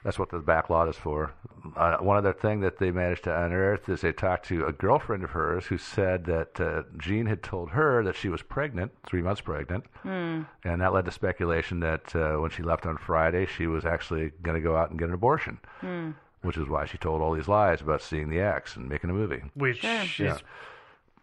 that's 0.06 0.20
what 0.20 0.30
the 0.30 0.38
back 0.38 0.70
lot 0.70 0.88
is 0.88 0.94
for. 0.94 1.32
Uh, 1.76 1.96
one 1.96 2.16
other 2.16 2.32
thing 2.32 2.60
that 2.60 2.78
they 2.78 2.92
managed 2.92 3.24
to 3.24 3.44
unearth 3.44 3.88
is 3.88 4.00
they 4.02 4.12
talked 4.12 4.46
to 4.46 4.64
a 4.64 4.72
girlfriend 4.72 5.24
of 5.24 5.30
hers 5.30 5.66
who 5.66 5.76
said 5.76 6.24
that 6.26 6.60
uh, 6.60 6.84
Jean 6.96 7.26
had 7.26 7.42
told 7.42 7.70
her 7.70 8.04
that 8.04 8.14
she 8.14 8.28
was 8.28 8.40
pregnant, 8.40 8.92
three 9.04 9.20
months 9.20 9.40
pregnant. 9.40 9.84
Hmm. 10.04 10.42
And 10.62 10.80
that 10.80 10.92
led 10.92 11.06
to 11.06 11.10
speculation 11.10 11.80
that 11.80 12.14
uh, 12.14 12.36
when 12.36 12.52
she 12.52 12.62
left 12.62 12.86
on 12.86 12.96
Friday, 12.98 13.46
she 13.46 13.66
was 13.66 13.84
actually 13.84 14.30
going 14.42 14.54
to 14.54 14.60
go 14.62 14.76
out 14.76 14.90
and 14.90 14.98
get 14.98 15.08
an 15.08 15.14
abortion, 15.14 15.58
Hmm. 15.80 16.10
which 16.42 16.56
is 16.56 16.68
why 16.68 16.84
she 16.86 16.98
told 16.98 17.20
all 17.20 17.32
these 17.34 17.48
lies 17.48 17.80
about 17.80 18.00
seeing 18.00 18.28
the 18.30 18.38
ex 18.38 18.76
and 18.76 18.88
making 18.88 19.10
a 19.10 19.12
movie. 19.12 19.42
Which 19.54 19.82
Yeah. 19.82 20.04
is 20.04 20.42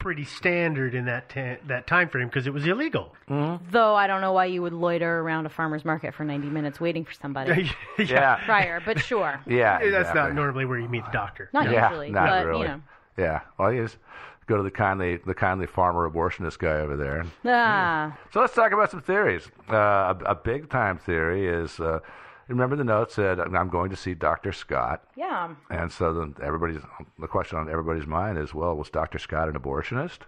pretty 0.04 0.26
standard 0.26 0.94
in 0.94 1.06
that 1.06 1.30
ta- 1.30 1.56
that 1.68 1.88
time 1.88 2.10
frame 2.10 2.28
because 2.28 2.46
it 2.46 2.54
was 2.54 2.68
illegal. 2.68 3.16
Though 3.30 3.96
I 3.96 4.06
don't 4.06 4.20
know 4.22 4.34
why 4.34 4.46
you 4.46 4.62
would 4.62 4.74
loiter 4.74 5.20
around 5.22 5.46
a 5.46 5.50
farmer's 5.50 5.86
market 5.86 6.14
for 6.14 6.26
90 6.26 6.50
minutes 6.50 6.80
waiting 6.82 7.06
for 7.06 7.14
somebody 7.14 7.72
Yeah. 7.98 8.36
prior, 8.46 8.82
but 8.86 9.00
sure. 9.00 9.40
Yeah, 9.48 9.80
that's 9.80 9.92
not 9.92 10.00
exactly. 10.02 10.34
normally 10.36 10.66
where 10.66 10.78
you 10.80 10.90
meet 10.90 11.06
the 11.06 11.12
doctor. 11.12 11.50
Not 11.54 11.72
yeah, 11.72 11.90
usually, 11.90 12.12
not 12.12 12.28
but, 12.30 12.42
you 12.42 12.48
really. 12.50 12.68
know. 12.68 12.82
Yeah, 13.18 13.40
well, 13.58 13.72
you 13.72 13.84
just 13.84 13.98
go 14.46 14.58
to 14.58 14.64
the 14.64 14.72
kindly 14.72 15.18
the 15.26 15.34
kindly 15.34 15.68
farmer 15.68 16.10
abortionist 16.10 16.60
guy 16.60 16.80
over 16.82 16.98
there. 16.98 17.26
Ah. 17.46 18.18
So 18.34 18.42
let's 18.42 18.54
talk 18.54 18.74
about 18.74 18.92
some 18.92 19.02
theories. 19.02 19.48
Uh, 19.72 20.14
a, 20.26 20.32
a 20.32 20.36
big 20.36 20.70
time 20.70 20.98
theory 20.98 21.48
is 21.48 21.80
uh, 21.80 22.00
remember 22.48 22.76
the 22.76 22.84
note 22.84 23.12
said 23.12 23.40
I'm 23.40 23.70
going 23.70 23.90
to 23.90 23.96
see 23.96 24.14
Dr. 24.14 24.52
Scott. 24.52 25.04
Yeah. 25.16 25.56
And 25.70 25.92
so 25.92 26.14
then 26.14 26.36
everybody's 26.44 26.82
the 27.20 27.28
question 27.28 27.58
on 27.58 27.70
everybody's 27.70 28.08
mind 28.08 28.38
is, 28.38 28.54
well, 28.54 28.76
was 28.76 28.90
Dr. 28.90 29.20
Scott 29.20 29.48
an 29.50 29.56
abortionist, 29.56 30.20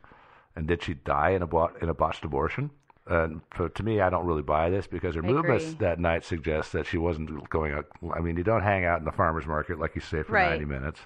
and 0.55 0.67
did 0.67 0.83
she 0.83 0.93
die 0.93 1.31
in 1.31 1.41
a 1.41 1.65
in 1.81 1.89
a 1.89 1.93
botched 1.93 2.23
abortion? 2.23 2.71
And 3.07 3.41
for, 3.51 3.69
to 3.69 3.83
me, 3.83 4.01
I 4.01 4.09
don't 4.09 4.25
really 4.25 4.41
buy 4.41 4.71
this 4.71 4.87
because 4.87 5.13
her 5.13 5.23
I 5.23 5.27
movements 5.27 5.65
agree. 5.65 5.77
that 5.85 5.99
night 5.99 6.23
suggest 6.25 6.71
that 6.73 6.87
she 6.87 6.97
wasn't 6.97 7.47
going. 7.49 7.71
Out, 7.73 7.85
I 8.15 8.19
mean, 8.19 8.35
you 8.35 8.43
don't 8.43 8.63
hang 8.63 8.83
out 8.83 8.97
in 8.99 9.05
the 9.05 9.11
farmers 9.11 9.45
market 9.45 9.77
like 9.79 9.93
you 9.93 10.01
say 10.01 10.23
for 10.23 10.31
Right. 10.33 10.49
ninety 10.49 10.65
minutes. 10.65 11.01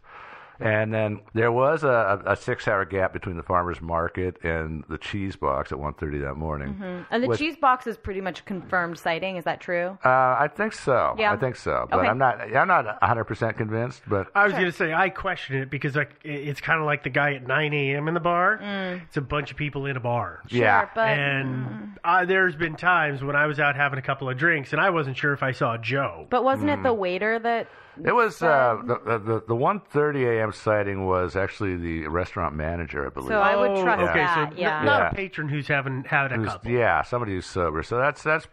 And 0.59 0.93
then 0.93 1.21
there 1.33 1.51
was 1.51 1.83
a, 1.83 2.21
a 2.25 2.35
six-hour 2.35 2.85
gap 2.85 3.13
between 3.13 3.37
the 3.37 3.43
farmers 3.43 3.81
market 3.81 4.43
and 4.43 4.83
the 4.89 4.97
cheese 4.97 5.35
box 5.35 5.71
at 5.71 5.77
1.30 5.77 6.21
that 6.21 6.35
morning. 6.35 6.75
Mhm. 6.81 7.05
And 7.11 7.23
the 7.23 7.27
which- 7.29 7.39
cheese 7.39 7.55
box 7.55 7.87
is 7.87 7.97
pretty 7.97 8.21
much 8.21 8.41
a 8.41 8.43
confirmed 8.43 8.97
sighting. 8.97 9.37
Is 9.37 9.45
that 9.45 9.61
true? 9.61 9.97
Uh, 10.03 10.09
I 10.09 10.49
think 10.53 10.73
so. 10.73 11.15
Yeah. 11.17 11.31
I 11.33 11.37
think 11.37 11.55
so. 11.55 11.87
But 11.89 11.99
Okay. 11.99 12.07
I'm 12.09 12.17
not. 12.17 12.41
I'm 12.55 12.67
not 12.67 12.85
100 12.85 13.23
percent 13.25 13.57
convinced. 13.57 14.01
But 14.07 14.27
I 14.35 14.43
was 14.43 14.53
going 14.53 14.65
to 14.65 14.71
say 14.71 14.93
I 14.93 15.09
question 15.09 15.55
it 15.57 15.69
because 15.69 15.95
like 15.95 16.11
it's 16.23 16.61
kind 16.61 16.79
of 16.79 16.85
like 16.85 17.03
the 17.03 17.09
guy 17.09 17.35
at 17.35 17.47
9 17.47 17.73
a.m. 17.73 18.07
in 18.07 18.13
the 18.13 18.19
bar. 18.19 18.59
It's 19.07 19.17
a 19.17 19.21
bunch 19.21 19.51
of 19.51 19.57
people 19.57 19.85
in 19.85 19.95
a 19.97 19.99
bar. 20.01 20.41
Sure, 20.47 20.59
Yeah. 20.59 20.89
but- 20.93 21.07
and 21.07 21.97
uh, 22.03 22.25
there's 22.25 22.55
been 22.55 22.75
times 22.75 23.23
when 23.23 23.35
I 23.35 23.45
was 23.45 23.59
out 23.59 23.75
having 23.75 23.99
a 23.99 24.01
couple 24.01 24.29
of 24.29 24.37
drinks 24.37 24.73
and 24.73 24.81
I 24.81 24.89
wasn't 24.89 25.17
sure 25.17 25.33
if 25.33 25.43
I 25.43 25.51
saw 25.51 25.77
Joe. 25.77 26.27
But 26.29 26.43
wasn't 26.43 26.69
Mm. 26.69 26.79
it 26.79 26.83
the 26.83 26.93
waiter 26.93 27.39
that? 27.39 27.67
It 28.05 28.13
was 28.13 28.41
uh, 28.41 28.77
the, 28.85 29.17
the 29.19 29.43
the 29.47 29.55
1:30 29.55 30.39
a.m. 30.39 30.51
sighting 30.51 31.05
was 31.05 31.35
actually 31.35 31.75
the 31.77 32.07
restaurant 32.07 32.55
manager, 32.55 33.05
I 33.05 33.09
believe. 33.09 33.29
So 33.29 33.39
I 33.39 33.55
would 33.55 33.71
Oh, 33.71 33.83
trust 33.83 34.01
okay, 34.03 34.19
that. 34.19 34.35
so 34.35 34.41
n- 34.41 34.57
yeah. 34.57 34.83
not 34.83 34.99
Yeah. 35.01 35.09
a 35.09 35.13
patron 35.13 35.49
who's 35.49 35.67
having 35.67 36.03
had 36.05 36.31
a 36.31 36.35
Who's- 36.35 36.51
couple. 36.53 36.71
yeah, 36.71 37.01
somebody 37.03 37.33
who's 37.33 37.45
sober. 37.45 37.83
So 37.83 37.97
that's 37.97 38.23
that's 38.23 38.47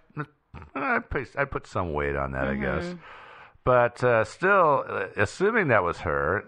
I 0.75 0.99
put 1.01 1.29
I 1.39 1.45
put 1.45 1.67
some 1.67 1.93
weight 1.93 2.17
on 2.17 2.33
that, 2.33 2.49
I 2.49 2.55
guess. 2.55 2.85
Mhm. 2.85 2.99
But 3.65 4.03
uh, 4.05 4.25
still, 4.25 4.85
uh, 4.89 5.07
assuming 5.17 5.69
that 5.69 5.83
was 5.83 5.99
her, 6.01 6.45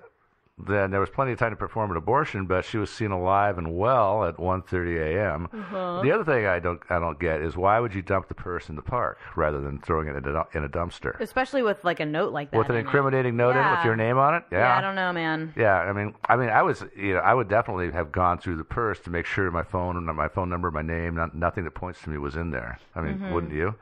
then 0.66 0.90
there 0.90 1.01
was 1.01 1.11
plenty 1.11 1.33
of 1.33 1.38
time 1.38 1.51
to 1.51 1.57
perform 1.57 1.90
an 1.90 1.97
abortion. 1.97 2.47
But 2.47 2.64
she 2.64 2.79
was 2.79 2.90
seen 2.90 3.11
alive 3.11 3.59
and 3.59 3.77
well 3.77 4.25
at 4.25 4.37
1:30 4.37 4.99
a.m. 5.16 5.49
Uh-huh. 5.53 6.01
The 6.03 6.12
other 6.12 6.25
thing 6.25 6.47
I 6.47 6.59
don't 6.59 6.81
I 6.90 6.99
don't 6.99 7.18
get 7.18 7.40
is 7.40 7.57
why 7.57 7.79
would 7.81 7.94
you 7.94 8.03
dump 8.03 8.29
the 8.29 8.35
purse 8.35 8.68
in 8.68 8.77
the 8.77 8.83
park 8.83 9.18
rather 9.37 9.61
than 9.61 9.79
throwing 9.81 10.09
it 10.09 10.16
in 10.16 10.25
a, 10.37 10.44
in 10.55 10.64
a 10.64 10.68
dumpster 10.68 11.18
Especially 11.21 11.62
with 11.62 11.85
like 11.85 12.01
a 12.01 12.07
note 12.07 12.33
like 12.33 12.51
that. 12.51 12.59
with 12.59 12.68
an 12.68 12.75
in 12.75 12.79
it. 12.79 12.85
incriminating 12.85 13.37
note 13.37 13.51
in 13.57 13.64
it 13.66 13.71
with 13.71 13.85
your 13.85 13.97
name 13.97 14.18
on 14.18 14.35
it? 14.35 14.44
Yeah. 14.51 14.77
I 14.77 14.81
don't 14.81 14.94
know, 14.97 15.12
man. 15.12 15.53
Yeah, 15.57 15.75
I 15.77 15.92
mean, 15.92 16.14
I 16.29 16.37
mean, 16.37 16.49
I 16.51 16.62
was, 16.62 16.85
you 16.97 17.14
know, 17.14 17.21
I 17.21 17.35
would 17.35 17.49
definitely 17.49 17.90
have 17.92 18.11
gone 18.12 18.38
through 18.38 18.57
the 18.57 18.64
purse 18.64 18.99
to 19.01 19.11
make 19.11 19.27
sure 19.27 19.51
my 19.51 19.62
phone, 19.62 19.97
and 19.97 20.07
my 20.07 20.29
phone 20.29 20.49
number, 20.49 20.71
my 20.71 20.83
name, 20.83 21.14
not, 21.14 21.35
nothing 21.35 21.64
that 21.64 21.73
points 21.75 22.01
to 22.03 22.11
me 22.11 22.18
was 22.18 22.37
in 22.37 22.51
there. 22.51 22.79
I 22.94 23.01
mean, 23.01 23.18
Mhm. 23.18 23.33
wouldn't 23.33 23.53
you? 23.53 23.75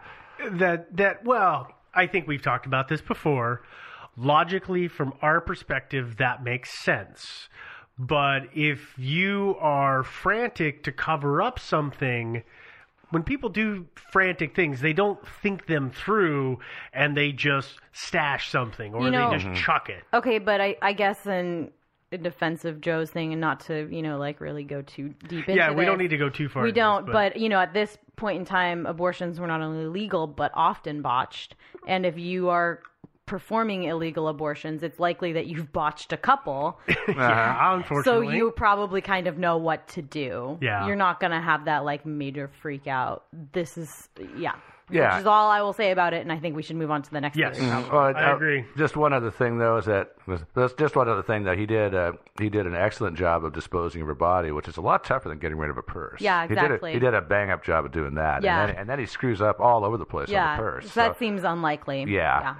that 0.50 0.94
that 0.94 1.24
well 1.24 1.72
i 1.94 2.06
think 2.06 2.26
we've 2.28 2.42
talked 2.42 2.66
about 2.66 2.88
this 2.88 3.00
before 3.00 3.62
logically 4.16 4.88
from 4.88 5.12
our 5.22 5.40
perspective 5.40 6.16
that 6.18 6.42
makes 6.42 6.78
sense 6.82 7.48
but 7.98 8.42
if 8.54 8.94
you 8.98 9.56
are 9.58 10.02
frantic 10.02 10.82
to 10.82 10.92
cover 10.92 11.40
up 11.40 11.58
something 11.58 12.42
when 13.10 13.22
people 13.22 13.48
do 13.48 13.86
frantic 13.94 14.54
things 14.54 14.80
they 14.80 14.92
don't 14.92 15.26
think 15.42 15.66
them 15.66 15.90
through 15.90 16.58
and 16.92 17.16
they 17.16 17.30
just 17.32 17.78
stash 17.92 18.50
something 18.50 18.94
or 18.94 19.04
You 19.04 19.10
know- 19.10 19.30
they 19.30 19.36
just 19.36 19.46
Mm-hmm. 19.46 19.54
chuck 19.54 19.88
it 19.90 20.02
Okay, 20.12 20.38
but 20.38 20.60
I, 20.60 20.76
I 20.82 20.92
guess 20.92 21.26
in, 21.26 21.70
in 22.10 22.22
defense 22.22 22.64
of 22.64 22.80
Joe's 22.80 23.10
thing, 23.10 23.32
and 23.32 23.40
not 23.40 23.60
to 23.60 23.88
you 23.94 24.02
know 24.02 24.18
like 24.18 24.40
really 24.40 24.64
go 24.64 24.82
too 24.82 25.14
deep 25.28 25.48
into 25.48 25.54
yeah 25.54 25.70
we 25.70 25.84
don't 25.84 25.98
this, 25.98 26.04
need 26.04 26.10
to 26.10 26.18
go 26.18 26.28
too 26.28 26.48
far 26.48 26.62
We 26.62 26.68
into 26.70 26.78
this, 26.80 26.82
don't, 26.84 27.06
but 27.12 27.36
you 27.36 27.48
know, 27.48 27.58
at 27.60 27.72
this 27.74 27.96
point 28.16 28.38
in 28.38 28.44
time, 28.44 28.86
abortions 28.86 29.38
were 29.40 29.46
not 29.46 29.60
only 29.60 29.86
legal 29.86 30.26
but 30.26 30.50
often 30.54 31.02
botched. 31.02 31.54
And 31.86 32.04
if 32.06 32.18
you 32.18 32.48
are 32.48 32.80
performing 33.26 33.84
illegal 33.84 34.28
abortions, 34.28 34.82
it's 34.82 34.98
likely 35.00 35.32
that 35.32 35.46
you've 35.46 35.72
botched 35.72 36.12
a 36.12 36.16
couple. 36.16 36.78
yeah 37.08 37.70
So 37.70 37.76
unfortunately 37.76 38.36
you 38.36 38.50
probably 38.52 39.00
kind 39.00 39.26
of 39.26 39.36
know 39.38 39.56
what 39.58 39.86
to 39.88 40.02
do. 40.02 40.58
Yeah. 40.62 40.86
You're 40.86 40.96
not 40.96 41.20
going 41.20 41.32
to 41.32 41.40
have 41.40 41.64
that 41.66 41.84
like 41.84 42.06
major 42.06 42.48
freak 42.62 42.86
out. 42.86 43.24
This 43.52 43.76
is, 43.76 44.08
yeah. 44.36 44.52
Yeah. 44.88 45.16
Which 45.16 45.22
is 45.22 45.26
all 45.26 45.50
I 45.50 45.62
will 45.62 45.72
say 45.72 45.90
about 45.90 46.14
it, 46.14 46.20
and 46.22 46.30
I 46.30 46.38
think 46.38 46.54
we 46.54 46.62
should 46.62 46.76
move 46.76 46.92
on 46.92 47.02
to 47.02 47.10
the 47.10 47.20
next 47.20 47.36
Yes. 47.36 47.58
theory. 47.58 47.68
Mhm. 47.68 47.90
Well, 47.92 48.02
I 48.16 48.30
uh, 48.30 48.36
agree. 48.36 48.64
Just 48.76 48.96
one 48.96 49.12
other 49.12 49.32
thing, 49.32 49.58
though, 49.58 49.78
is 49.78 49.86
that 49.86 50.12
that's 50.54 50.74
just 50.74 50.94
one 50.94 51.08
other 51.08 51.24
thing 51.24 51.42
that 51.42 51.58
he 51.58 51.66
did. 51.66 51.92
Uh, 51.92 52.12
he 52.38 52.48
did 52.48 52.66
an 52.68 52.76
excellent 52.76 53.16
job 53.18 53.44
of 53.44 53.52
disposing 53.52 54.00
of 54.02 54.06
her 54.06 54.14
body, 54.14 54.52
which 54.52 54.68
is 54.68 54.76
a 54.76 54.80
lot 54.80 55.02
tougher 55.02 55.28
than 55.28 55.40
getting 55.40 55.58
rid 55.58 55.70
of 55.70 55.76
a 55.76 55.82
purse. 55.82 56.20
Yeah, 56.20 56.42
He 56.42 56.54
did, 56.54 56.58
exactly. 56.58 56.90
a, 56.92 56.94
he 56.94 57.00
did 57.00 57.14
a 57.14 57.20
bang 57.20 57.50
up 57.50 57.64
job 57.64 57.84
of 57.84 57.90
doing 57.90 58.14
that. 58.14 58.44
Yeah. 58.44 58.60
And 58.60 58.68
then, 58.70 58.76
and 58.82 58.88
then 58.88 59.00
he 59.00 59.06
screws 59.06 59.42
up 59.42 59.58
all 59.58 59.84
over 59.84 59.96
the 59.96 60.04
place 60.06 60.28
Yeah, 60.28 60.50
on 60.52 60.56
the 60.56 60.62
purse. 60.62 60.92
so 60.92 61.00
that 61.00 61.18
seems 61.18 61.42
unlikely. 61.42 62.04
Yeah. 62.06 62.54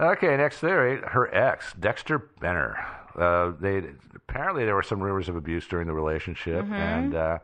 Okay, 0.00 0.36
next 0.36 0.58
theory. 0.58 1.00
Her 1.04 1.32
ex, 1.34 1.74
Dexter 1.78 2.18
Benner. 2.18 2.76
Uh, 3.14 3.52
they 3.60 3.82
apparently 4.14 4.64
there 4.64 4.74
were 4.74 4.82
some 4.82 5.00
rumors 5.00 5.28
of 5.28 5.36
abuse 5.36 5.66
during 5.66 5.86
the 5.86 5.92
relationship, 5.92 6.64
Mhm. 6.64 6.72
and 6.72 7.14
uh, 7.14 7.38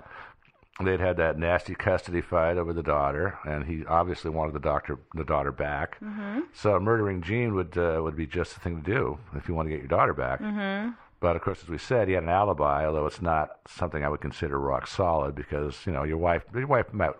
they'd 0.83 1.01
had 1.01 1.16
that 1.19 1.38
nasty 1.38 1.75
custody 1.75 2.21
fight 2.23 2.57
over 2.57 2.73
the 2.73 2.83
daughter, 2.83 3.38
and 3.45 3.64
he 3.66 3.85
obviously 3.87 4.31
wanted 4.31 4.55
the 4.55 4.61
doctor, 4.61 4.99
the 5.14 5.25
daughter 5.25 5.53
back. 5.53 5.99
Mm-hmm. 6.01 6.40
So 6.55 6.79
murdering 6.81 7.21
Jean 7.21 7.55
would 7.55 7.77
uh, 7.77 8.01
would 8.03 8.16
be 8.16 8.27
just 8.27 8.55
the 8.55 8.61
thing 8.61 8.83
to 8.83 8.90
do 8.90 9.19
if 9.35 9.49
you 9.49 9.55
want 9.55 9.66
to 9.66 9.71
get 9.71 9.81
your 9.81 9.88
daughter 9.88 10.14
back. 10.14 10.40
Mm-hmm. 10.40 10.92
But 11.21 11.35
of 11.37 11.42
course, 11.42 11.62
as 11.62 11.69
we 11.69 11.79
said, 11.79 12.09
he 12.09 12.14
had 12.14 12.23
an 12.23 12.29
alibi, 12.29 12.87
although 12.87 13.07
it's 13.07 13.21
not 13.23 13.59
something 13.69 14.05
I 14.05 14.09
would 14.09 14.21
consider 14.21 14.59
rock 14.59 14.87
solid 14.87 15.35
because 15.35 15.85
you 15.85 15.92
know 15.92 16.05
your 16.05 16.19
wife, 16.19 16.45
your 16.55 16.66
wife 16.69 16.92
might 16.95 17.12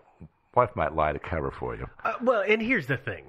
wife 0.55 0.75
might 0.77 0.94
lie 0.94 1.12
to 1.12 1.18
cover 1.18 1.51
for 1.51 1.75
you. 1.75 1.88
Uh, 2.05 2.14
well, 2.22 2.42
and 2.46 2.62
here's 2.62 2.87
the 2.87 2.96
thing: 2.96 3.25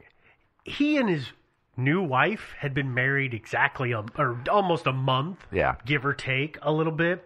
he 0.63 0.98
and 0.98 1.10
his 1.10 1.32
new 1.77 2.01
wife 2.01 2.53
had 2.57 2.73
been 2.73 2.93
married 2.93 3.33
exactly 3.33 3.91
a, 3.91 4.03
or 4.17 4.39
almost 4.49 4.87
a 4.87 4.91
month, 4.93 5.45
Yeah. 5.51 5.75
give 5.85 6.05
or 6.05 6.13
take 6.13 6.57
a 6.61 6.71
little 6.71 6.91
bit. 6.91 7.23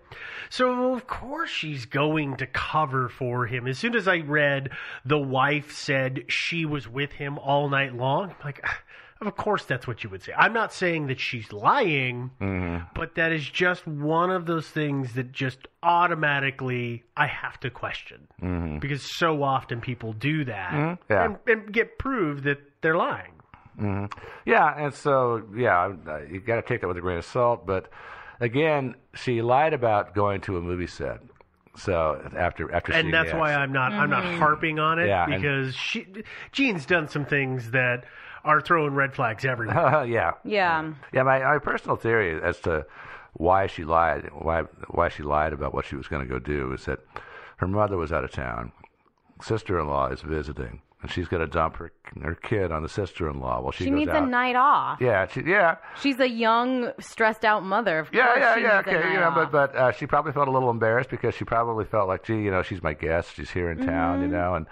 So 0.50 0.94
of 0.94 1.08
course 1.08 1.50
she's 1.50 1.86
going 1.86 2.36
to 2.38 2.46
cover 2.46 3.08
for 3.10 3.46
him. 3.48 3.66
As 3.68 3.80
soon 3.80 3.96
as 3.96 4.08
I 4.08 4.18
read 4.18 4.70
the 5.06 5.18
wife 5.20 5.72
said 5.72 6.26
she 6.28 6.66
was 6.66 6.88
with 6.88 7.14
him 7.14 7.40
all 7.40 7.70
night 7.70 7.96
long, 7.96 8.30
I'm 8.32 8.36
like. 8.46 8.62
"Ah, 8.64 8.80
Of 9.24 9.36
course, 9.36 9.66
that's 9.66 9.86
what 9.86 10.04
you 10.04 10.10
would 10.10 10.24
say. 10.24 10.34
I'm 10.36 10.52
not 10.52 10.74
saying 10.74 11.06
that 11.06 11.20
she's 11.20 11.54
lying, 11.54 12.32
Mm-hmm. 12.42 12.86
but 12.96 13.14
that 13.16 13.32
is 13.32 13.48
just 13.48 13.86
one 13.86 14.32
of 14.32 14.48
those 14.48 14.68
things 14.68 15.14
that 15.14 15.32
just 15.32 15.68
automatically 15.84 17.04
I 17.16 17.28
have 17.28 17.60
to 17.62 17.70
question 17.70 18.28
Mm-hmm. 18.42 18.80
because 18.80 19.04
so 19.16 19.44
often 19.44 19.80
people 19.82 20.14
do 20.14 20.44
that 20.46 20.74
Mhm, 20.74 20.98
yeah. 21.10 21.26
and, 21.26 21.38
and 21.48 21.72
get 21.72 22.00
proved 22.00 22.44
that 22.46 22.60
they're 22.82 22.98
lying. 22.98 23.34
Hmm 23.78 24.06
Yeah, 24.46 24.74
and 24.78 24.94
so 24.94 25.44
yeah, 25.56 25.94
uh, 26.08 26.20
you 26.30 26.40
got 26.40 26.56
to 26.56 26.62
take 26.62 26.82
that 26.82 26.88
with 26.88 26.98
a 26.98 27.02
grain 27.02 27.18
of 27.18 27.26
salt. 27.26 27.66
But 27.66 27.90
again, 28.40 28.96
she 29.16 29.42
lied 29.42 29.74
about 29.74 30.14
going 30.16 30.42
to 30.42 30.58
a 30.58 30.62
movie 30.62 30.88
set. 30.88 31.20
So 31.78 32.22
after 32.38 32.72
after 32.74 32.92
and 32.92 33.14
that's 33.14 33.32
why. 33.34 33.54
I'm 33.54 33.72
not 33.72 33.94
I'm 33.94 34.10
not 34.10 34.24
Mm-hmm. 34.24 34.40
Harping 34.40 34.80
on 34.80 35.00
it 35.00 35.08
Yeah, 35.08 35.24
and- 35.24 35.42
because 35.42 35.74
she 35.76 36.06
Jean's 36.52 36.86
done 36.86 37.08
some 37.08 37.26
things 37.26 37.72
that 37.72 38.04
are 38.44 38.60
throwing 38.60 38.94
red 38.94 39.14
flags 39.14 39.46
everywhere. 39.46 40.04
yeah, 40.08 40.32
Yeah. 40.44 40.94
yeah. 41.14 41.24
My, 41.24 41.40
my 41.40 41.60
personal 41.60 41.96
theory 41.96 42.42
as 42.42 42.60
to 42.62 42.86
why 43.34 43.68
she 43.68 43.86
lied, 43.86 44.30
why 44.34 44.64
why 44.90 45.08
she 45.10 45.24
lied 45.24 45.54
about 45.54 45.74
what 45.74 45.86
she 45.86 45.96
was 45.96 46.08
going 46.10 46.22
to 46.22 46.28
go 46.28 46.40
do, 46.40 46.74
is 46.74 46.86
that 46.86 47.00
her 47.58 47.68
mother 47.68 47.96
was 47.96 48.12
out 48.12 48.24
of 48.26 48.32
town, 48.32 48.72
sister-in-law 49.42 50.08
is 50.10 50.22
visiting, 50.22 50.82
and 51.02 51.10
she's 51.12 51.28
going 51.28 51.42
to 51.42 51.48
dump 51.48 51.78
her 51.78 51.92
her 52.22 52.36
kid 52.36 52.72
on 52.72 52.84
the 52.84 52.90
sister-in-law 52.90 53.62
while 53.62 53.72
she, 53.72 53.86
She, 53.86 53.90
goes 53.90 54.00
needs 54.00 54.12
out. 54.12 54.24
a 54.24 54.26
night 54.28 54.56
off. 54.56 55.00
Yeah, 55.02 55.26
she, 55.28 55.42
yeah, 55.42 55.78
She's 56.02 56.20
a 56.20 56.30
young, 56.30 56.92
stressed 57.00 57.46
out 57.46 57.64
mother. 57.64 58.00
Of 58.00 58.10
Yeah, 58.14 58.26
course 58.28 58.40
yeah, 58.40 58.56
she 58.56 58.62
yeah. 58.62 58.76
needs 58.86 58.88
Okay, 58.90 59.14
you 59.14 59.20
know, 59.20 59.32
but 59.34 59.52
but 59.52 59.76
uh, 59.76 59.92
she 59.94 60.06
probably 60.08 60.32
felt 60.34 60.48
a 60.48 60.52
little 60.52 60.70
embarrassed 60.70 61.10
because 61.10 61.34
she 61.36 61.46
probably 61.46 61.86
felt 61.86 62.08
like, 62.08 62.24
gee, 62.24 62.42
you 62.42 62.52
know, 62.52 62.62
she's 62.64 62.84
my 62.84 62.94
guest, 62.94 63.36
she's 63.36 63.50
here 63.50 63.72
in 63.72 63.86
town, 63.86 64.22
you 64.22 64.28
Mhm. 64.28 64.32
know, 64.32 64.56
and 64.56 64.66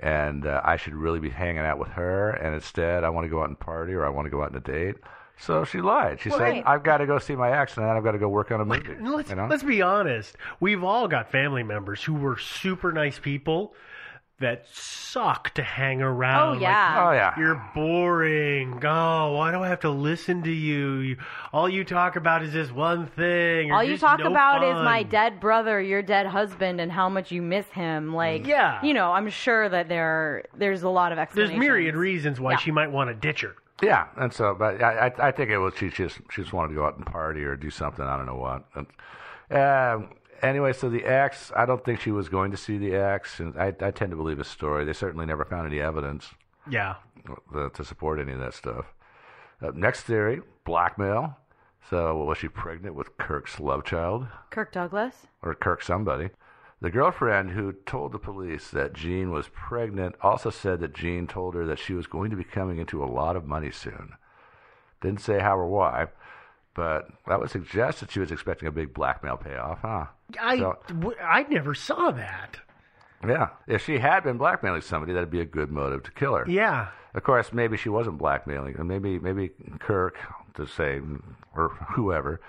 and 0.00 0.46
uh, 0.46 0.60
I 0.64 0.76
should 0.76 0.94
really 0.94 1.20
be 1.20 1.30
hanging 1.30 1.60
out 1.64 1.78
with 1.78 1.88
her, 1.88 2.30
and 2.30 2.54
instead 2.54 3.02
I 3.04 3.08
want 3.10 3.24
to 3.24 3.28
go 3.30 3.40
out 3.42 3.48
and 3.48 3.58
party 3.58 3.92
or 3.94 4.04
I 4.04 4.10
want 4.10 4.26
to 4.26 4.30
go 4.30 4.42
out 4.42 4.50
on 4.50 4.56
a 4.56 4.60
date. 4.60 4.96
So 5.38 5.64
she 5.64 5.80
lied. 5.82 6.20
She 6.20 6.30
Well, 6.30 6.38
said, 6.38 6.44
right. 6.44 6.62
"I've 6.66 6.82
got 6.82 6.98
to 6.98 7.06
go 7.06 7.18
see 7.18 7.36
my 7.36 7.50
ex, 7.60 7.76
and 7.76 7.86
then 7.86 7.94
I've 7.94 8.02
got 8.04 8.12
to 8.12 8.18
go 8.18 8.28
work 8.28 8.50
on 8.50 8.60
a 8.60 8.64
movie." 8.64 8.94
Let's 9.02 9.28
you 9.30 9.36
know? 9.36 9.46
let's 9.48 9.62
be 9.62 9.82
honest. 9.82 10.34
We've 10.60 10.82
all 10.82 11.08
got 11.08 11.30
family 11.30 11.62
members 11.62 12.02
who 12.02 12.14
were 12.14 12.38
super 12.38 12.90
nice 12.92 13.18
people 13.18 13.74
that 14.38 14.66
suck 14.70 15.48
to 15.54 15.62
hang 15.62 16.02
around. 16.02 16.48
Oh, 16.48 16.52
Like, 16.52 16.60
yeah. 16.62 17.06
Oh, 17.08 17.12
yeah. 17.12 17.32
You're 17.38 17.70
boring. 17.74 18.78
Oh, 18.84 19.32
why 19.32 19.50
do 19.50 19.60
I 19.62 19.68
have 19.68 19.80
to 19.80 19.90
listen 19.90 20.42
to 20.42 20.50
you? 20.50 20.96
you 20.98 21.16
all 21.54 21.68
you 21.68 21.84
talk 21.84 22.16
about 22.16 22.42
is 22.42 22.52
this 22.52 22.70
one 22.70 23.06
thing. 23.06 23.72
All 23.72 23.82
you 23.82 23.96
talk 23.96 24.18
no 24.20 24.26
about 24.26 24.62
is 24.62 24.74
my 24.74 25.02
dead 25.02 25.40
brother, 25.40 25.80
your 25.80 26.02
dead 26.02 26.26
husband, 26.26 26.80
and 26.80 26.92
how 26.92 27.08
much 27.08 27.32
you 27.32 27.40
miss 27.40 27.66
him. 27.68 28.14
Like, 28.14 28.46
Yeah. 28.46 28.82
you 28.84 28.92
know, 28.92 29.12
I'm 29.12 29.30
sure 29.30 29.68
that 29.70 29.88
there 29.88 30.44
there's 30.54 30.82
a 30.82 30.90
lot 30.90 31.12
of 31.12 31.18
explanations. 31.18 31.52
There's 31.58 31.60
myriad 31.66 31.96
reasons 31.96 32.38
why 32.38 32.52
Yeah. 32.52 32.56
she 32.58 32.70
might 32.70 32.90
want 32.90 33.08
to 33.08 33.14
ditch 33.14 33.40
her. 33.40 33.54
Yeah, 33.82 34.06
and 34.16 34.32
so, 34.32 34.54
but 34.54 34.82
I, 34.82 35.08
I, 35.08 35.28
I 35.28 35.30
think 35.32 35.50
it 35.50 35.58
was 35.58 35.74
she 35.76 35.88
just 35.90 36.18
she 36.30 36.42
just 36.42 36.52
wanted 36.52 36.70
to 36.70 36.74
go 36.74 36.84
out 36.86 36.96
and 36.96 37.04
party 37.06 37.42
or 37.44 37.56
do 37.56 37.70
something. 37.70 38.04
I 38.04 38.16
don't 38.16 38.26
know 38.26 38.36
what. 38.36 38.64
And, 38.74 38.86
um, 39.58 40.10
anyway, 40.42 40.72
so 40.72 40.88
the 40.88 41.04
axe, 41.04 41.50
I 41.56 41.66
don't 41.66 41.84
think 41.84 42.00
she 42.00 42.10
was 42.10 42.28
going 42.28 42.50
to 42.50 42.56
see 42.56 42.78
the 42.78 42.96
axe. 42.96 43.40
and 43.40 43.56
I, 43.58 43.74
I 43.80 43.90
tend 43.90 44.10
to 44.10 44.16
believe 44.16 44.38
his 44.38 44.48
story. 44.48 44.84
They 44.84 44.92
certainly 44.92 45.26
never 45.26 45.44
found 45.44 45.66
any 45.66 45.80
evidence 45.80 46.30
Yeah. 46.68 46.96
uh, 47.54 47.68
to 47.70 47.84
support 47.84 48.18
any 48.20 48.32
of 48.32 48.38
that 48.40 48.54
stuff. 48.54 48.86
Uh, 49.62 49.70
next 49.74 50.02
theory, 50.02 50.40
blackmail. 50.64 51.36
So 51.88 52.16
was 52.24 52.38
she 52.38 52.48
pregnant 52.48 52.94
with 52.94 53.16
Kirk's 53.16 53.60
love 53.60 53.84
child? 53.84 54.26
Kirk 54.50 54.72
Douglas. 54.72 55.26
or 55.42 55.54
Kirk 55.54 55.82
somebody. 55.82 56.30
The 56.80 56.90
girlfriend 56.90 57.50
who 57.52 57.72
told 57.72 58.12
the 58.12 58.18
police 58.18 58.68
that 58.70 58.92
Jean 58.92 59.30
was 59.30 59.48
pregnant 59.48 60.14
also 60.20 60.50
said 60.50 60.80
that 60.80 60.94
Jean 60.94 61.26
told 61.26 61.54
her 61.54 61.64
that 61.66 61.78
she 61.78 61.94
was 61.94 62.06
going 62.06 62.30
to 62.30 62.36
be 62.36 62.44
coming 62.44 62.78
into 62.78 63.02
a 63.02 63.06
lot 63.06 63.34
of 63.36 63.46
money 63.46 63.70
soon. 63.70 64.12
Didn't 65.00 65.20
say 65.22 65.38
how 65.40 65.56
or 65.56 65.66
why, 65.68 66.08
but 66.74 67.08
that 67.26 67.40
would 67.40 67.50
suggest 67.50 68.00
that 68.00 68.10
she 68.10 68.20
was 68.20 68.30
expecting 68.30 68.68
a 68.68 68.72
big 68.72 68.92
blackmail 68.92 69.36
payoff, 69.38 69.78
huh? 69.80 70.06
I 70.40 70.58
So- 70.58 70.78
w- 70.88 71.16
I 71.22 71.44
never 71.44 71.74
saw 71.74 72.10
that. 72.10 72.58
yeah. 73.26 73.50
If 73.66 73.84
she 73.84 73.98
had 73.98 74.24
been 74.24 74.38
blackmailing 74.38 74.82
somebody, 74.82 75.12
that'd 75.12 75.30
be 75.30 75.40
a 75.40 75.44
good 75.46 75.70
motive 75.70 76.02
to 76.04 76.10
kill 76.12 76.34
her. 76.34 76.44
Yeah. 76.48 76.88
Of 77.14 77.22
course, 77.22 77.52
maybe 77.52 77.76
she 77.76 77.88
wasn't 77.88 78.18
blackmailing, 78.18 78.76
and 78.78 78.86
maybe 78.86 79.18
maybe 79.18 79.50
Kirk, 79.78 80.18
to 80.54 80.66
say, 80.66 81.00
or 81.56 81.70
whoever, 81.94 82.40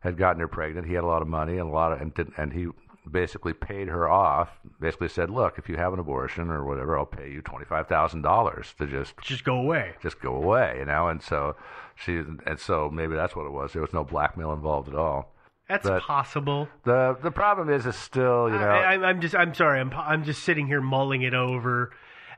had 0.00 0.16
gotten 0.16 0.40
her 0.40 0.46
pregnant. 0.48 0.86
He 0.86 0.94
had 0.94 1.02
a 1.02 1.06
lot 1.08 1.22
of 1.22 1.26
money 1.28 1.58
and 1.58 1.68
a 1.68 1.72
lot 1.72 1.92
of, 1.92 2.00
and 2.00 2.14
did, 2.14 2.30
and 2.36 2.52
he 2.52 2.68
basically 3.10 3.52
paid 3.52 3.88
her 3.88 4.08
off. 4.08 4.50
Basically 4.78 5.08
said, 5.08 5.30
"Look, 5.30 5.58
if 5.58 5.68
you 5.68 5.76
have 5.76 5.92
an 5.92 5.98
abortion 5.98 6.48
or 6.50 6.64
whatever, 6.64 6.96
I'll 6.96 7.06
pay 7.06 7.28
you 7.30 7.42
twenty 7.42 7.64
five 7.64 7.88
thousand 7.88 8.22
dollars 8.22 8.72
to 8.78 8.86
just 8.86 9.14
just 9.20 9.44
go 9.44 9.56
away, 9.56 9.94
just 10.00 10.20
go 10.20 10.36
away." 10.36 10.76
You 10.78 10.84
know, 10.84 11.08
and 11.08 11.20
so 11.20 11.56
she, 11.96 12.18
and 12.46 12.58
so 12.60 12.88
maybe 12.90 13.16
that's 13.16 13.34
what 13.34 13.46
it 13.46 13.52
was. 13.52 13.72
There 13.72 13.82
was 13.82 13.92
no 13.92 14.04
blackmail 14.04 14.52
involved 14.52 14.88
at 14.88 14.94
all. 14.94 15.33
That's 15.68 15.88
But 15.88 16.02
possible. 16.02 16.68
the 16.84 17.16
the 17.22 17.30
problem 17.30 17.70
is, 17.70 17.86
is 17.86 17.96
still, 17.96 18.48
you 18.50 18.58
know, 18.58 18.68
I, 18.68 18.94
I, 18.96 19.04
I'm 19.08 19.20
just 19.20 19.34
I'm 19.34 19.54
sorry. 19.54 19.80
I'm 19.80 19.92
I'm 19.94 20.24
just 20.24 20.42
sitting 20.42 20.66
here 20.66 20.80
mulling 20.82 21.22
it 21.22 21.32
over, 21.34 21.90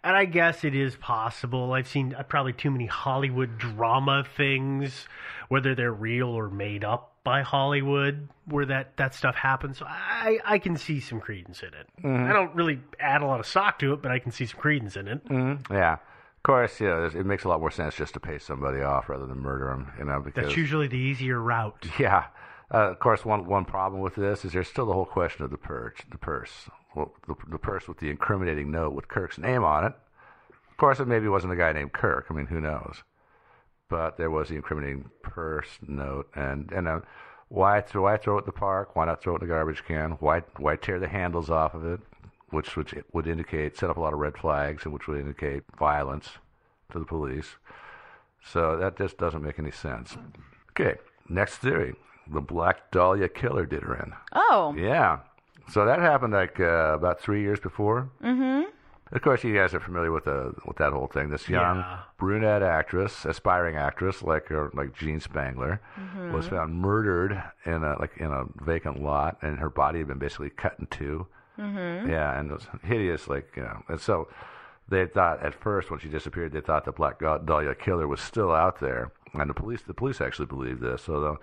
and 0.05 0.17
I 0.17 0.27
guess 0.27 0.63
it 0.65 0.75
is 0.77 0.95
possible. 0.97 1.73
I've 1.73 1.89
seen 1.89 2.15
uh, 2.15 2.23
probably 2.23 2.53
too 2.53 2.71
many 2.71 2.87
Hollywood 2.87 3.59
drama 3.59 4.25
things, 4.37 5.09
whether 5.49 5.75
they're 5.75 5.93
real 5.93 6.29
or 6.29 6.49
made 6.49 6.85
up 6.85 7.15
by 7.25 7.43
Hollywood, 7.43 8.29
where 8.45 8.67
that 8.67 8.97
that 8.97 9.13
stuff 9.13 9.35
happens. 9.35 9.79
So 9.79 9.87
I 9.89 10.39
I 10.45 10.59
can 10.61 10.77
see 10.77 11.01
some 11.01 11.21
credence 11.21 11.63
in 11.65 11.71
it. 11.75 11.89
Mhm. 12.05 12.31
I 12.31 12.33
don't 12.33 12.55
really 12.55 12.79
add 13.01 13.23
a 13.23 13.27
lot 13.27 13.41
of 13.41 13.47
stock 13.47 13.81
to 13.81 13.93
it, 13.93 14.03
but 14.03 14.13
I 14.13 14.21
can 14.21 14.31
see 14.31 14.47
some 14.47 14.61
credence 14.61 14.97
in 14.97 15.09
it. 15.09 15.25
Mhm. 15.29 15.69
yeah. 15.69 15.95
Of 15.95 16.43
course, 16.45 16.81
you 16.81 16.87
know, 16.87 17.07
it 17.07 17.27
makes 17.27 17.43
a 17.43 17.49
lot 17.49 17.59
more 17.59 17.73
sense 17.73 17.97
just 17.97 18.15
to 18.15 18.21
pay 18.21 18.39
somebody 18.39 18.81
off 18.81 19.09
rather 19.09 19.27
than 19.27 19.41
murder 19.41 19.67
them. 19.67 19.91
You 19.99 20.05
know, 20.05 20.21
because 20.21 20.45
That's 20.45 20.57
usually 20.57 20.87
the 20.87 20.97
easier 20.97 21.41
route. 21.43 21.85
Yeah. 21.99 22.27
Uh, 22.73 22.91
of 22.91 22.99
course, 22.99 23.25
one 23.25 23.47
one 23.47 23.65
problem 23.65 24.03
with 24.03 24.17
this 24.17 24.45
is 24.45 24.53
there's 24.53 24.69
still 24.69 24.87
the 24.87 24.93
whole 24.93 25.07
question 25.07 25.45
of 25.45 25.51
the 25.51 25.59
purse. 25.59 25.99
The 26.11 26.19
purse, 26.19 26.69
well, 26.95 27.13
the, 27.27 27.35
the 27.49 27.59
purse 27.59 27.87
with 27.87 27.99
the 27.99 28.11
incriminating 28.11 28.71
note 28.71 28.93
with 28.93 29.09
Kirk's 29.09 29.39
name 29.39 29.63
on 29.63 29.85
it. 29.85 29.93
Of 30.71 30.77
course, 30.77 30.99
it 30.99 31.09
maybe 31.09 31.29
wasn't 31.29 31.53
a 31.53 31.57
guy 31.57 31.73
named 31.73 31.93
Kirk. 31.93 32.27
I 32.29 32.35
mean, 32.35 32.47
who 32.47 32.61
knows? 32.61 33.03
But 33.89 34.19
there 34.19 34.31
was 34.31 34.49
the 34.49 34.57
incriminating 34.57 35.11
purse 35.23 35.79
note, 35.87 36.29
and 36.35 36.73
and 36.73 36.89
uh, 36.89 37.01
why 37.49 37.81
throw 37.81 38.03
why 38.03 38.17
throw 38.17 38.39
it 38.39 38.43
in 38.43 38.47
the 38.47 38.53
park? 38.53 38.97
Why 38.97 39.07
not 39.07 39.23
throw 39.23 39.37
it 39.37 39.43
in 39.43 39.49
the 39.49 39.55
garbage 39.55 39.85
can? 39.87 40.13
Why 40.13 40.43
why 40.57 40.75
tear 40.75 40.99
the 40.99 41.09
handles 41.09 41.51
off 41.51 41.75
of 41.75 41.85
it, 41.85 42.01
which 42.51 42.77
which 42.77 42.95
would 43.13 43.29
indicate 43.29 43.77
set 43.77 43.91
up 43.91 43.97
a 43.97 44.01
lot 44.01 44.13
of 44.13 44.19
red 44.19 44.37
flags 44.37 44.85
and 44.85 44.93
which 44.93 45.07
would 45.07 45.21
indicate 45.21 45.63
violence 45.79 46.31
to 46.91 46.99
the 46.99 47.05
police. 47.05 47.57
So 48.45 48.77
that 48.77 48.97
just 48.97 49.19
doesn't 49.19 49.43
make 49.43 49.59
any 49.59 49.71
sense. 49.71 50.17
Okay, 50.71 50.99
next 51.29 51.59
theory. 51.59 51.95
The 52.33 52.41
Black 52.41 52.91
Dahlia 52.91 53.29
killer 53.29 53.67
did 53.67 53.83
her 53.83 53.95
in. 53.97 54.13
Oh. 54.33 54.75
Yeah. 54.77 55.19
So 55.71 55.85
that 55.85 55.99
happened 56.01 56.33
like 56.33 56.61
uh, 56.61 56.93
about 56.95 57.21
three 57.21 57.43
years 57.43 57.61
before. 57.61 58.09
Mm-hmm. 58.23 58.63
Of 59.13 59.23
course, 59.23 59.45
you 59.45 59.55
guys 59.55 59.73
are 59.73 59.79
familiar 59.81 60.11
with 60.11 60.25
the 60.25 60.53
with 60.65 60.77
that 60.79 60.93
whole 60.93 61.07
thing. 61.07 61.31
This 61.31 61.49
young 61.49 61.77
Yeah. 61.79 61.99
brunette 62.19 62.63
actress, 62.63 63.25
aspiring 63.25 63.77
actress 63.77 64.23
like 64.23 64.49
her, 64.49 64.71
like 64.75 64.95
Jean 64.95 65.21
Spangler, 65.21 65.81
Mhm. 65.99 66.33
was 66.33 66.49
found 66.49 66.75
murdered 66.75 67.41
in 67.65 67.85
a 67.85 67.97
like 68.01 68.17
in 68.17 68.33
a 68.33 68.45
vacant 68.65 69.01
lot, 69.03 69.39
and 69.43 69.59
her 69.61 69.71
body 69.71 69.99
had 70.01 70.09
been 70.09 70.19
basically 70.19 70.51
cut 70.51 70.75
in 70.81 70.87
two. 70.87 71.27
Mm-hmm. 71.59 72.11
Yeah, 72.11 72.39
and 72.39 72.51
it 72.51 72.55
was 72.55 72.67
hideous. 72.83 73.29
Like, 73.29 73.53
you 73.57 73.63
know, 73.63 73.83
and 73.89 74.01
so 74.01 74.29
they 74.89 75.07
thought 75.07 75.41
at 75.43 75.55
first 75.55 75.91
when 75.91 76.01
she 76.01 76.09
disappeared, 76.09 76.53
they 76.53 76.61
thought 76.61 76.85
the 76.85 76.93
Black 76.93 77.19
Dahlia 77.21 77.75
killer 77.77 78.07
was 78.09 78.21
still 78.21 78.53
out 78.53 78.81
there, 78.81 79.11
and 79.35 79.49
the 79.49 79.55
police 79.55 79.83
the 79.83 79.95
police 79.95 80.21
actually 80.21 80.47
believed 80.47 80.81
this. 80.81 81.03
So 81.03 81.21
the, 81.21 81.37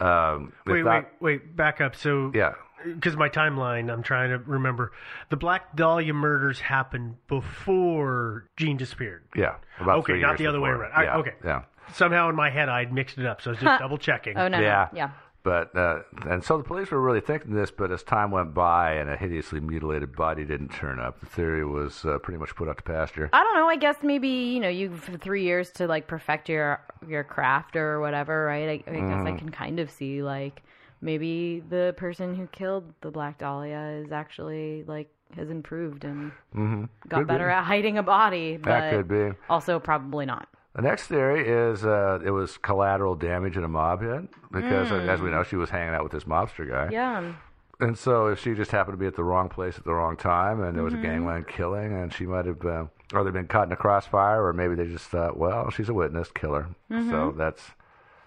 um, 0.00 0.52
Wait, 0.66 0.84
thought, 0.84 1.04
wait, 1.20 1.40
wait. 1.42 1.56
Back 1.56 1.80
up. 1.80 1.94
So 1.96 2.30
Yeah. 2.34 2.54
because 2.84 3.16
my 3.16 3.28
timeline, 3.28 3.92
I'm 3.92 4.02
trying 4.02 4.30
to 4.30 4.38
remember. 4.38 4.92
The 5.30 5.36
Black 5.36 5.76
Dahlia 5.76 6.14
murders 6.14 6.60
happened 6.60 7.16
before 7.28 8.46
Jean 8.56 8.76
disappeared. 8.76 9.24
yeah, 9.34 9.54
about 9.80 9.98
okay, 9.98 10.14
three 10.14 10.20
not 10.22 10.30
years 10.30 10.38
the 10.38 10.46
other 10.48 10.60
way 10.60 10.70
before. 10.70 10.84
around. 10.84 11.08
I- 11.08 11.14
okay. 11.16 11.34
yeah. 11.44 11.62
Somehow 11.92 12.28
in 12.30 12.36
my 12.36 12.48
head, 12.48 12.68
I'd 12.68 12.92
mixed 12.92 13.18
it 13.18 13.26
up, 13.26 13.42
so 13.42 13.50
I 13.50 13.52
was 13.52 13.60
just 13.60 13.80
double 13.80 13.98
checking. 13.98 14.36
Oh 14.38 14.48
no. 14.48 14.58
no. 14.58 14.64
Yeah. 14.94 15.10
But 15.44 15.74
uh, 15.76 16.00
and 16.28 16.44
so 16.44 16.56
the 16.58 16.62
police 16.62 16.90
were 16.92 17.00
really 17.00 17.20
thinking 17.20 17.52
this, 17.54 17.70
but 17.72 17.90
as 17.90 18.02
time 18.04 18.30
went 18.30 18.54
by 18.54 18.92
and 18.92 19.10
a 19.10 19.16
hideously 19.16 19.58
mutilated 19.58 20.14
body 20.14 20.44
didn't 20.44 20.68
turn 20.68 21.00
up, 21.00 21.18
the 21.18 21.26
theory 21.26 21.64
was 21.64 22.04
uh, 22.04 22.18
pretty 22.18 22.38
much 22.38 22.54
put 22.54 22.68
out 22.68 22.76
to 22.76 22.82
pasture. 22.84 23.28
I 23.32 23.42
don't 23.42 23.54
know. 23.56 23.66
I 23.68 23.74
guess 23.76 23.96
maybe 24.02 24.28
you 24.28 24.60
know 24.60 24.68
you 24.68 24.94
for 24.96 25.18
three 25.18 25.42
years 25.42 25.70
to 25.72 25.88
like 25.88 26.06
perfect 26.06 26.48
your 26.48 26.80
your 27.08 27.24
craft 27.24 27.74
or 27.74 28.00
whatever, 28.00 28.44
right? 28.44 28.84
I, 28.86 28.90
I 28.90 29.00
guess 29.00 29.26
I 29.26 29.32
Mhm. 29.32 29.38
can 29.38 29.48
kind 29.50 29.80
of 29.80 29.90
see 29.90 30.22
like 30.22 30.62
maybe 31.00 31.60
the 31.68 31.92
person 31.96 32.36
who 32.36 32.46
killed 32.46 32.92
the 33.00 33.10
Black 33.10 33.38
Dahlia 33.38 34.00
is 34.04 34.12
actually 34.12 34.84
like 34.86 35.10
has 35.34 35.50
improved 35.50 36.04
and 36.04 36.30
Mm-hmm. 36.54 36.84
got 37.08 37.26
better 37.26 37.48
at 37.48 37.64
hiding 37.64 37.98
a 37.98 38.02
body, 38.04 38.58
but 38.58 38.68
That 38.68 38.90
could 38.90 39.08
be. 39.08 39.36
also 39.50 39.80
probably 39.80 40.26
not. 40.26 40.46
The 40.74 40.82
next 40.82 41.06
theory 41.06 41.46
is 41.46 41.84
uh, 41.84 42.20
it 42.24 42.30
was 42.30 42.56
collateral 42.58 43.14
damage 43.14 43.56
in 43.56 43.64
a 43.64 43.68
mob 43.68 44.00
hit 44.00 44.28
because, 44.50 44.90
uh, 44.90 44.94
Mm. 44.94 45.08
as 45.08 45.20
we 45.20 45.30
know, 45.30 45.42
she 45.42 45.56
was 45.56 45.68
hanging 45.70 45.94
out 45.94 46.02
with 46.02 46.12
this 46.12 46.24
mobster 46.24 46.66
guy. 46.68 46.88
Yeah. 46.90 47.32
And 47.80 47.98
so, 47.98 48.28
if 48.28 48.38
she 48.38 48.54
just 48.54 48.70
happened 48.70 48.94
to 48.94 48.98
be 49.00 49.06
at 49.06 49.16
the 49.16 49.24
wrong 49.24 49.48
place 49.48 49.76
at 49.76 49.84
the 49.84 49.92
wrong 49.92 50.16
time, 50.16 50.62
and 50.62 50.74
there 50.76 50.84
was 50.84 50.94
Mhm. 50.94 51.00
a 51.00 51.02
gangland 51.02 51.46
killing, 51.48 51.92
and 51.92 52.12
she 52.12 52.26
might 52.26 52.46
have, 52.46 52.64
uh, 52.64 52.84
or 53.12 53.24
they've 53.24 53.32
been 53.32 53.48
caught 53.48 53.66
in 53.66 53.72
a 53.72 53.76
crossfire, 53.76 54.42
or 54.46 54.52
maybe 54.52 54.74
they 54.74 54.86
just 54.86 55.08
thought, 55.10 55.36
well, 55.36 55.68
she's 55.70 55.88
a 55.88 55.94
witness, 55.94 56.30
kill 56.30 56.54
her. 56.54 56.66
So 56.88 56.94
Mhm. 56.96 57.36
that's, 57.36 57.72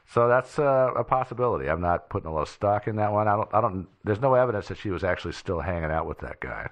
so 0.05 0.27
that's 0.27 0.59
uh, 0.59 0.91
a 0.95 1.03
possibility. 1.03 1.67
I'm 1.69 1.81
not 1.81 2.09
putting 2.09 2.29
a 2.29 2.33
lot 2.33 2.41
of 2.43 2.49
stock 2.49 2.87
in 2.87 2.97
that 2.97 3.11
one. 3.13 3.27
I 3.27 3.35
don't, 3.37 3.49
I 3.53 3.61
don't. 3.61 3.87
There's 4.03 4.21
no 4.21 4.35
evidence 4.35 4.67
that 4.67 4.77
she 4.77 4.91
was 4.91 5.03
actually 5.03 5.31
still 5.33 5.61
hanging 5.61 5.89
out 5.89 6.05
with 6.05 6.19
that 6.19 6.39
guy. 6.41 6.69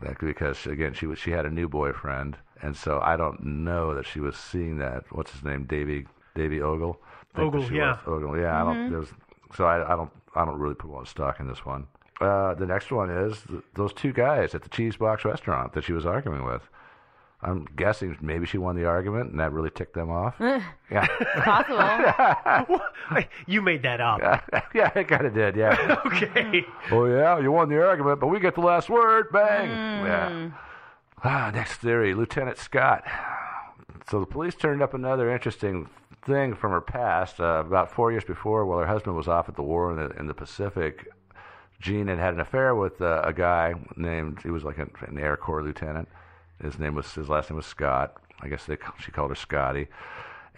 That- 0.00 0.18
because 0.18 0.66
again, 0.66 0.94
she 0.94 1.06
was 1.06 1.18
she 1.18 1.30
had 1.30 1.46
a 1.46 1.50
new 1.50 1.68
boyfriend, 1.68 2.36
and 2.62 2.76
so 2.76 3.00
I 3.02 3.16
don't 3.16 3.42
know 3.42 3.94
that 3.94 4.06
she 4.06 4.20
was 4.20 4.36
seeing 4.36 4.78
that. 4.78 5.04
What's 5.10 5.32
his 5.32 5.42
name? 5.44 5.64
Davy 5.64 6.06
Davy 6.34 6.58
Ogul. 6.60 6.96
I 7.34 7.38
think 7.38 7.54
Ogul, 7.54 7.68
she 7.68 7.76
yeah. 7.76 7.98
was. 8.06 8.22
Ogul, 8.22 8.40
yeah. 8.40 8.60
I 8.60 8.64
don't. 8.64 8.76
Mhm. 8.76 8.90
There's, 8.90 9.08
so 9.54 9.64
I, 9.64 9.92
I 9.92 9.96
don't. 9.96 10.10
I 10.34 10.44
don't 10.44 10.58
really 10.58 10.74
put 10.74 10.90
a 10.90 10.92
lot 10.92 11.00
of 11.02 11.08
stock 11.08 11.40
in 11.40 11.48
this 11.48 11.64
one. 11.64 11.86
Uh, 12.20 12.54
the 12.54 12.66
next 12.66 12.90
one 12.92 13.10
is 13.10 13.42
th- 13.48 13.62
those 13.74 13.92
two 13.92 14.12
guys 14.12 14.54
at 14.54 14.62
the 14.62 14.68
Cheese 14.70 14.96
Box 14.96 15.24
restaurant 15.24 15.72
that 15.74 15.84
she 15.84 15.92
was 15.92 16.04
arguing 16.06 16.44
with. 16.44 16.62
I'm 17.46 17.64
guessing 17.76 18.16
maybe 18.20 18.44
she 18.44 18.58
won 18.58 18.74
the 18.74 18.86
argument, 18.86 19.30
and 19.30 19.38
that 19.38 19.52
really 19.52 19.70
ticked 19.70 19.94
them 19.94 20.10
off. 20.10 20.34
Yeah. 20.88 21.06
Possible. 21.42 22.80
you 23.46 23.60
made 23.60 23.82
that 23.82 24.00
up. 24.00 24.20
yeah, 24.72 24.90
I 24.94 25.02
kind 25.02 25.26
of 25.26 25.34
did. 25.34 25.56
Yeah. 25.56 26.00
okay. 26.06 26.64
Oh 26.92 27.06
yeah, 27.06 27.40
you 27.40 27.50
won 27.50 27.68
the 27.68 27.84
argument, 27.84 28.20
but 28.20 28.28
we 28.28 28.38
get 28.38 28.54
the 28.54 28.60
last 28.60 28.88
word. 28.88 29.32
Bang. 29.32 29.68
Yeah. 29.68 30.50
Ah, 31.24 31.50
next 31.52 31.78
theory, 31.78 32.14
Lieutenant 32.14 32.58
Scott. 32.58 33.02
So 34.08 34.20
the 34.20 34.26
police 34.26 34.54
turned 34.54 34.80
up 34.80 34.94
another 34.94 35.28
interesting 35.28 35.88
thing 36.24 36.54
from 36.54 36.70
her 36.70 36.80
past. 36.80 37.40
Uh, 37.40 37.64
about 37.66 37.90
four 37.90 38.12
years 38.12 38.24
before, 38.24 38.64
while 38.64 38.78
her 38.78 38.86
husband 38.86 39.16
was 39.16 39.26
off 39.26 39.48
at 39.48 39.56
the 39.56 39.62
war 39.62 39.90
in 39.90 39.96
the, 39.96 40.16
in 40.18 40.26
the 40.28 40.34
Pacific, 40.34 41.08
Jean 41.80 42.06
had 42.06 42.18
had 42.18 42.34
an 42.34 42.40
affair 42.40 42.76
with 42.76 43.00
uh, 43.00 43.22
a 43.24 43.32
guy 43.32 43.74
named. 43.96 44.38
He 44.44 44.50
was 44.50 44.62
like 44.62 44.78
an, 44.78 44.90
an 45.08 45.18
Air 45.18 45.36
Corps 45.36 45.64
lieutenant. 45.64 46.08
His 46.62 46.78
name 46.78 46.94
was 46.94 47.12
his 47.14 47.28
last 47.28 47.50
name 47.50 47.56
was 47.56 47.66
Scott. 47.66 48.16
I 48.40 48.48
guess 48.48 48.64
they 48.66 48.76
she 48.98 49.10
called 49.10 49.30
her 49.30 49.34
Scotty. 49.36 49.88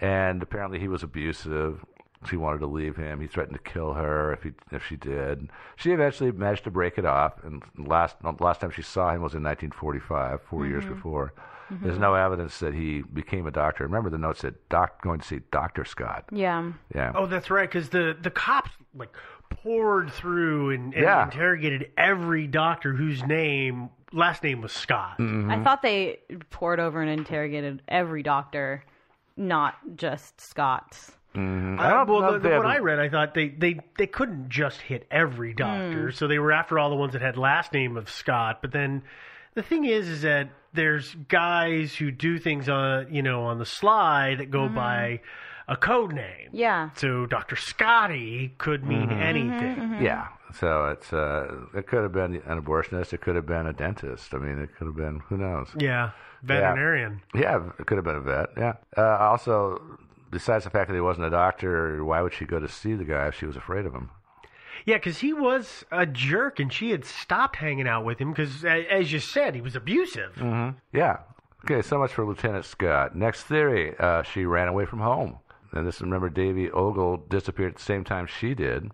And 0.01 0.43
apparently 0.43 0.79
he 0.79 0.89
was 0.89 1.03
abusive. 1.03 1.85
She 2.29 2.37
wanted 2.37 2.59
to 2.59 2.67
leave 2.67 2.97
him. 2.97 3.21
He 3.21 3.27
threatened 3.29 3.57
to 3.63 3.71
kill 3.71 3.95
her 3.95 4.33
if 4.33 4.43
he 4.43 4.53
if 4.73 4.85
she 4.87 4.97
did. 4.97 5.49
She 5.77 5.93
eventually 5.93 6.33
managed 6.33 6.65
to 6.65 6.71
break 6.71 6.99
it 6.99 7.05
off. 7.05 7.35
And 7.45 7.63
last 7.77 8.17
last 8.41 8.61
time 8.61 8.71
she 8.71 8.83
saw 8.83 9.11
him 9.11 9.23
was 9.23 9.35
in 9.35 9.43
1945, 9.43 10.43
4 10.43 10.67
years 10.67 10.85
Mm-hmm. 10.85 10.93
Mhm. 10.93 10.97
before. 10.97 11.33
Mhm. 11.71 11.83
There's 11.83 11.99
no 11.99 12.15
evidence 12.15 12.59
that 12.61 12.75
he 12.75 13.03
became 13.03 13.47
a 13.47 13.51
doctor. 13.51 13.85
Remember 13.85 14.09
the 14.11 14.19
note 14.19 14.39
said 14.39 14.55
doc 14.71 15.03
going 15.03 15.21
to 15.21 15.27
see 15.27 15.41
Doctor 15.53 15.85
Scott. 15.85 16.25
Yeah. 16.33 16.73
Yeah. 16.95 17.13
Oh, 17.15 17.27
that's 17.27 17.51
right. 17.51 17.69
Because 17.69 17.91
the 17.91 18.17
the 18.21 18.31
cops 18.31 18.71
like 18.95 19.15
pored 19.51 20.13
through 20.13 20.71
and, 20.71 20.95
and 20.95 21.03
Yeah. 21.03 21.25
interrogated 21.25 21.91
every 21.97 22.47
doctor 22.47 22.93
whose 22.93 23.23
name 23.25 23.91
last 24.13 24.43
name 24.43 24.61
was 24.63 24.73
Scott. 24.73 25.19
Mm-hmm. 25.19 25.51
I 25.51 25.63
thought 25.63 25.83
they 25.83 26.19
pored 26.51 26.81
over 26.81 27.01
and 27.03 27.11
interrogated 27.11 27.83
every 27.89 28.23
doctor, 28.23 28.83
not 29.37 29.75
just 29.97 30.41
Scott's. 30.41 31.13
Mm-hmm. 31.35 31.79
Uh, 31.79 32.05
well, 32.07 32.39
the, 32.41 32.49
what 32.57 32.67
I 32.67 32.79
read, 32.79 32.99
I 32.99 33.09
thought 33.11 33.35
they, 33.35 33.49
they, 33.51 33.81
they 33.99 34.07
couldn't 34.07 34.49
just 34.49 34.81
hit 34.81 35.07
every 35.11 35.53
doctor, 35.53 36.05
Hmm. 36.11 36.11
so 36.17 36.27
they 36.27 36.39
were 36.39 36.53
after 36.53 36.79
all 36.79 36.89
the 36.89 36.97
ones 36.97 37.13
that 37.13 37.21
had 37.23 37.37
last 37.37 37.73
name 37.75 37.97
of 37.99 38.09
Scott. 38.09 38.61
But 38.63 38.73
then 38.73 39.03
the 39.55 39.63
thing 39.63 39.85
is, 39.85 40.09
is 40.09 40.23
that 40.23 40.49
there's 40.73 41.15
guys 41.29 41.95
who 41.95 42.11
do 42.11 42.39
things 42.39 42.69
on 42.69 43.13
you 43.15 43.23
know 43.23 43.45
on 43.45 43.59
the 43.59 43.67
sly 43.67 44.35
that 44.37 44.51
go 44.51 44.69
Mhm. 44.69 44.75
by 44.75 45.21
a 45.69 45.77
code 45.77 46.13
name. 46.13 46.49
Yeah. 46.53 46.91
So 46.97 47.27
Doctor 47.27 47.57
Scotty 47.57 48.55
could 48.59 48.85
mean 48.85 49.09
Mhm. 49.09 49.21
anything. 49.21 49.77
Mm-hmm. 49.77 50.05
Yeah. 50.05 50.29
So 50.55 50.87
it's 50.87 51.13
uh, 51.13 51.67
it 51.75 51.87
could 51.87 52.03
have 52.03 52.13
been 52.13 52.37
an 52.47 52.61
abortionist. 52.63 53.13
It 53.13 53.21
could 53.21 53.37
have 53.37 53.47
been 53.47 53.67
a 53.67 53.73
dentist. 53.73 54.35
I 54.35 54.39
mean, 54.39 54.59
it 54.59 54.71
could 54.77 54.87
have 54.87 54.97
been 54.97 55.21
who 55.29 55.37
knows. 55.37 55.69
Yeah, 55.77 56.11
veterinarian. 56.43 57.21
Yeah, 57.35 57.61
it 57.79 57.87
could 57.87 57.99
have 57.99 58.05
been 58.05 58.17
a 58.17 58.21
vet. 58.21 58.49
Yeah. 58.57 58.75
Uh, 58.97 59.19
also, 59.19 59.81
besides 60.31 60.65
the 60.65 60.71
fact 60.71 60.89
that 60.89 60.95
he 60.95 61.01
wasn't 61.03 61.27
a 61.27 61.31
doctor, 61.31 62.03
why 62.03 62.23
would 62.23 62.33
she 62.33 62.47
go 62.47 62.59
to 62.59 62.69
see 62.69 62.95
the 62.95 63.05
guy 63.05 63.29
if 63.29 63.35
she 63.35 63.45
was 63.47 63.57
afraid 63.57 63.85
of 63.85 63.93
him? 63.93 64.11
Yeah, 64.87 64.97
because 64.97 65.19
he 65.19 65.35
was 65.35 65.85
a 65.91 66.07
jerk, 66.07 66.61
and 66.61 66.73
she 66.73 66.93
had 66.93 67.05
stopped 67.05 67.57
hanging 67.57 67.87
out 67.87 68.05
with 68.07 68.19
him 68.19 68.31
because, 68.31 68.65
as 68.65 69.13
you 69.13 69.19
said, 69.19 69.55
he 69.55 69.61
was 69.61 69.77
abusive. 69.77 70.35
Mm-hmm. 70.37 70.79
Yeah. 70.97 71.19
Okay, 71.65 71.83
so 71.83 71.99
much 71.99 72.13
for 72.15 72.25
Lieutenant 72.25 72.65
Scott. 72.65 73.15
Next 73.15 73.43
theory, 73.43 73.95
uh, 73.99 74.23
she 74.23 74.47
ran 74.47 74.69
away 74.69 74.87
from 74.87 75.01
home. 75.01 75.41
And 75.73 75.87
this, 75.87 76.01
remember, 76.01 76.29
Davy 76.29 76.69
Ogul 76.71 77.29
disappeared 77.29 77.73
at 77.73 77.77
the 77.79 77.83
same 77.83 78.05
time 78.05 78.27
she 78.27 78.55
did, 78.55 78.91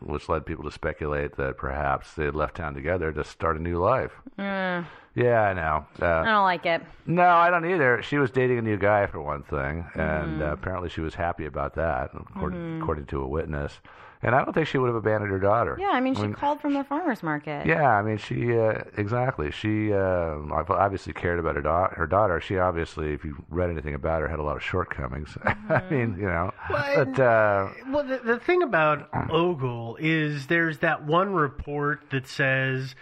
which 0.00 0.28
led 0.28 0.46
people 0.46 0.64
to 0.64 0.70
speculate 0.70 1.36
that 1.36 1.56
perhaps 1.58 2.14
they 2.14 2.24
had 2.24 2.34
left 2.34 2.56
town 2.56 2.74
together 2.74 3.12
to 3.12 3.22
start 3.24 3.56
a 3.56 3.62
new 3.62 3.78
life. 3.78 4.12
Mm, 4.38 4.84
Yeah, 5.14 5.42
I 5.42 5.52
know. 5.52 5.84
I 6.00 6.04
Uh, 6.06 6.24
don't 6.24 6.44
like 6.44 6.64
it. 6.64 6.82
no, 7.04 7.22
I 7.28 7.50
don't 7.50 7.66
either. 7.70 8.00
She 8.02 8.16
was 8.16 8.30
dating 8.30 8.56
a 8.58 8.62
new 8.62 8.78
guy 8.78 9.06
for 9.06 9.20
one 9.20 9.42
thing, 9.42 9.84
and 9.94 10.40
Mhm. 10.40 10.48
uh, 10.48 10.52
apparently 10.52 10.88
she 10.88 11.02
was 11.02 11.14
happy 11.16 11.44
about 11.44 11.74
that, 11.74 12.10
according, 12.14 12.58
Mhm. 12.58 12.82
according 12.82 13.06
to 13.06 13.20
a 13.20 13.26
witness. 13.28 13.80
And 14.24 14.36
I 14.36 14.44
don't 14.44 14.52
think 14.52 14.68
she 14.68 14.78
would 14.78 14.86
have 14.86 14.94
abandoned 14.94 15.32
her 15.32 15.40
daughter. 15.40 15.76
Yeah, 15.80 15.90
I 15.90 16.00
mean, 16.00 16.14
she 16.14 16.28
called 16.28 16.60
from 16.60 16.74
the 16.74 16.84
farmer's 16.84 17.24
market. 17.24 17.66
Yeah, 17.66 17.88
I 17.88 18.02
mean, 18.02 18.18
she 18.18 18.56
uh, 18.56 18.84
exactly. 18.96 19.50
She 19.50 19.92
uh, 19.92 20.36
obviously 20.52 21.12
cared 21.12 21.40
about 21.40 21.56
her, 21.56 21.62
da- 21.62 21.90
her 21.90 22.06
daughter. 22.06 22.40
She 22.40 22.56
obviously, 22.56 23.12
if 23.14 23.24
you 23.24 23.44
read 23.50 23.70
anything 23.70 23.94
about 23.94 24.20
her, 24.20 24.28
had 24.28 24.38
a 24.38 24.44
lot 24.44 24.56
of 24.56 24.62
shortcomings. 24.62 25.36
I 25.44 25.82
mean, 25.90 26.16
you 26.18 26.26
know, 26.26 26.52
but 26.68 27.18
uh, 27.18 27.70
Well, 27.90 28.04
the, 28.04 28.20
the 28.24 28.38
thing 28.38 28.62
about 28.62 29.10
Ogul 29.12 29.96
is 29.98 30.46
there's 30.46 30.78
that 30.78 31.04
one 31.04 31.32
report 31.32 32.10
that 32.10 32.28
says 32.28 32.94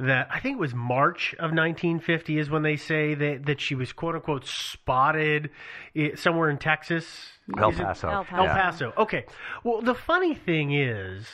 that 0.00 0.28
I 0.30 0.40
think 0.40 0.56
it 0.56 0.60
was 0.60 0.74
March 0.74 1.32
of 1.34 1.52
1950 1.52 2.38
is 2.38 2.50
when 2.50 2.62
they 2.62 2.76
say 2.76 3.14
that, 3.14 3.46
that 3.46 3.60
she 3.60 3.74
was 3.74 3.92
quote 3.92 4.14
unquote 4.14 4.46
spotted 4.46 5.50
somewhere 6.16 6.50
in 6.50 6.58
Texas. 6.58 7.06
El 7.56 7.70
Is 7.70 7.80
it- 7.80 7.82
Paso. 7.84 8.08
El 8.08 8.16
El 8.32 8.46
Paso. 8.46 8.92
Okay. 8.96 9.24
Well, 9.64 9.82
the 9.82 9.94
funny 9.94 10.34
thing 10.34 10.72
is, 10.72 11.26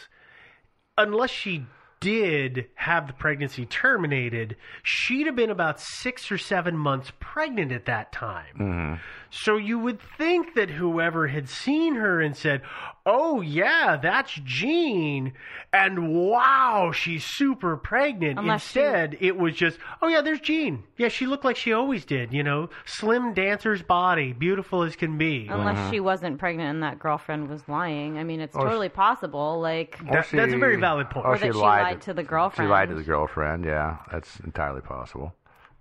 unless 0.99 1.31
she 1.31 1.67
did 2.01 2.67
have 2.75 3.07
the 3.07 3.13
pregnancy 3.15 3.65
terminated, 3.67 4.57
she'd 4.83 5.27
have 5.27 5.37
been 5.37 5.51
about 5.51 5.81
six 5.81 6.31
or 6.31 6.37
seven 6.39 6.77
months 6.77 7.11
pregnant 7.21 7.73
at 7.73 7.87
that 7.87 8.13
time. 8.13 8.57
mhm. 8.59 9.01
So 9.31 9.57
you 9.57 9.79
would 9.79 10.01
think 10.01 10.55
that 10.55 10.71
whoever 10.71 11.29
had 11.29 11.49
seen 11.49 11.95
her 11.95 12.21
and 12.21 12.37
said, 12.37 12.63
"Oh 13.07 13.41
yeah, 13.41 13.97
that's 13.97 14.33
Jean," 14.45 15.33
and 15.73 16.13
wow, 16.13 16.91
she's 16.93 17.25
super 17.25 17.77
pregnant. 17.77 18.39
Unless 18.39 18.73
she- 18.73 18.81
Instead, 18.81 19.17
it 19.21 19.39
was 19.39 19.55
just, 19.55 19.79
"Oh 20.03 20.09
yeah, 20.09 20.21
there's 20.21 20.41
Jean. 20.41 20.83
Yeah, 20.97 21.09
she 21.09 21.27
looked 21.27 21.45
like 21.45 21.57
she 21.57 21.73
always 21.73 22.05
did. 22.05 22.33
You 22.33 22.43
know, 22.43 22.69
slim 22.85 23.33
dancer's 23.33 23.83
body, 23.83 24.33
beautiful 24.33 24.83
as 24.83 24.97
can 24.97 25.17
be." 25.17 25.47
Unless 25.49 25.79
uh-huh. 25.79 25.91
she 25.93 26.01
wasn't 26.01 26.39
pregnant 26.39 26.71
and 26.71 26.83
that 26.83 26.99
girlfriend 26.99 27.49
was 27.49 27.67
lying. 27.69 28.19
I 28.19 28.25
mean, 28.25 28.41
it's 28.41 28.57
Or 28.57 28.63
she- 28.63 28.67
totally 28.67 28.89
possible. 28.89 29.61
Like, 29.61 29.99
or 30.11 30.23
she- 30.25 30.37
that's 30.37 30.53
a 30.53 30.59
very 30.59 30.77
valid 30.77 31.09
point. 31.11 31.27
Or, 31.27 31.35
Or 31.35 31.37
she 31.39 31.47
that 31.47 31.53
she 31.55 31.59
lied, 31.59 31.83
lied 31.83 32.01
to 32.03 32.15
the 32.15 32.25
girlfriend. 32.25 32.69
She 32.69 32.71
lied 32.71 32.89
to 32.89 32.95
the 32.97 33.05
girlfriend. 33.05 33.65
Yeah, 33.65 33.99
that's 34.11 34.41
entirely 34.41 34.81
possible. 34.81 35.35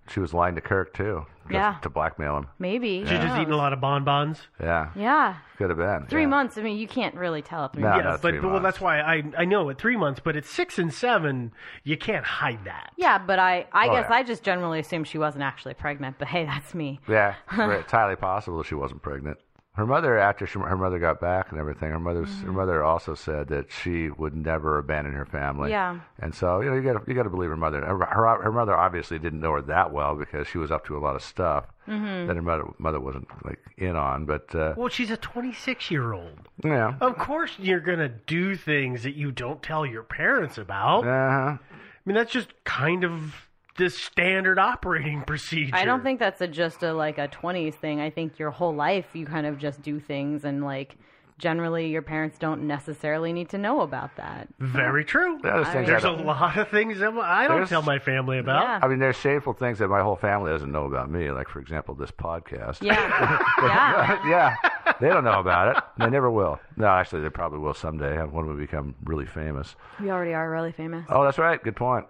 She 0.08 0.20
was 0.20 0.32
lying 0.34 0.54
to 0.54 0.60
Kirk 0.60 0.94
too, 0.94 1.26
just 1.44 1.52
Yeah. 1.52 1.76
to 1.82 1.90
blackmail 1.90 2.36
him. 2.38 2.46
maybe. 2.58 3.00
She's 3.00 3.10
just 3.18 3.36
eating 3.38 3.52
a 3.52 3.56
lot 3.56 3.72
of 3.72 3.80
bonbons. 3.80 4.40
Yeah, 4.60 4.90
Yeah. 4.94 5.34
could 5.58 5.68
have 5.70 5.78
been. 5.78 6.06
Three 6.08 6.22
yeah. 6.22 6.26
months. 6.28 6.56
I 6.58 6.62
mean, 6.62 6.76
you 6.78 6.86
can't 6.86 7.14
really 7.14 7.42
tell 7.42 7.64
at 7.64 7.72
three 7.72 7.82
No, 7.82 7.88
months. 7.90 8.04
no, 8.04 8.18
but, 8.20 8.40
but 8.42 8.50
well, 8.50 8.60
that's 8.60 8.80
why 8.80 9.00
I 9.00 9.22
I 9.36 9.44
know 9.44 9.68
at 9.70 9.78
three 9.78 9.96
months, 9.96 10.20
but 10.22 10.36
at 10.36 10.44
six 10.44 10.78
and 10.78 10.92
seven, 10.92 11.52
you 11.84 11.96
can't 11.96 12.24
hide 12.24 12.64
that. 12.64 12.92
Yeah, 12.96 13.18
but 13.18 13.38
I, 13.38 13.66
I 13.72 13.88
Oh, 13.88 13.92
guess 13.92 14.06
yeah. 14.10 14.16
I 14.16 14.22
just 14.22 14.42
generally 14.42 14.78
assumed 14.80 15.08
she 15.08 15.18
wasn't 15.18 15.42
actually 15.44 15.74
pregnant. 15.74 16.16
But 16.18 16.28
hey, 16.28 16.44
that's 16.44 16.74
me. 16.74 17.00
Yeah, 17.08 17.34
it's 17.52 17.84
entirely 17.84 18.16
possible 18.16 18.62
she 18.62 18.74
wasn't 18.74 19.02
pregnant. 19.02 19.38
Her 19.76 19.84
mother, 19.86 20.18
after 20.18 20.46
she, 20.46 20.58
her 20.58 20.76
mother 20.76 20.98
got 20.98 21.20
back 21.20 21.50
and 21.50 21.60
everything, 21.60 21.90
her 21.90 21.98
mother 22.00 22.24
her 22.24 22.52
mother 22.52 22.82
also 22.82 23.14
said 23.14 23.48
that 23.48 23.70
she 23.70 24.08
would 24.10 24.34
never 24.34 24.78
abandon 24.78 25.12
her 25.12 25.26
family. 25.26 25.70
Yeah. 25.70 26.00
And 26.18 26.34
so 26.34 26.60
you 26.62 26.70
know 26.70 26.76
you 26.76 26.82
got 26.82 27.06
you 27.06 27.12
got 27.14 27.24
to 27.24 27.30
believe 27.30 27.50
her 27.50 27.56
mother. 27.56 27.84
Her, 27.84 27.98
her 28.06 28.42
her 28.42 28.52
mother 28.52 28.74
obviously 28.74 29.18
didn't 29.18 29.40
know 29.40 29.52
her 29.52 29.62
that 29.62 29.92
well 29.92 30.14
because 30.14 30.46
she 30.48 30.56
was 30.56 30.70
up 30.70 30.86
to 30.86 30.96
a 30.96 31.00
lot 31.00 31.14
of 31.14 31.22
stuff 31.22 31.66
Mhm. 31.86 32.26
that 32.26 32.36
her 32.36 32.42
mother 32.42 32.64
mother 32.78 32.98
wasn't 33.00 33.28
like 33.44 33.58
in 33.76 33.96
on. 33.96 34.24
But 34.24 34.54
uh, 34.54 34.72
Well, 34.78 34.88
she's 34.88 35.10
a 35.10 35.16
26 35.18 35.90
year 35.90 36.12
old. 36.14 36.48
yeah, 36.64 36.94
Of 37.00 37.18
course, 37.18 37.54
you're 37.58 37.80
gonna 37.80 38.08
do 38.08 38.56
things 38.56 39.02
that 39.02 39.14
you 39.14 39.30
don't 39.30 39.62
tell 39.62 39.84
your 39.84 40.02
parents 40.04 40.56
about. 40.58 41.00
uh-huh. 41.06 41.58
I 41.58 41.58
mean, 42.06 42.14
that's 42.14 42.32
just 42.32 42.48
kind 42.64 43.04
of 43.04 43.34
the 43.76 43.90
standard 43.90 44.58
operating 44.58 45.22
procedure. 45.22 45.74
I 45.74 45.84
don't 45.84 46.02
think 46.02 46.18
that's 46.18 46.40
a 46.40 46.48
just 46.48 46.82
a 46.82 46.92
like 46.92 47.18
a 47.18 47.28
twenties 47.28 47.74
thing. 47.74 48.00
I 48.00 48.10
think 48.10 48.38
your 48.38 48.50
whole 48.50 48.74
life 48.74 49.06
you 49.14 49.26
kind 49.26 49.46
of 49.46 49.58
just 49.58 49.82
do 49.82 50.00
things 50.00 50.44
and 50.44 50.64
like 50.64 50.96
generally 51.38 51.88
your 51.88 52.00
parents 52.00 52.38
don't 52.38 52.62
necessarily 52.66 53.30
need 53.30 53.50
to 53.50 53.58
know 53.58 53.82
about 53.82 54.16
that. 54.16 54.48
Very 54.58 55.04
true. 55.04 55.38
There's 55.42 55.68
things 55.68 55.86
There's 55.86 56.02
I 56.02 56.08
a 56.12 56.16
don't- 56.16 56.24
lot 56.26 56.56
of 56.56 56.68
things 56.68 56.98
that 57.00 57.12
I 57.12 57.46
don't 57.46 57.66
tell 57.68 57.82
my 57.82 57.98
family 57.98 58.38
about. 58.38 58.62
Yeah. 58.62 58.80
I 58.82 58.88
mean, 58.88 59.00
there's 59.00 59.16
shameful 59.16 59.52
things 59.52 59.78
that 59.80 59.88
my 59.88 60.00
whole 60.00 60.16
family 60.16 60.50
doesn't 60.50 60.72
know 60.72 60.86
about 60.86 61.10
me. 61.10 61.30
Like, 61.30 61.50
for 61.50 61.60
example, 61.60 61.94
this 61.94 62.10
podcast. 62.10 62.80
Yeah. 62.82 62.94
yeah. 63.62 64.26
yeah, 64.26 64.92
they 64.98 65.08
don't 65.08 65.24
know 65.24 65.38
about 65.38 65.76
it. 65.76 65.82
They 65.98 66.08
never 66.08 66.30
will. 66.30 66.58
No, 66.78 66.86
actually, 66.86 67.20
they 67.20 67.28
probably 67.28 67.58
will 67.58 67.74
someday 67.74 68.16
when 68.24 68.46
we 68.46 68.54
become 68.54 68.94
really 69.04 69.26
famous. 69.26 69.76
We 70.00 70.10
already 70.10 70.32
are 70.32 70.50
really 70.50 70.72
famous. 70.72 71.04
Oh, 71.10 71.22
that's 71.22 71.36
right. 71.36 71.62
Good 71.62 71.76
point. 71.76 72.06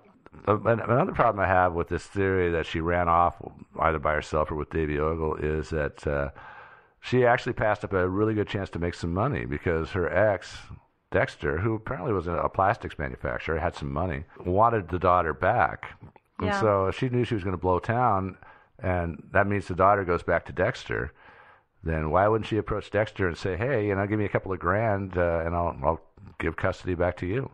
And 0.46 0.66
Another 0.80 1.12
problem 1.12 1.44
I 1.44 1.48
have 1.48 1.72
with 1.72 1.88
this 1.88 2.06
theory 2.06 2.50
that 2.50 2.66
she 2.66 2.80
ran 2.80 3.08
off 3.08 3.36
either 3.80 3.98
by 3.98 4.12
herself 4.14 4.50
or 4.50 4.54
with 4.54 4.70
Davy 4.70 4.98
Ogul 4.98 5.36
is 5.42 5.70
that 5.70 6.06
uh, 6.06 6.30
she 7.00 7.24
actually 7.24 7.52
passed 7.52 7.84
up 7.84 7.92
a 7.92 8.08
really 8.08 8.34
good 8.34 8.48
chance 8.48 8.70
to 8.70 8.78
make 8.78 8.94
some 8.94 9.12
money 9.14 9.44
because 9.44 9.90
her 9.92 10.12
ex, 10.12 10.58
Dexter, 11.10 11.58
who 11.58 11.74
apparently 11.74 12.12
was 12.12 12.26
a 12.26 12.48
plastics 12.52 12.98
manufacturer, 12.98 13.58
had 13.58 13.74
some 13.74 13.92
money, 13.92 14.24
wanted 14.44 14.88
the 14.88 14.98
daughter 14.98 15.32
back. 15.32 15.98
And 16.38 16.48
Yeah. 16.48 16.60
so 16.60 16.90
she 16.90 17.08
knew 17.08 17.24
she 17.24 17.34
was 17.34 17.44
going 17.44 17.56
to 17.56 17.60
blow 17.60 17.78
town, 17.78 18.36
and 18.78 19.22
that 19.32 19.46
means 19.46 19.68
the 19.68 19.74
daughter 19.74 20.04
goes 20.04 20.22
back 20.22 20.44
to 20.46 20.52
Dexter. 20.52 21.12
Then 21.82 22.10
why 22.10 22.26
wouldn't 22.28 22.48
she 22.48 22.58
approach 22.58 22.90
Dexter 22.90 23.28
and 23.28 23.36
say, 23.38 23.56
"Hey, 23.56 23.86
you 23.86 23.94
know, 23.94 24.06
give 24.06 24.18
me 24.18 24.24
a 24.24 24.28
couple 24.28 24.52
of 24.52 24.58
grand, 24.58 25.16
uh, 25.16 25.42
and 25.46 25.54
I'll 25.54 25.76
I'll 25.82 26.00
give 26.38 26.56
custody 26.56 26.94
back 26.94 27.16
to 27.18 27.26
you." 27.26 27.50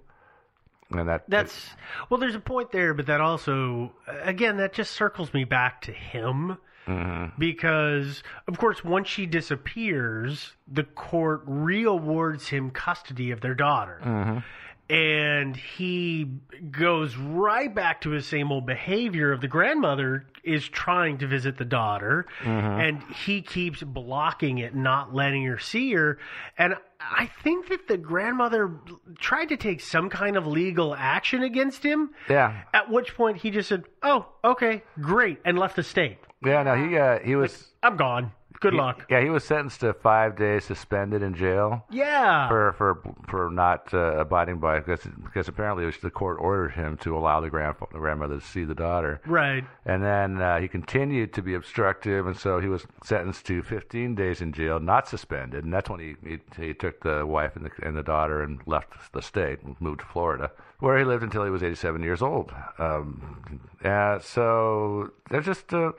And 1.01 1.09
that 1.09 1.25
That's 1.29 1.71
well. 2.11 2.19
There's 2.19 2.35
a 2.35 2.41
point 2.41 2.73
there, 2.73 2.95
but 2.95 3.07
that 3.07 3.21
also, 3.21 3.93
again, 4.23 4.57
that 4.59 4.73
just 4.73 4.93
circles 4.93 5.33
me 5.33 5.45
back 5.45 5.81
to 5.83 5.93
him 5.93 6.59
Mhm. 6.87 7.33
because, 7.39 8.23
of 8.49 8.59
course, 8.59 8.85
once 8.85 9.09
she 9.09 9.27
disappears, 9.27 10.57
the 10.67 10.85
court 10.85 11.43
reawards 11.47 12.49
him 12.49 12.71
custody 12.71 13.31
of 13.31 13.41
their 13.41 13.55
daughter. 13.55 14.01
Mhm. 14.03 14.45
And 14.93 15.57
he 15.57 16.27
goes 16.71 17.17
right 17.17 17.75
back 17.75 18.03
to 18.03 18.11
his 18.11 18.27
same 18.27 18.53
old 18.53 18.67
behavior 18.67 19.33
of 19.33 19.41
the 19.41 19.49
grandmother 19.49 20.27
is 20.45 20.69
trying 20.69 21.17
to 21.19 21.27
visit 21.27 21.57
the 21.57 21.65
daughter 21.65 22.27
Mhm. 22.43 22.89
and 22.89 23.03
he 23.25 23.41
keeps 23.41 23.83
blocking 23.83 24.59
it 24.59 24.75
not 24.75 25.15
letting 25.15 25.45
her 25.47 25.59
see 25.59 25.93
her 25.95 26.19
and 26.59 26.75
i 27.01 27.27
think 27.43 27.69
that 27.69 27.89
the 27.89 27.97
grandmother 27.97 28.71
tried 29.19 29.47
to 29.49 29.57
take 29.57 29.81
some 29.81 30.11
kind 30.11 30.37
of 30.37 30.47
legal 30.47 30.95
action 30.95 31.43
against 31.43 31.83
him 31.83 32.11
yeah, 32.29 32.63
at 32.75 32.91
which 32.91 33.15
point 33.17 33.39
he 33.39 33.51
just 33.51 33.69
said 33.71 33.85
oh 34.03 34.27
okay 34.45 34.83
great 35.01 35.39
and 35.45 35.59
left 35.59 35.77
the 35.77 35.83
state 35.83 36.19
yeah. 36.45 36.63
No, 36.65 36.75
he 36.75 36.99
uh, 36.99 37.19
he 37.21 37.35
was 37.37 37.73
i'm 37.83 37.97
gone 37.97 38.33
good 38.61 38.75
luck 38.75 39.07
Yeah, 39.11 39.21
he 39.21 39.31
was 39.31 39.45
sentenced 39.45 39.81
to 39.81 39.93
five 39.93 40.37
days 40.37 40.65
suspended 40.65 41.23
in 41.23 41.35
jail. 41.35 41.85
yeah 41.91 42.49
for 42.49 42.73
for 42.73 42.99
for 43.29 43.51
not 43.51 43.93
uh, 43.95 44.19
abiding 44.19 44.59
by 44.59 44.79
because 44.81 45.01
because 45.25 45.49
apparently 45.49 45.85
was 45.85 45.97
the 45.99 46.11
court 46.11 46.39
ordered 46.41 46.71
him 46.73 46.97
to 46.99 47.17
allow 47.17 47.41
the 47.41 47.51
grand 47.51 47.77
the 47.93 47.99
grandmother 47.99 48.39
to 48.41 48.47
see 48.47 48.65
the 48.65 48.75
daughter. 48.75 49.21
right 49.27 49.65
And 49.85 50.03
then 50.03 50.41
uh, 50.41 50.61
he 50.61 50.69
continued 50.69 51.33
to 51.35 51.43
be 51.43 51.55
obstructive, 51.55 52.27
and 52.27 52.37
so 52.37 52.61
he 52.61 52.69
was 52.69 52.87
sentenced 53.05 53.47
to 53.47 53.63
15 53.63 54.15
days 54.15 54.41
in 54.41 54.53
jail, 54.53 54.79
not 54.81 55.09
suspended. 55.09 55.65
And 55.65 55.73
that's 55.73 55.89
when 55.91 56.01
he 56.01 56.15
he, 56.27 56.39
he 56.67 56.75
took 56.75 57.01
the 57.03 57.25
wife 57.27 57.57
and 57.57 57.65
the 57.67 57.71
and 57.87 57.97
the 57.97 58.03
daughter 58.03 58.43
and 58.43 58.61
left 58.67 59.13
the 59.13 59.23
state 59.23 59.63
and 59.63 59.77
moved 59.81 60.01
to 60.01 60.07
Florida, 60.07 60.51
where 60.81 60.99
he 60.99 61.05
lived 61.05 61.23
until 61.23 61.45
he 61.45 61.51
was 61.51 61.63
87 61.63 62.03
years 62.03 62.23
old. 62.23 62.53
Um, 62.79 63.61
yeah, 63.85 64.19
so 64.19 65.11
there's 65.31 65.47
just. 65.47 65.73
Uh, 65.73 65.93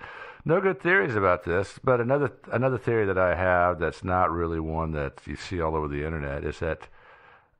no 0.45 0.59
good 0.61 0.81
theories 0.81 1.15
about 1.15 1.43
this, 1.45 1.79
but 1.83 1.99
another 2.01 2.31
another 2.51 2.77
theory 2.77 3.05
that 3.05 3.17
I 3.17 3.35
have 3.35 3.79
that's 3.79 4.03
not 4.03 4.31
really 4.31 4.59
one 4.59 4.91
that 4.91 5.21
you 5.25 5.35
see 5.35 5.61
all 5.61 5.75
over 5.75 5.87
the 5.87 6.05
internet 6.05 6.43
is 6.43 6.59
that 6.59 6.87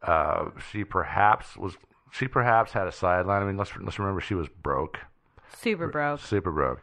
uh, 0.02 0.50
she 0.72 0.84
perhaps 0.84 1.56
was 1.56 1.78
she 2.12 2.28
perhaps 2.28 2.74
had 2.74 2.88
a 2.88 2.92
sideline. 2.92 3.42
I 3.42 3.46
mean, 3.46 3.58
let's 3.58 3.72
let's 3.80 4.00
remember 4.00 4.22
she 4.22 4.36
was 4.36 4.50
broke, 4.50 5.00
Super 5.58 5.88
broke. 5.88 6.20
super 6.20 6.52
broke. 6.52 6.82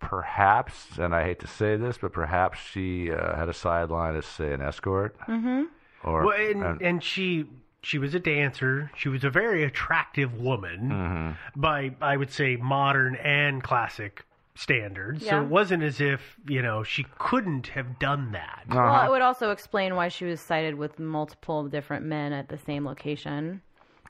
Perhaps, 0.00 0.98
and 0.98 1.14
I 1.14 1.24
hate 1.24 1.40
to 1.40 1.46
say 1.46 1.76
this, 1.76 1.96
but 1.96 2.12
perhaps 2.12 2.58
she 2.58 3.10
uh, 3.10 3.36
had 3.36 3.48
a 3.48 3.54
sideline 3.54 4.16
as 4.16 4.26
say 4.26 4.52
an 4.52 4.60
escort, 4.60 5.16
Mm-hmm. 5.26 5.62
or 6.02 6.24
well, 6.26 6.38
and, 6.38 6.62
and- 6.62 6.82
and 6.82 7.02
she 7.02 7.46
she 7.82 7.98
was 7.98 8.14
a 8.14 8.18
dancer. 8.18 8.90
She 8.96 9.08
was 9.08 9.24
a 9.24 9.30
very 9.30 9.64
attractive 9.64 10.38
woman 10.38 10.90
Mhm. 10.90 11.36
by 11.56 11.94
I 12.02 12.16
would 12.18 12.30
say 12.30 12.56
modern 12.56 13.14
and 13.16 13.62
classic 13.62 14.24
standards. 14.56 15.26
So 15.26 15.42
it 15.42 15.48
wasn't 15.48 15.82
as 15.82 16.00
if 16.00 16.36
you 16.48 16.62
know 16.62 16.82
she 16.82 17.04
couldn't 17.18 17.68
have 17.68 17.98
done 17.98 18.32
that. 18.32 18.62
Uh-huh. 18.70 18.78
Well, 18.80 19.06
it 19.06 19.10
would 19.10 19.22
also 19.22 19.50
explain 19.50 19.94
why 19.96 20.08
she 20.08 20.24
was 20.24 20.40
sighted 20.40 20.76
with 20.76 20.98
multiple 20.98 21.64
different 21.68 22.04
men 22.06 22.32
at 22.32 22.48
the 22.48 22.58
same 22.58 22.84
location 22.86 23.60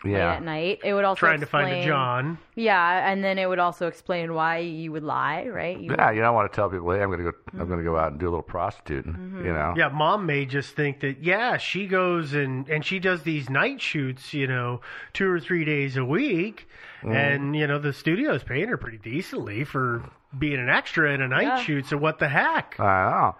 late 0.04 0.10
yeah, 0.12 0.34
at 0.34 0.42
night. 0.42 0.80
It 0.84 0.92
would 0.92 1.04
also 1.06 1.18
Trying 1.20 1.40
to 1.40 1.46
find 1.46 1.66
a 1.68 1.76
explain- 1.76 1.86
John. 1.88 2.38
Yeah, 2.56 3.10
and 3.10 3.24
then 3.24 3.38
it 3.38 3.48
would 3.48 3.58
also 3.58 3.86
explain 3.86 4.34
why 4.34 4.58
you 4.58 4.92
would 4.92 5.02
lie, 5.02 5.46
right? 5.48 5.80
You 5.80 5.92
yeah. 5.92 6.10
You 6.10 6.20
don't 6.20 6.34
want 6.34 6.52
to 6.52 6.54
tell 6.54 6.68
people, 6.68 6.90
hey, 6.90 7.00
I'm 7.00 7.08
going 7.08 7.24
to 7.24 7.32
go, 7.32 7.38
I'm 7.58 7.66
going 7.66 7.78
to 7.78 7.84
go 7.84 7.96
out 7.96 8.10
and 8.12 8.20
do 8.20 8.26
a 8.26 8.30
little 8.30 8.42
prostituting, 8.42 9.14
Mm-hmm. 9.14 9.46
you 9.46 9.52
know. 9.54 9.72
Yeah, 9.78 9.88
mom 9.88 10.26
may 10.26 10.44
just 10.44 10.76
think 10.76 11.00
that 11.00 11.22
yeah, 11.22 11.56
she 11.56 11.86
goes 11.86 12.34
and 12.34 12.68
and 12.68 12.84
she 12.84 12.98
does 12.98 13.22
these 13.22 13.48
night 13.48 13.80
shoots, 13.80 14.34
you 14.34 14.46
know, 14.46 14.82
two 15.14 15.30
or 15.30 15.40
three 15.40 15.64
days 15.64 15.96
a 15.96 16.04
week, 16.04 16.68
Mm. 17.02 17.14
and 17.14 17.56
you 17.56 17.66
know 17.66 17.78
the 17.78 17.92
studio's 17.92 18.42
paying 18.42 18.68
her 18.68 18.76
pretty 18.78 18.96
decently 18.98 19.62
for 19.64 20.02
being 20.38 20.58
an 20.60 20.68
extra 20.68 21.12
in 21.12 21.20
a 21.22 21.28
night 21.28 21.42
Yeah. 21.42 21.56
shoot. 21.62 21.86
So 21.86 21.96
what 21.96 22.18
the 22.18 22.28
heck? 22.28 22.78
I 22.80 23.10
know. 23.10 23.36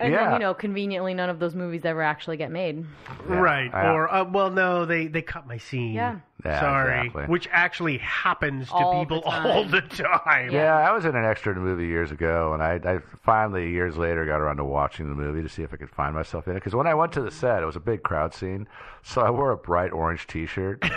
And 0.00 0.12
yeah. 0.12 0.24
then, 0.24 0.32
you 0.34 0.38
know, 0.40 0.54
conveniently, 0.54 1.14
none 1.14 1.30
of 1.30 1.38
those 1.38 1.54
movies 1.54 1.84
ever 1.84 2.02
actually 2.02 2.36
get 2.36 2.50
made. 2.50 2.84
Yeah, 3.28 3.36
right. 3.36 3.72
I- 3.72 3.88
Or 3.92 4.12
uh, 4.12 4.24
well, 4.24 4.50
no, 4.50 4.84
they 4.84 5.06
they 5.06 5.22
cut 5.22 5.46
my 5.46 5.58
scene. 5.58 5.92
Yeah. 5.94 6.16
Yeah, 6.44 6.60
Sorry, 6.60 6.98
exactly. 7.06 7.24
which 7.24 7.48
actually 7.50 7.96
happens 7.98 8.66
to 8.68 8.74
All 8.74 9.00
people 9.00 9.22
time. 9.30 9.46
all 9.46 9.64
the 9.64 9.80
time. 9.80 10.50
Yeah, 10.50 10.76
I 10.76 10.92
was 10.92 11.06
in 11.06 11.16
an 11.16 11.24
extra 11.24 11.52
in 11.52 11.58
a 11.58 11.60
movie 11.62 11.86
years 11.86 12.10
ago, 12.10 12.52
and 12.52 12.62
I, 12.62 12.74
I 12.84 12.98
finally 13.24 13.70
years 13.70 13.96
later 13.96 14.26
got 14.26 14.40
around 14.42 14.58
to 14.58 14.64
watching 14.64 15.08
the 15.08 15.14
movie 15.14 15.42
to 15.42 15.48
see 15.48 15.62
if 15.62 15.72
I 15.72 15.76
could 15.78 15.88
find 15.90 16.14
myself 16.14 16.46
in 16.46 16.52
it. 16.52 16.56
Because 16.56 16.74
when 16.74 16.86
I 16.86 16.92
went 16.94 17.12
to 17.12 17.22
the 17.22 17.30
set, 17.30 17.62
it 17.62 17.66
was 17.66 17.76
a 17.76 17.80
big 17.80 18.02
crowd 18.02 18.34
scene, 18.34 18.68
so 19.02 19.22
I 19.22 19.30
wore 19.30 19.52
a 19.52 19.56
bright 19.56 19.92
orange 19.92 20.26
T-shirt. 20.26 20.84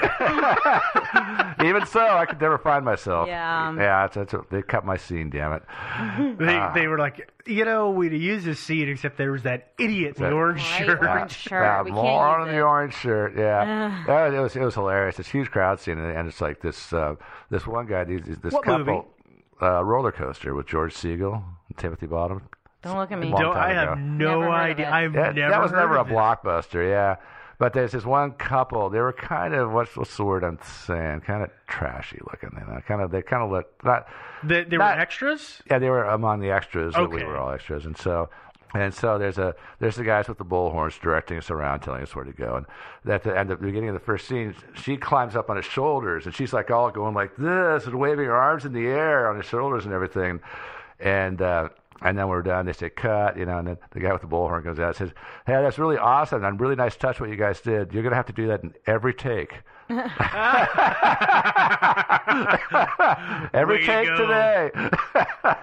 Even 1.64 1.86
so, 1.86 2.02
I 2.02 2.26
could 2.28 2.40
never 2.42 2.58
find 2.58 2.86
myself. 2.86 3.28
Yeah. 3.28 3.74
yeah, 3.76 4.06
it's, 4.06 4.18
it's, 4.18 4.34
they 4.52 4.62
cut 4.62 4.86
my 4.86 4.98
scene. 4.98 5.30
Damn 5.30 5.54
it. 5.54 5.64
They 6.38 6.58
Ah. 6.58 6.72
they 6.74 6.88
were 6.88 6.98
like, 6.98 7.32
you 7.46 7.64
know, 7.66 7.90
we'd 7.92 8.12
use 8.14 8.44
this 8.44 8.60
scene 8.60 8.90
except 8.90 9.18
there 9.18 9.32
was 9.32 9.44
that 9.44 9.72
idiot 9.80 10.18
in 10.18 10.24
the 10.24 10.32
orange 10.32 10.62
shirt. 10.62 11.00
orange 11.02 11.32
shirt. 11.32 11.64
Yeah, 11.64 11.82
we 11.84 11.92
more 11.92 12.04
can't 12.04 12.42
on 12.42 12.48
use 12.48 12.56
the 12.56 12.62
orange 12.62 12.94
shirt. 12.96 13.34
Yeah, 13.38 14.04
yeah 14.08 14.28
it 14.34 14.40
was 14.40 14.56
it 14.56 14.62
was 14.62 14.74
hilarious. 14.76 15.20
It's 15.20 15.28
a 15.30 15.32
huge 15.38 15.52
crowd 15.52 15.80
scene, 15.80 15.98
and, 15.98 16.18
and 16.18 16.28
it's 16.28 16.42
like 16.42 16.62
this 16.62 16.92
uh, 16.94 17.16
this 17.50 17.66
one 17.68 17.86
guy, 17.88 18.04
these, 18.04 18.22
this 18.42 18.54
What 18.54 18.64
couple, 18.64 18.86
movie? 18.86 19.08
Uh, 19.62 19.84
roller 19.84 20.12
coaster 20.12 20.54
with 20.54 20.68
George 20.68 20.94
Segal 20.94 21.44
and 21.70 21.78
Timothy 21.78 22.06
Bottom. 22.08 22.42
Don't 22.84 22.98
look 22.98 23.12
at 23.12 23.20
me. 23.20 23.30
Don't, 23.32 23.54
time 23.56 23.72
I 23.72 23.74
have 23.74 23.92
ago. 23.94 24.02
no 24.02 24.40
Never 24.42 24.50
idea. 24.52 24.90
I've 24.92 25.14
That, 25.14 25.36
never. 25.36 25.50
that 25.52 25.62
was 25.62 25.72
never 25.72 25.98
heard 25.98 26.08
a 26.08 26.10
it. 26.10 26.14
blockbuster, 26.14 26.88
yeah. 26.88 27.16
But 27.60 27.74
there's 27.74 27.92
this 27.92 28.06
one 28.06 28.34
couple. 28.34 28.92
They 28.92 29.00
were 29.00 29.12
kind 29.14 29.56
of 29.56 29.72
what's 29.72 29.98
what's 29.98 30.16
the 30.16 30.24
word 30.24 30.44
I'm 30.44 30.60
saying? 30.86 31.22
Kind 31.22 31.42
of 31.42 31.50
trashy 31.66 32.20
looking. 32.32 32.52
You 32.54 32.72
know, 32.72 32.80
kind 32.88 33.02
of 33.02 33.10
they 33.10 33.24
kind 33.24 33.42
of 33.42 33.50
looked 33.50 33.84
not. 33.84 34.06
They, 34.44 34.64
they 34.64 34.78
Not- 34.78 34.96
were 34.96 35.02
extras. 35.02 35.64
Yeah, 35.70 35.80
they 35.80 35.90
were 35.90 36.04
among 36.04 36.40
the 36.42 36.52
extras. 36.52 36.94
but 36.94 37.10
We 37.10 37.24
were 37.24 37.36
all 37.36 37.50
extras, 37.52 37.88
and 37.88 37.98
so 37.98 38.30
and 38.74 38.94
so 38.94 39.18
there's 39.18 39.38
a 39.38 39.56
there's 39.80 39.96
the 39.96 40.04
guys 40.04 40.28
with 40.28 40.38
the 40.38 40.46
bullhorns 40.46 41.00
directing 41.00 41.38
us 41.38 41.50
around, 41.50 41.82
telling 41.82 42.04
us 42.04 42.16
where 42.16 42.26
to 42.26 42.34
go. 42.34 42.58
And 42.58 43.12
at 43.12 43.24
the 43.24 43.38
end, 43.38 43.50
the 43.50 43.56
beginning 43.56 43.90
of 43.90 43.94
the 43.94 44.02
first 44.02 44.28
scene, 44.28 44.56
she 44.76 44.98
climbs 44.98 45.36
up 45.36 45.50
on 45.50 45.56
his 45.56 45.66
shoulders, 45.66 46.26
and 46.26 46.36
she's 46.36 46.54
like 46.54 46.70
all 46.70 46.92
going 46.92 47.14
like 47.14 47.36
this 47.38 47.86
and 47.86 48.00
waving 48.00 48.26
her 48.26 48.36
arms 48.36 48.66
in 48.66 48.74
the 48.74 48.88
air 48.88 49.30
on 49.30 49.38
his 49.38 49.46
shoulders 49.46 49.86
and 49.86 49.94
everything. 49.94 50.40
And 51.00 51.42
uh, 51.42 51.70
and 52.02 52.18
then 52.18 52.28
we're 52.28 52.42
done. 52.42 52.66
They 52.66 52.74
say 52.74 52.90
cut, 52.90 53.38
you 53.38 53.46
know, 53.46 53.60
and 53.60 53.68
then 53.68 53.78
the 53.92 54.00
guy 54.00 54.12
with 54.12 54.22
the 54.22 54.28
bullhorn 54.28 54.64
goes 54.64 54.80
out 54.80 54.88
and 54.88 54.96
says, 54.96 55.10
"Hey, 55.46 55.54
that's 55.54 55.80
really 55.80 55.98
awesome 55.98 56.44
and 56.44 56.60
really 56.60 56.76
nice 56.76 56.96
touch 56.96 57.20
what 57.20 57.30
you 57.30 57.38
guys 57.38 57.62
did. 57.62 57.94
You're 57.94 58.04
gonna 58.04 58.16
have 58.16 58.26
to 58.28 58.34
do 58.34 58.48
that 58.48 58.64
in 58.64 58.74
every 58.86 59.14
take." 59.14 59.54
every 63.54 63.78
Way 63.78 63.86
take 63.86 64.16
today. 64.16 64.72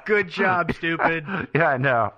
Good 0.07 0.29
job, 0.29 0.73
stupid. 0.73 1.27
yeah, 1.55 1.69
I 1.69 1.77
know. 1.77 2.13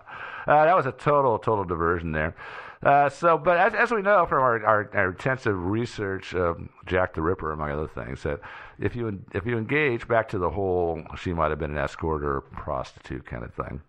Uh, 0.46 0.64
that 0.64 0.76
was 0.76 0.86
a 0.86 0.92
total, 0.92 1.38
total 1.38 1.64
diversion 1.64 2.12
there. 2.12 2.34
Uh, 2.82 3.08
so, 3.08 3.38
but 3.38 3.56
as, 3.56 3.74
as 3.74 3.90
we 3.90 4.02
know 4.02 4.26
from 4.26 4.42
our, 4.42 4.64
our, 4.64 4.90
our 4.94 5.08
intensive 5.08 5.56
research 5.64 6.34
of 6.34 6.60
Jack 6.84 7.14
the 7.14 7.22
Ripper, 7.22 7.52
among 7.52 7.70
other 7.70 7.88
things, 7.88 8.22
that 8.22 8.40
if 8.78 8.94
you 8.94 9.24
if 9.32 9.46
you 9.46 9.56
engage 9.56 10.06
back 10.06 10.28
to 10.28 10.38
the 10.38 10.50
whole 10.50 11.02
she 11.18 11.32
might 11.32 11.48
have 11.48 11.58
been 11.58 11.70
an 11.70 11.78
escort 11.78 12.22
or 12.22 12.42
prostitute 12.42 13.24
kind 13.24 13.42
of 13.42 13.54
thing, 13.54 13.80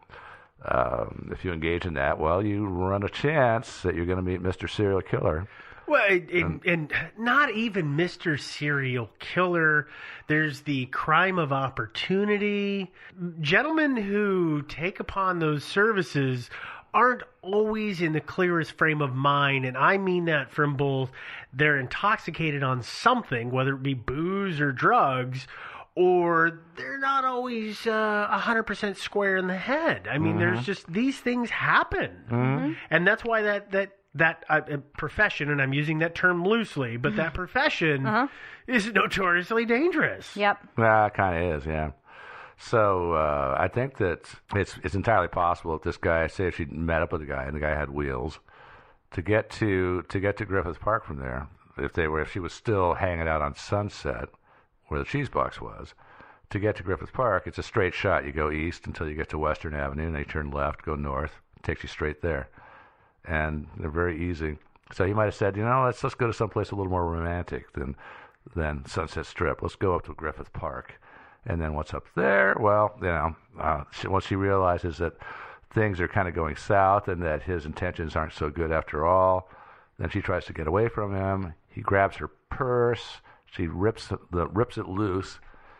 um, 0.65 1.29
if 1.31 1.43
you 1.45 1.51
engage 1.51 1.85
in 1.85 1.93
that, 1.95 2.17
well, 2.17 2.43
you 2.43 2.65
run 2.65 3.03
a 3.03 3.09
chance 3.09 3.81
that 3.81 3.93
you're 3.93 4.05
going 4.05 4.17
to 4.17 4.23
meet 4.23 4.41
Mr. 4.41 4.69
Serial 4.69 5.01
Killer. 5.01 5.47
Well, 5.87 6.03
and, 6.09 6.29
and, 6.29 6.43
um, 6.43 6.61
and 6.65 6.93
not 7.17 7.53
even 7.53 7.95
Mr. 7.95 8.39
Serial 8.39 9.09
Killer. 9.19 9.87
There's 10.27 10.61
the 10.61 10.87
crime 10.87 11.39
of 11.39 11.53
opportunity. 11.53 12.91
Gentlemen 13.39 13.95
who 13.95 14.63
take 14.63 14.99
upon 14.99 15.39
those 15.39 15.63
services 15.63 16.49
aren't 16.93 17.23
always 17.41 18.01
in 18.01 18.13
the 18.13 18.21
clearest 18.21 18.77
frame 18.77 19.01
of 19.01 19.13
mind, 19.13 19.65
and 19.65 19.77
I 19.77 19.97
mean 19.97 20.25
that 20.25 20.51
from 20.51 20.75
both 20.75 21.11
they're 21.53 21.79
intoxicated 21.79 22.63
on 22.63 22.81
something, 22.81 23.51
whether 23.51 23.75
it 23.75 23.83
be 23.83 23.93
booze 23.93 24.59
or 24.59 24.71
drugs, 24.71 25.47
or 25.95 26.59
they're 26.75 26.99
not 26.99 27.25
always 27.25 27.87
uh, 27.87 28.27
100% 28.31 28.97
square 28.97 29.37
in 29.37 29.47
the 29.47 29.57
head. 29.57 30.07
I 30.07 30.19
mean, 30.19 30.37
there's 30.37 30.57
mm-hmm. 30.57 30.65
just 30.65 30.91
these 30.91 31.17
things 31.17 31.49
happen. 31.49 32.11
Mm-hmm. 32.29 32.73
And 32.91 33.07
that's 33.07 33.25
why 33.25 33.41
that, 33.43 33.71
that, 33.71 33.93
that 34.17 34.45
uh, 34.49 34.61
uh, 34.71 34.77
profession, 34.97 35.49
and 35.49 35.61
I'm 35.61 35.73
using 35.73 35.99
that 35.99 36.15
term 36.15 36.43
loosely, 36.43 36.97
but 36.97 37.15
that 37.15 37.33
profession 37.35 38.29
is 38.67 38.91
notoriously 38.93 39.65
dangerous. 39.65 40.35
Yep. 40.35 40.67
Yeah, 40.77 41.05
it 41.07 41.13
kind 41.13 41.37
of 41.37 41.59
is, 41.59 41.65
yeah. 41.65 41.91
So 42.57 43.13
uh, 43.13 43.55
I 43.57 43.67
think 43.67 43.97
that 43.97 44.29
it's 44.55 44.77
it's 44.83 44.95
entirely 44.95 45.27
possible 45.27 45.73
that 45.73 45.83
this 45.83 45.97
guy, 45.97 46.27
say, 46.27 46.47
if 46.47 46.57
she 46.57 46.65
met 46.65 47.01
up 47.01 47.11
with 47.11 47.21
the 47.21 47.27
guy 47.27 47.43
and 47.43 47.55
the 47.55 47.59
guy 47.59 47.75
had 47.75 47.89
wheels, 47.89 48.39
to 49.11 49.21
get 49.21 49.49
to 49.51 50.01
to 50.09 50.19
get 50.19 50.37
to 50.37 50.45
Griffith 50.45 50.79
Park 50.79 51.05
from 51.05 51.19
there, 51.19 51.47
if 51.77 51.93
they 51.93 52.07
were 52.07 52.21
if 52.21 52.31
she 52.31 52.39
was 52.39 52.53
still 52.53 52.95
hanging 52.95 53.27
out 53.27 53.41
on 53.41 53.55
Sunset, 53.55 54.29
where 54.87 54.99
the 54.99 55.05
cheese 55.05 55.29
box 55.29 55.61
was, 55.61 55.93
to 56.49 56.59
get 56.59 56.75
to 56.77 56.83
Griffith 56.83 57.13
Park, 57.13 57.43
it's 57.45 57.59
a 57.59 57.63
straight 57.63 57.93
shot. 57.93 58.25
You 58.25 58.31
go 58.31 58.49
east 58.49 58.87
until 58.87 59.07
you 59.07 59.15
get 59.15 59.29
to 59.29 59.37
Western 59.37 59.75
Avenue, 59.75 60.07
and 60.07 60.15
then 60.15 60.21
you 60.21 60.25
turn 60.25 60.49
left, 60.49 60.83
go 60.83 60.95
north. 60.95 61.33
Takes 61.61 61.83
you 61.83 61.89
straight 61.89 62.21
there, 62.21 62.49
and 63.25 63.67
they're 63.77 63.89
very 63.89 64.29
easy. 64.29 64.57
So 64.93 65.05
he 65.05 65.13
might 65.13 65.25
have 65.25 65.35
said, 65.35 65.57
you 65.57 65.63
know, 65.63 65.83
let's 65.85 66.03
let's 66.03 66.15
go 66.15 66.27
to 66.27 66.33
someplace 66.33 66.71
a 66.71 66.75
little 66.75 66.91
more 66.91 67.05
romantic 67.05 67.73
than 67.73 67.95
than 68.55 68.85
Sunset 68.85 69.25
Strip. 69.25 69.61
Let's 69.61 69.75
go 69.75 69.95
up 69.95 70.05
to 70.05 70.13
Griffith 70.13 70.53
Park, 70.53 70.93
and 71.45 71.61
then 71.61 71.73
what's 71.73 71.93
up 71.93 72.05
there? 72.15 72.55
Well, 72.59 72.95
you 73.01 73.07
know, 73.07 73.35
uh, 73.59 73.83
she, 73.91 74.07
once 74.07 74.25
she 74.25 74.35
realizes 74.35 74.97
that 74.99 75.13
things 75.71 75.99
are 75.99 76.07
kind 76.07 76.27
of 76.29 76.33
going 76.33 76.55
south 76.55 77.09
and 77.09 77.21
that 77.23 77.43
his 77.43 77.65
intentions 77.65 78.15
aren't 78.15 78.31
so 78.33 78.49
good 78.49 78.71
after 78.71 79.05
all, 79.05 79.49
then 79.99 80.09
she 80.09 80.21
tries 80.21 80.45
to 80.45 80.53
get 80.53 80.67
away 80.67 80.87
from 80.87 81.13
him. 81.13 81.53
He 81.69 81.81
grabs 81.81 82.15
her 82.17 82.29
purse. 82.49 83.17
She 83.45 83.67
rips 83.67 84.07
the 84.31 84.47
rips 84.47 84.77
it 84.77 84.87
loose. 84.87 85.39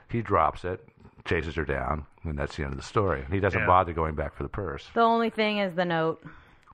He 0.10 0.22
drops 0.22 0.66
it, 0.66 0.86
chases 1.26 1.56
her 1.56 1.66
down, 1.66 2.06
and 2.24 2.38
that's 2.38 2.58
the 2.58 2.64
end 2.64 2.74
of 2.74 2.78
the 2.78 2.84
story. 2.86 3.26
He 3.32 3.40
doesn't 3.40 3.62
Yeah. 3.62 3.68
bother 3.68 3.94
going 3.94 4.16
back 4.16 4.34
for 4.36 4.44
the 4.44 4.50
purse. 4.50 4.90
The 4.94 5.02
only 5.02 5.30
thing 5.30 5.60
is 5.60 5.76
the 5.76 5.86
note. 5.86 6.22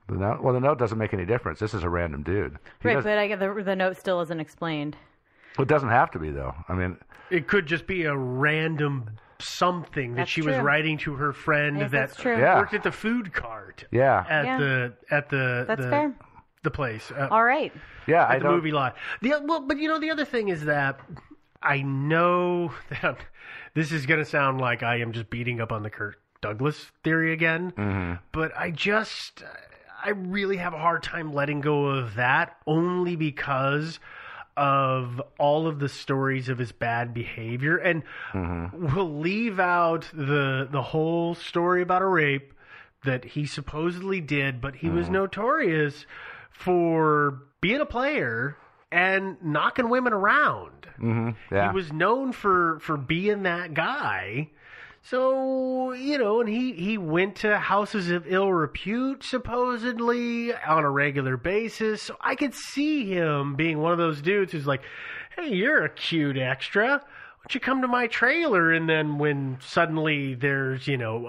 The 0.08 0.16
note, 0.16 0.42
well, 0.42 0.52
the 0.52 0.60
note 0.60 0.78
doesn't 0.78 0.98
make 0.98 1.14
any 1.14 1.24
difference. 1.24 1.58
This 1.60 1.72
is 1.74 1.82
a 1.82 1.88
random 1.88 2.22
dude. 2.22 2.58
He 2.82 2.88
Right, 2.88 2.94
does- 2.94 3.04
but 3.04 3.16
I 3.18 3.26
get 3.28 3.38
the 3.40 3.52
the 3.62 3.74
note 3.76 3.96
still 3.96 4.20
isn't 4.20 4.38
explained. 4.40 4.96
it 5.58 5.68
doesn't 5.68 5.88
have 5.88 6.10
to 6.12 6.18
be 6.18 6.30
though. 6.30 6.54
I 6.68 6.74
mean, 6.74 6.96
It 7.30 7.46
could 7.48 7.66
just 7.66 7.86
be 7.86 8.04
a 8.04 8.14
random 8.16 9.10
something 9.38 10.12
that 10.12 10.16
That's 10.22 10.30
she 10.30 10.42
was 10.42 10.54
true. 10.56 10.62
writing 10.64 10.98
to 10.98 11.14
her 11.14 11.32
friend 11.32 11.78
Yes, 11.78 11.90
that 11.90 12.08
that's 12.08 12.16
true. 12.20 12.38
Yeah. 12.38 12.58
worked 12.58 12.74
at 12.74 12.82
the 12.82 12.92
food 12.92 13.32
cart. 13.32 13.84
Yeah. 13.90 14.24
At 14.28 14.44
Yeah. 14.44 14.58
the 14.58 14.92
at 15.10 15.28
the 15.30 15.64
That's 15.66 15.82
the, 15.82 15.90
fair. 15.90 16.12
the 16.62 16.70
place. 16.70 17.10
Uh, 17.10 17.28
All 17.30 17.44
right. 17.44 17.72
Yeah, 18.06 18.24
at 18.24 18.30
I 18.30 18.38
the 18.38 18.44
don't- 18.44 18.54
movie 18.56 18.72
lot. 18.72 18.96
The 19.22 19.34
well, 19.42 19.60
but 19.66 19.78
you 19.78 19.88
know 19.88 19.98
the 19.98 20.10
other 20.10 20.24
thing 20.24 20.48
is 20.48 20.64
that 20.66 21.00
I 21.62 21.80
know 21.82 22.72
that 23.02 23.18
this 23.74 23.90
is 23.90 24.06
going 24.06 24.20
to 24.20 24.26
sound 24.26 24.60
like 24.60 24.82
I 24.82 24.96
am 25.00 25.12
just 25.12 25.30
beating 25.30 25.60
up 25.60 25.72
on 25.72 25.82
the 25.82 25.90
Kirk 25.90 26.20
Douglas 26.42 26.92
theory 27.02 27.32
again, 27.32 27.72
Mm-hmm. 27.72 28.14
but 28.32 28.52
I 28.56 28.70
just 28.70 29.42
I 30.04 30.10
really 30.10 30.58
have 30.58 30.74
a 30.74 30.78
hard 30.78 31.02
time 31.02 31.32
letting 31.32 31.62
go 31.62 31.86
of 31.86 32.16
that 32.16 32.56
only 32.66 33.16
because 33.16 33.98
of 34.56 35.20
all 35.38 35.66
of 35.66 35.78
the 35.78 35.88
stories 35.88 36.48
of 36.50 36.58
his 36.58 36.72
bad 36.72 37.14
behavior. 37.14 37.76
And 37.78 38.02
we'll 38.34 39.18
leave 39.18 39.58
out 39.58 40.08
the 40.12 40.68
the 40.70 40.82
whole 40.82 41.34
story 41.34 41.82
about 41.82 42.02
a 42.02 42.06
rape 42.06 42.52
that 43.04 43.24
he 43.24 43.46
supposedly 43.46 44.20
did 44.20 44.60
but 44.60 44.76
he 44.76 44.88
was 44.88 45.10
notorious 45.10 46.06
for 46.50 47.42
being 47.60 47.80
a 47.80 47.86
player 47.86 48.56
and 48.92 49.36
knocking 49.42 49.88
women 49.88 50.12
around. 50.12 50.86
Hmm 50.98 51.30
yeah. 51.50 51.70
he 51.70 51.74
was 51.74 51.92
known 51.92 52.32
for 52.32 52.78
for 52.80 52.96
being 52.96 53.42
that 53.44 53.74
guy. 53.74 54.50
So, 55.06 55.92
you 55.92 56.16
know, 56.16 56.40
and 56.40 56.48
he, 56.48 56.72
he 56.72 56.96
went 56.96 57.36
to 57.36 57.58
houses 57.58 58.08
of 58.08 58.26
ill 58.26 58.50
repute, 58.50 59.22
supposedly, 59.22 60.54
on 60.54 60.82
a 60.82 60.90
regular 60.90 61.36
basis. 61.36 62.00
So 62.00 62.16
I 62.22 62.34
could 62.34 62.54
see 62.54 63.04
him 63.12 63.54
being 63.54 63.78
one 63.78 63.92
of 63.92 63.98
those 63.98 64.22
dudes 64.22 64.52
who's 64.52 64.66
like, 64.66 64.80
hey, 65.36 65.48
you're 65.48 65.84
a 65.84 65.90
cute 65.90 66.38
extra. 66.38 66.88
Why 66.88 66.98
don't 67.42 67.54
you 67.54 67.60
come 67.60 67.82
to 67.82 67.88
my 67.88 68.06
trailer? 68.06 68.72
And 68.72 68.88
then 68.88 69.18
when 69.18 69.58
suddenly 69.60 70.36
there's, 70.36 70.88
you 70.88 70.96
know, 70.96 71.26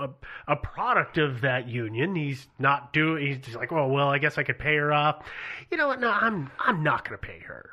a, 0.47 0.53
a 0.53 0.55
product 0.55 1.17
of 1.17 1.41
that 1.41 1.67
union, 1.67 2.15
he's 2.15 2.47
not 2.57 2.93
doing, 2.93 3.43
he's 3.43 3.57
like, 3.57 3.73
oh, 3.73 3.89
well, 3.89 4.07
I 4.07 4.19
guess 4.19 4.37
I 4.37 4.43
could 4.43 4.57
pay 4.57 4.77
her 4.77 4.93
off. 4.93 5.25
You 5.69 5.75
know 5.75 5.89
what? 5.89 5.99
No, 5.99 6.11
I'm, 6.11 6.49
I'm 6.59 6.81
not 6.81 7.05
going 7.05 7.19
to 7.19 7.27
pay 7.27 7.39
her. 7.39 7.69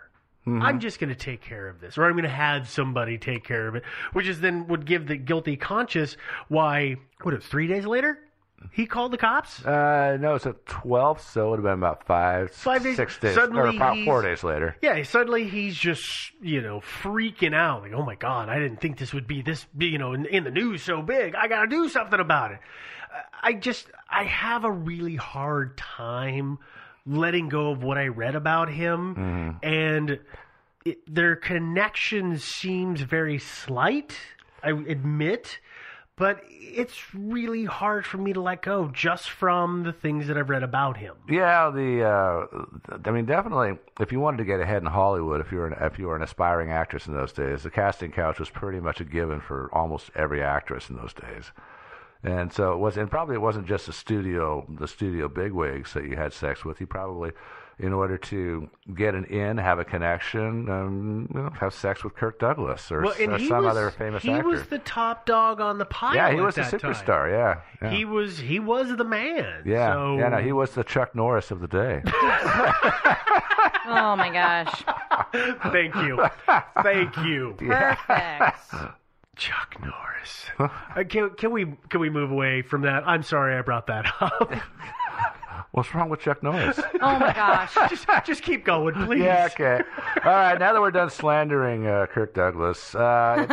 I'm 0.47 0.81
just 0.81 0.99
going 0.99 1.11
to 1.11 1.15
take 1.15 1.41
care 1.41 1.69
of 1.69 1.81
this, 1.81 1.97
or 1.97 2.05
I'm 2.05 2.13
going 2.13 2.25
to 2.25 2.29
have 2.29 2.69
somebody 2.69 3.17
take 3.17 3.45
care 3.45 3.69
of 3.69 3.77
it, 3.77 3.85
which 4.13 4.27
is 4.27 4.41
then 4.41 4.67
would 4.67 4.87
give 4.87 5.07
the 5.07 5.17
guilty 5.17 5.57
conscience 5.57 6.17
why, 6.49 6.97
what, 7.23 7.33
it 7.33 7.39
was 7.39 7.47
three 7.47 7.69
days 7.69 7.87
later? 7.87 8.19
He 8.71 8.87
called 8.87 9.13
the 9.13 9.19
cops? 9.19 9.65
Uh, 9.65 10.17
no, 10.21 10.35
it's 10.37 10.47
a 10.47 10.53
12th, 10.67 11.21
so 11.33 11.47
it 11.47 11.51
would 11.51 11.57
have 11.59 11.65
been 11.65 11.73
about 11.75 12.05
five, 12.07 12.51
Five 12.53 12.83
days- 12.83 12.97
six 12.97 13.19
days, 13.19 13.35
suddenly 13.35 13.61
or 13.61 13.67
about 13.77 14.05
four 14.05 14.23
days 14.23 14.45
later. 14.45 14.77
Yeah, 14.83 15.03
suddenly 15.03 15.49
he's 15.49 15.77
just, 15.77 16.33
you 16.41 16.61
know, 16.61 16.81
freaking 16.81 17.55
out. 17.55 17.83
Like, 17.83 17.93
oh 17.93 18.05
my 18.05 18.15
God, 18.15 18.49
I 18.49 18.59
didn't 18.59 18.81
think 18.81 18.99
this 18.99 19.13
would 19.13 19.27
be 19.27 19.43
this, 19.43 19.67
you 19.79 19.99
know, 19.99 20.13
in, 20.13 20.27
in 20.27 20.45
the 20.45 20.51
news 20.51 20.83
so 20.83 21.03
big. 21.03 21.35
I 21.35 21.49
got 21.49 21.63
to 21.63 21.67
do 21.69 21.89
something 21.89 22.21
about 22.21 22.53
it. 22.53 22.59
Uh, 23.13 23.21
I 23.43 23.53
just, 23.55 23.89
I 24.09 24.25
have 24.25 24.65
a 24.65 24.71
really 24.71 25.17
hard 25.17 25.77
time 25.77 26.59
letting 27.07 27.49
go 27.49 27.71
of 27.71 27.83
what 27.83 27.99
I 27.99 28.09
read 28.09 28.35
about 28.35 28.71
him. 28.71 29.59
And 29.63 30.21
it, 30.85 30.99
their 31.13 31.37
connection 31.37 32.39
seems 32.39 33.01
very 33.01 33.39
slight, 33.39 34.17
I 34.63 34.71
admit. 34.71 35.59
But 36.15 36.43
it's 36.51 37.15
really 37.15 37.65
hard 37.65 38.05
for 38.05 38.19
me 38.19 38.35
to 38.35 38.41
let 38.41 38.63
go 38.63 38.91
just 38.93 39.31
from 39.31 39.83
the 39.83 39.95
things 39.95 40.27
that 40.27 40.37
I've 40.37 40.51
read 40.51 40.63
about 40.63 40.99
him. 40.99 41.15
Yeah, 41.29 41.71
the 41.71 42.05
uh, 42.05 42.99
I 43.05 43.11
mean, 43.11 43.25
definitely, 43.25 43.79
if 43.99 44.13
you 44.13 44.21
wanted 44.21 44.37
to 44.37 44.45
get 44.45 44.61
ahead 44.61 44.83
in 44.83 44.87
Hollywood, 44.87 45.41
if 45.41 45.51
you 45.51 45.59
were 45.59 45.69
an, 45.69 45.75
if 45.81 45.99
you 45.99 46.09
were 46.09 46.17
an 46.17 46.23
aspiring 46.23 46.71
actress 46.71 47.07
in 47.07 47.15
those 47.15 47.33
days, 47.33 47.63
the 47.63 47.71
casting 47.71 48.13
couch 48.13 48.39
was 48.39 48.51
pretty 48.51 48.79
much 48.79 49.01
a 49.01 49.05
given 49.05 49.41
for 49.41 49.71
almost 49.73 50.11
every 50.15 50.43
actress 50.43 50.91
in 50.91 50.97
those 50.97 51.15
days. 51.15 51.51
And 52.25 52.53
so 52.53 52.73
it 52.73 52.79
was, 52.79 52.97
and 52.97 53.11
probably 53.11 53.35
it 53.35 53.41
wasn't 53.41 53.67
just 53.67 53.87
the 53.87 53.93
studio, 53.93 54.65
the 54.79 54.87
studio 54.87 55.29
bigwigs 55.29 55.93
that 55.95 56.05
you 56.05 56.17
had 56.17 56.33
sex 56.33 56.65
with. 56.65 56.81
You 56.81 56.87
probably, 56.87 57.33
in 57.81 57.93
order 57.93 58.17
to 58.17 58.71
get 58.95 59.17
an 59.17 59.25
in, 59.25 59.59
have 59.59 59.81
a 59.81 59.85
connection, 59.85 60.69
um, 60.71 61.29
you 61.35 61.41
know, 61.41 61.51
have 61.59 61.75
sex 61.75 62.05
with 62.05 62.15
Kirk 62.15 62.39
Douglas 62.39 62.93
or, 62.93 63.03
Well, 63.03 63.15
and 63.19 63.33
or 63.33 63.39
he 63.39 63.49
some 63.49 63.65
was, 63.65 63.73
other 63.77 63.91
famous 63.91 64.23
he 64.23 64.31
actor. 64.31 64.47
was 64.49 64.65
the 64.67 64.79
top 64.79 65.27
dog 65.27 65.61
on 65.61 65.79
the 65.79 65.85
pilot. 65.85 66.15
yeah, 66.17 66.33
he 66.33 66.41
was 66.41 66.57
a 66.59 66.63
superstar. 66.63 67.29
Yeah, 67.29 67.61
yeah. 67.81 67.91
He 67.91 68.05
was 68.05 68.39
he 68.39 68.61
was 68.61 68.95
the 68.97 69.05
man. 69.05 69.63
yeah, 69.67 69.93
so... 69.93 70.17
yeah. 70.17 70.29
No, 70.29 70.37
he 70.39 70.53
was 70.53 70.71
the 70.75 70.85
Chuck 70.85 71.17
Norris 71.17 71.51
of 71.51 71.61
the 71.61 71.69
day. 71.69 72.03
Oh 73.85 74.15
my 74.17 74.31
gosh. 74.33 74.85
Thank 75.73 75.95
you, 75.97 76.25
thank 76.83 77.17
you. 77.19 77.55
Perfect. 77.59 78.59
Chuck 79.37 79.77
Norris. 79.81 80.47
Uh, 80.95 81.03
can, 81.09 81.31
can 81.31 81.51
we 81.51 81.65
can 81.89 81.99
we 82.01 82.09
move 82.11 82.31
away 82.31 82.63
from 82.63 82.83
that? 82.83 83.03
I'm 83.09 83.23
sorry 83.25 83.57
I 83.57 83.63
brought 83.63 83.87
that 83.89 84.05
up. 84.21 84.53
What's 85.73 85.93
wrong 85.95 86.11
with 86.11 86.21
Chuck 86.21 86.43
Norris? 86.43 86.79
Oh 87.01 87.19
my 87.19 87.33
gosh. 87.33 87.75
just 87.89 88.07
just 88.25 88.43
keep 88.43 88.65
going, 88.65 88.95
please. 89.07 89.23
Yeah, 89.23 89.49
okay. 89.51 89.81
All 90.25 90.31
right, 90.31 90.59
now 90.59 90.73
that 90.75 90.81
we're 90.81 90.91
done 90.91 91.09
slandering 91.11 91.87
uh, 91.87 92.07
Kirk 92.07 92.35
Douglas, 92.35 92.95
uh, 92.95 93.47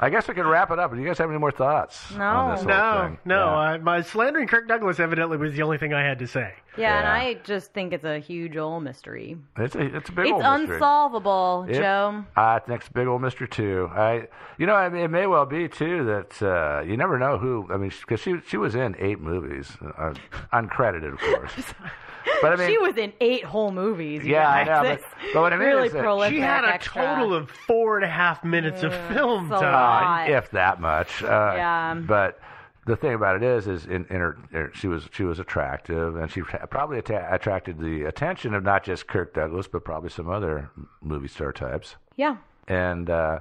I 0.00 0.10
guess 0.10 0.26
we 0.26 0.34
can 0.34 0.46
wrap 0.46 0.70
it 0.72 0.78
up. 0.80 0.92
Do 0.92 1.00
you 1.00 1.06
guys 1.06 1.16
have 1.18 1.30
any 1.30 1.38
more 1.38 1.52
thoughts 1.52 2.12
on 2.12 2.50
this 2.50 2.60
whole 2.60 2.68
no, 2.68 3.02
thing? 3.06 3.18
no. 3.24 3.36
Yeah. 3.36 3.50
I, 3.56 3.78
my 3.78 4.02
slandering 4.02 4.48
Kirk 4.48 4.66
Douglas 4.68 4.98
evidently 4.98 5.36
was 5.38 5.54
the 5.54 5.62
only 5.62 5.78
thing 5.78 5.94
I 5.94 6.02
had 6.02 6.18
to 6.18 6.26
say. 6.26 6.52
Yeah, 6.76 6.98
and 6.98 7.08
I 7.08 7.34
just 7.44 7.72
think 7.72 7.92
it's 7.92 8.04
a 8.04 8.18
huge 8.18 8.56
old 8.56 8.84
mystery. 8.84 9.36
It's 9.58 9.74
a, 9.74 9.96
it's 9.96 10.08
a 10.08 10.12
big 10.12 10.26
it's 10.26 10.32
old 10.32 10.42
mystery. 10.60 10.76
unsolvable, 10.76 11.66
It- 11.68 11.74
Joe. 11.74 12.24
Uh, 12.36 12.40
I 12.40 12.60
it's 12.68 12.88
a 12.88 12.92
big 12.92 13.06
old 13.06 13.20
mystery 13.22 13.48
too. 13.48 13.90
I, 13.92 14.28
you 14.58 14.66
know, 14.66 14.74
I 14.74 14.88
mean, 14.88 15.02
it 15.04 15.08
may 15.10 15.26
well 15.26 15.46
be 15.46 15.68
too 15.68 16.04
that 16.04 16.42
uh, 16.42 16.82
you 16.82 16.96
never 16.96 17.18
know 17.18 17.38
who. 17.38 17.66
I 17.70 17.76
mean, 17.76 17.90
because 18.00 18.20
she 18.20 18.36
she 18.46 18.56
was 18.56 18.74
in 18.74 18.94
eight 18.98 19.20
movies, 19.20 19.76
uh, 19.98 20.14
uncredited, 20.52 21.12
of 21.12 21.18
course. 21.20 21.52
But 22.42 22.52
I 22.52 22.56
mean, 22.56 22.68
she 22.68 22.76
was 22.78 22.96
in 22.98 23.14
eight 23.22 23.44
whole 23.44 23.70
movies. 23.72 24.24
you 24.24 24.32
Yeah, 24.32 24.48
I 24.48 24.64
guys. 24.64 24.66
know, 24.66 24.82
but- 24.90 24.92
It's 25.24 25.32
but 25.34 25.40
what 25.40 25.52
I 25.54 25.56
mean 25.56 25.68
really 25.68 25.86
is 25.86 25.92
that- 25.94 26.02
prolific. 26.02 26.34
She 26.34 26.40
had 26.40 26.64
a 26.64 26.68
extra. 26.74 27.02
total 27.02 27.34
of 27.34 27.50
four 27.50 27.96
and 27.96 28.04
a 28.04 28.08
half 28.08 28.44
minutes 28.44 28.82
of 28.82 28.94
film 29.08 29.48
so 29.48 29.54
time. 29.58 29.72
hot. 29.72 30.28
uh, 30.30 30.32
if 30.36 30.50
that 30.50 30.80
much. 30.82 31.22
Uh, 31.22 31.52
Yeah. 31.56 31.94
But 31.94 32.38
the 32.90 32.96
thing 32.96 33.14
about 33.14 33.36
it 33.36 33.42
is, 33.42 33.66
is 33.66 33.86
in, 33.86 34.04
in 34.10 34.16
her, 34.16 34.36
her- 34.52 34.70
she 34.74 34.86
was 34.88 35.08
she 35.12 35.22
was 35.24 35.38
attractive, 35.38 36.16
and 36.16 36.30
she 36.30 36.42
probably 36.42 36.98
atta- 36.98 37.28
attracted 37.32 37.78
the 37.78 38.04
attention 38.04 38.54
of 38.54 38.62
not 38.64 38.84
just 38.84 39.06
Kirk 39.06 39.34
Douglas, 39.34 39.66
but 39.68 39.84
probably 39.84 40.10
some 40.10 40.28
other 40.28 40.70
movie 41.00 41.28
star 41.28 41.52
types. 41.52 41.96
Yeah. 42.16 42.36
And 42.68 43.08
uh, 43.10 43.40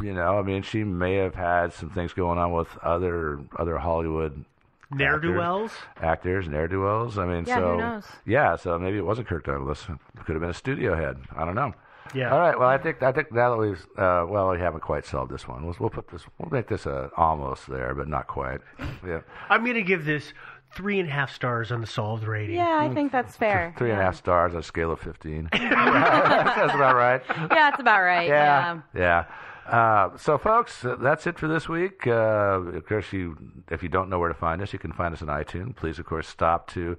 you 0.00 0.14
know, 0.14 0.38
I 0.38 0.42
mean, 0.42 0.62
she 0.62 0.84
may 0.84 1.14
have 1.16 1.34
had 1.34 1.72
some 1.72 1.90
things 1.90 2.12
going 2.12 2.38
on 2.38 2.52
with 2.52 2.68
other 2.82 3.40
other 3.58 3.78
Hollywood. 3.78 4.44
Ne'er 4.90 5.18
do 5.18 5.34
wells. 5.34 5.72
actors, 6.00 6.46
ne'er 6.48 6.68
do 6.68 6.82
wells. 6.82 7.18
I 7.18 7.26
mean, 7.26 7.44
Yeah, 7.44 7.56
so 7.56 7.72
who 7.72 7.76
knows? 7.78 8.04
yeah, 8.24 8.54
so 8.54 8.78
maybe 8.78 8.98
it 8.98 9.04
wasn't 9.04 9.26
Kirk 9.26 9.44
Douglas. 9.44 9.84
It 9.88 10.24
could 10.24 10.34
have 10.36 10.40
been 10.40 10.50
a 10.50 10.54
studio 10.54 10.94
head. 10.94 11.18
I 11.36 11.44
don't 11.44 11.56
know. 11.56 11.74
Yeah. 12.14 12.32
All 12.32 12.40
right. 12.40 12.58
Well, 12.58 12.68
I 12.68 12.78
think 12.78 13.02
I 13.02 13.12
think 13.12 13.32
now 13.32 13.50
that 13.50 13.56
we've 13.56 13.86
uh, 13.96 14.26
well, 14.28 14.50
we 14.50 14.58
haven't 14.58 14.80
quite 14.80 15.04
solved 15.06 15.30
this 15.32 15.46
one. 15.46 15.64
We'll, 15.64 15.76
we'll 15.78 15.90
put 15.90 16.08
this. 16.08 16.22
We'll 16.38 16.50
make 16.50 16.68
this 16.68 16.86
a 16.86 17.10
almost 17.16 17.66
there, 17.68 17.94
but 17.94 18.08
not 18.08 18.26
quite. 18.26 18.60
Yeah. 19.06 19.20
I'm 19.48 19.62
going 19.62 19.74
to 19.76 19.82
give 19.82 20.04
this 20.04 20.32
three 20.74 20.98
and 20.98 21.08
a 21.08 21.12
half 21.12 21.32
stars 21.32 21.70
on 21.70 21.80
the 21.80 21.86
solved 21.86 22.24
rating. 22.24 22.56
Yeah, 22.56 22.78
I 22.80 22.92
think 22.92 23.12
that's 23.12 23.36
fair. 23.36 23.74
Three 23.78 23.90
and 23.90 24.00
a 24.00 24.02
half 24.02 24.16
stars 24.16 24.52
on 24.54 24.60
a 24.60 24.62
scale 24.62 24.90
of 24.90 25.00
fifteen. 25.00 25.48
That's 25.52 26.74
about 26.74 26.96
right. 26.96 27.22
Yeah, 27.28 27.68
it's 27.68 27.80
about 27.80 28.00
right. 28.00 28.28
Yeah. 28.28 28.80
Yeah. 28.94 29.24
Uh, 29.66 30.16
so, 30.16 30.38
folks, 30.38 30.84
uh, 30.84 30.94
that's 31.00 31.26
it 31.26 31.38
for 31.38 31.48
this 31.48 31.68
week. 31.68 32.06
Uh, 32.06 32.60
of 32.74 32.86
course, 32.86 33.12
you 33.12 33.36
if 33.70 33.82
you 33.82 33.88
don't 33.88 34.08
know 34.08 34.18
where 34.18 34.28
to 34.28 34.34
find 34.34 34.62
us, 34.62 34.72
you 34.72 34.78
can 34.78 34.92
find 34.92 35.12
us 35.12 35.22
on 35.22 35.28
iTunes. 35.28 35.74
Please, 35.74 35.98
of 35.98 36.06
course, 36.06 36.28
stop 36.28 36.68
to 36.72 36.96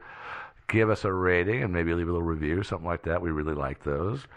give 0.67 0.89
us 0.89 1.05
a 1.05 1.13
rating 1.13 1.63
and 1.63 1.71
maybe 1.71 1.93
leave 1.93 2.09
a 2.09 2.11
little 2.11 2.27
review, 2.27 2.63
something 2.63 2.87
like 2.87 3.03
that. 3.03 3.21
We 3.21 3.31
really 3.31 3.53
like 3.53 3.83
those. 3.83 4.27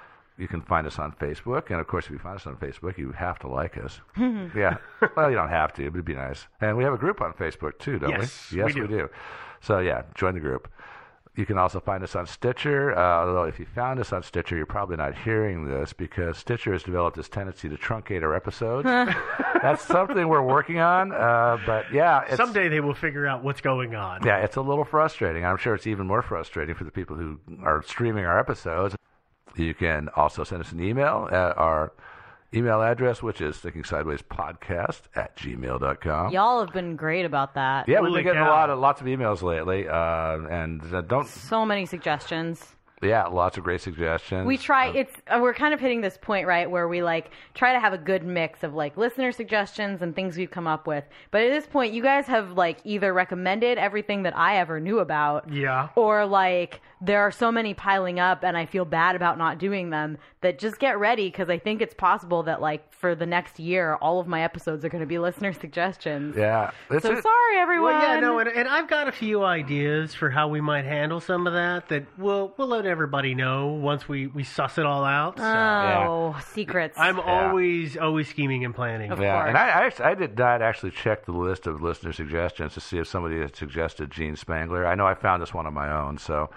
You 0.40 0.48
can 0.48 0.60
find 0.62 0.86
us 0.86 0.98
on 0.98 1.12
Facebook, 1.12 1.70
and 1.70 1.80
of 1.80 1.86
course, 1.86 2.06
if 2.06 2.10
you 2.12 2.18
find 2.18 2.36
us 2.36 2.46
on 2.46 2.56
Facebook, 2.56 2.96
you 2.98 3.12
have 3.12 3.38
to 3.40 3.48
like 3.48 3.76
us. 3.78 4.00
yeah. 4.18 4.76
Well, 5.16 5.30
you 5.30 5.36
don't 5.36 5.48
have 5.50 5.72
to, 5.74 5.82
but 5.90 5.96
it'd 5.96 6.04
be 6.04 6.14
nice. 6.14 6.46
And 6.60 6.76
we 6.76 6.84
have 6.84 6.92
a 6.94 6.98
group 6.98 7.20
on 7.20 7.32
Facebook 7.34 7.78
too, 7.78 7.98
don't 7.98 8.10
Yes, 8.10 8.50
we? 8.52 8.58
Yes, 8.58 8.74
we 8.74 8.86
do. 8.86 9.08
So 9.60 9.78
yeah, 9.80 10.02
join 10.14 10.34
the 10.34 10.40
group. 10.40 10.68
You 11.36 11.46
can 11.46 11.58
also 11.58 11.78
find 11.78 12.02
us 12.02 12.16
on 12.16 12.26
Stitcher. 12.26 12.92
Uh, 12.98 13.24
although 13.24 13.44
if 13.44 13.60
you 13.60 13.64
found 13.64 14.00
us 14.00 14.12
on 14.12 14.22
Stitcher, 14.24 14.56
you're 14.56 14.66
probably 14.66 14.96
not 14.96 15.14
hearing 15.16 15.64
this 15.64 15.92
because 15.92 16.36
Stitcher 16.36 16.72
has 16.72 16.82
developed 16.82 17.16
this 17.16 17.28
tendency 17.28 17.68
to 17.68 17.76
truncate 17.76 18.22
our 18.22 18.34
episodes. 18.34 18.84
That's 19.62 19.82
something 19.82 20.26
we're 20.28 20.42
working 20.42 20.80
on. 20.80 21.12
Uh, 21.12 21.56
but 21.64 21.86
yeah, 21.92 22.22
it's, 22.26 22.36
Someday 22.36 22.68
they 22.68 22.80
will 22.80 22.94
figure 22.94 23.26
out 23.28 23.44
what's 23.44 23.60
going 23.60 23.94
on. 23.94 24.22
yeah, 24.24 24.38
it's 24.38 24.56
a 24.56 24.60
little 24.60 24.84
frustrating. 24.84 25.44
I'm 25.44 25.56
sure 25.56 25.74
it's 25.74 25.86
even 25.86 26.06
more 26.06 26.20
frustrating 26.20 26.74
for 26.74 26.84
the 26.84 26.90
people 26.90 27.14
who 27.16 27.38
are 27.62 27.82
streaming 27.82 28.24
our 28.24 28.38
episodes. 28.38 28.96
You 29.56 29.74
can 29.74 30.08
also 30.16 30.44
send 30.44 30.62
us 30.62 30.72
an 30.72 30.82
email 30.82 31.28
at 31.30 31.56
our 31.58 31.92
email 32.54 32.82
address, 32.82 33.22
which 33.22 33.40
is 33.40 33.56
thinking 33.58 33.84
sideways 33.84 34.22
podcast 34.22 35.02
at 35.14 35.36
gmail.com. 35.36 36.32
Y'all 36.32 36.60
have 36.64 36.72
been 36.72 36.96
great 36.96 37.24
about 37.24 37.54
that. 37.54 37.88
Yeah, 37.88 38.00
we've 38.00 38.12
been 38.12 38.24
getting 38.24 38.42
a 38.42 38.48
lot 38.48 38.70
of 38.70 38.78
lots 38.78 39.00
of 39.00 39.06
emails 39.06 39.42
lately, 39.42 39.88
uh, 39.88 40.38
and 40.48 40.82
uh, 40.94 41.00
don't 41.02 41.26
So 41.26 41.64
many 41.64 41.86
suggestions. 41.86 42.74
Yeah, 43.02 43.26
lots 43.26 43.56
of 43.56 43.64
great 43.64 43.80
suggestions. 43.80 44.46
We 44.46 44.58
try. 44.58 44.88
It's 44.88 45.14
uh, 45.28 45.38
we're 45.40 45.54
kind 45.54 45.72
of 45.74 45.80
hitting 45.80 46.00
this 46.00 46.18
point 46.20 46.46
right 46.46 46.70
where 46.70 46.86
we 46.88 47.02
like 47.02 47.30
try 47.54 47.72
to 47.72 47.80
have 47.80 47.92
a 47.92 47.98
good 47.98 48.24
mix 48.24 48.62
of 48.62 48.74
like 48.74 48.96
listener 48.96 49.32
suggestions 49.32 50.02
and 50.02 50.14
things 50.14 50.36
we've 50.36 50.50
come 50.50 50.66
up 50.66 50.86
with. 50.86 51.04
But 51.30 51.42
at 51.42 51.50
this 51.50 51.66
point, 51.66 51.92
you 51.94 52.02
guys 52.02 52.26
have 52.26 52.52
like 52.52 52.78
either 52.84 53.12
recommended 53.12 53.78
everything 53.78 54.24
that 54.24 54.36
I 54.36 54.56
ever 54.58 54.80
knew 54.80 54.98
about, 54.98 55.52
Yeah. 55.52 55.88
or 55.96 56.26
like 56.26 56.80
there 57.02 57.20
are 57.22 57.30
so 57.30 57.50
many 57.50 57.72
piling 57.72 58.20
up, 58.20 58.44
and 58.44 58.56
I 58.56 58.66
feel 58.66 58.84
bad 58.84 59.16
about 59.16 59.38
not 59.38 59.58
doing 59.58 59.88
them. 59.90 60.18
That 60.42 60.58
just 60.58 60.78
get 60.78 60.98
ready 60.98 61.28
because 61.28 61.50
I 61.50 61.58
think 61.58 61.82
it's 61.82 61.92
possible 61.94 62.42
that 62.44 62.60
like 62.62 62.90
for 62.94 63.14
the 63.14 63.26
next 63.26 63.58
year, 63.60 63.96
all 63.96 64.20
of 64.20 64.26
my 64.26 64.42
episodes 64.42 64.84
are 64.84 64.88
going 64.88 65.00
to 65.02 65.06
be 65.06 65.18
listener 65.30 65.52
suggestions. 65.52 66.34
Yeah, 66.36 66.70
it's 66.90 67.04
so 67.04 67.12
a- 67.12 67.22
sorry, 67.22 67.58
everyone. 67.58 67.92
Well, 67.94 68.14
yeah, 68.14 68.20
no, 68.20 68.38
and, 68.38 68.48
and 68.48 68.66
I've 68.68 68.88
got 68.88 69.06
a 69.08 69.12
few 69.12 69.42
ideas 69.44 70.14
for 70.14 70.30
how 70.30 70.48
we 70.48 70.60
might 70.60 70.84
handle 70.84 71.20
some 71.20 71.46
of 71.46 71.52
that. 71.54 71.88
That 71.88 72.04
we'll 72.18 72.52
we'll 72.56 72.68
let 72.68 72.86
everybody 72.90 73.34
know 73.34 73.68
once 73.68 74.06
we 74.08 74.26
we 74.26 74.44
suss 74.44 74.76
it 74.76 74.84
all 74.84 75.04
out. 75.04 75.38
So. 75.38 75.44
Oh, 75.44 76.40
secrets. 76.52 76.98
I'm 76.98 77.16
Yeah. 77.16 77.22
always 77.48 77.96
always 77.96 78.28
scheming 78.28 78.64
and 78.64 78.74
planning. 78.74 79.10
yeah, 79.20 79.46
and 79.46 79.56
I, 79.56 79.66
I, 79.68 79.86
actually, 79.86 80.04
I 80.04 80.14
did 80.14 80.36
not 80.38 80.60
actually 80.60 80.90
check 80.90 81.24
the 81.24 81.32
list 81.32 81.66
of 81.66 81.80
listener 81.82 82.12
suggestions 82.12 82.74
to 82.74 82.80
see 82.80 82.98
if 82.98 83.06
somebody 83.06 83.38
had 83.40 83.56
suggested 83.56 84.10
Jean 84.10 84.36
Spangler. 84.36 84.86
I 84.86 84.94
know 84.94 85.06
I 85.06 85.14
found 85.14 85.40
this 85.40 85.54
one 85.54 85.66
on 85.66 85.72
my 85.74 85.90
own, 85.90 86.18
so 86.18 86.50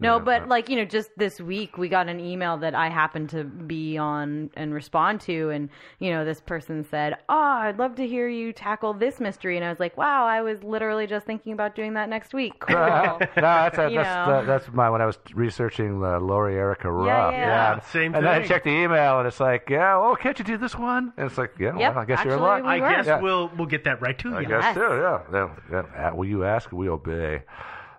No, 0.00 0.18
but 0.18 0.48
like 0.48 0.68
you 0.68 0.76
know, 0.76 0.84
just 0.84 1.10
this 1.16 1.40
week 1.40 1.76
we 1.78 1.88
got 1.88 2.08
an 2.08 2.18
email 2.20 2.56
that 2.58 2.74
I 2.74 2.88
happened 2.88 3.30
to 3.30 3.44
be 3.44 3.98
on 3.98 4.50
and 4.54 4.72
respond 4.74 5.20
to, 5.22 5.50
and 5.50 5.68
you 5.98 6.10
know, 6.10 6.24
this 6.24 6.40
person 6.40 6.84
said, 6.90 7.16
"Oh, 7.28 7.34
I'd 7.38 7.78
love 7.78 7.96
to 7.96 8.06
hear 8.06 8.26
you 8.28 8.52
tackle 8.52 8.94
this 8.94 9.20
mystery," 9.20 9.56
and 9.56 9.64
I 9.64 9.68
was 9.68 9.78
like, 9.78 9.96
"Wow, 9.96 10.26
I 10.26 10.40
was 10.42 10.62
literally 10.62 11.06
just 11.06 11.26
thinking 11.26 11.52
about 11.52 11.74
doing 11.74 11.94
that 11.94 12.08
next 12.08 12.32
week. 12.34 12.54
Cool." 12.60 12.76
no, 12.76 13.18
that's 13.36 13.76
a, 13.78 13.82
that's, 13.82 13.92
know. 13.94 14.00
uh, 14.00 14.42
that's 14.44 14.68
my 14.72 14.88
when 14.90 15.02
I 15.02 15.06
was 15.06 15.18
researching 15.34 16.02
uh, 16.02 16.18
Lori 16.20 16.54
Erica 16.56 16.90
Ruff. 16.90 17.32
yeah. 17.32 17.80
Same 17.92 18.14
And 18.14 18.24
then 18.24 18.32
I 18.32 18.38
thing. 18.40 18.48
checked 18.48 18.64
the 18.64 18.70
email, 18.70 19.18
and 19.18 19.28
it's 19.28 19.40
like, 19.40 19.68
yeah, 19.68 19.96
oh, 19.96 20.16
can't 20.20 20.38
you 20.38 20.44
do 20.44 20.56
this 20.56 20.74
one? 20.76 21.12
And 21.16 21.26
it's 21.26 21.36
like, 21.38 21.52
yeah, 21.58 21.76
Yep, 21.78 21.94
well, 21.94 22.02
I 22.02 22.04
guess 22.06 22.24
you're 22.24 22.34
in 22.34 22.40
actually, 22.40 22.48
luck. 22.48 22.62
we 22.62 22.68
I 22.68 22.78
guess 22.96 23.06
Yeah. 23.06 23.20
we'll 23.20 23.50
we'll 23.56 23.66
get 23.66 23.84
that 23.84 24.00
right 24.00 24.18
to 24.20 24.34
I 24.34 24.40
you. 24.40 24.48
guess 24.48 24.74
too. 24.74 24.80
Yeah. 24.80 25.20
yeah. 25.32 25.50
yeah. 25.70 26.08
Uh, 26.08 26.14
Will 26.14 26.26
you 26.28 26.44
ask? 26.44 26.72
We 26.72 26.88
obey. 26.88 27.42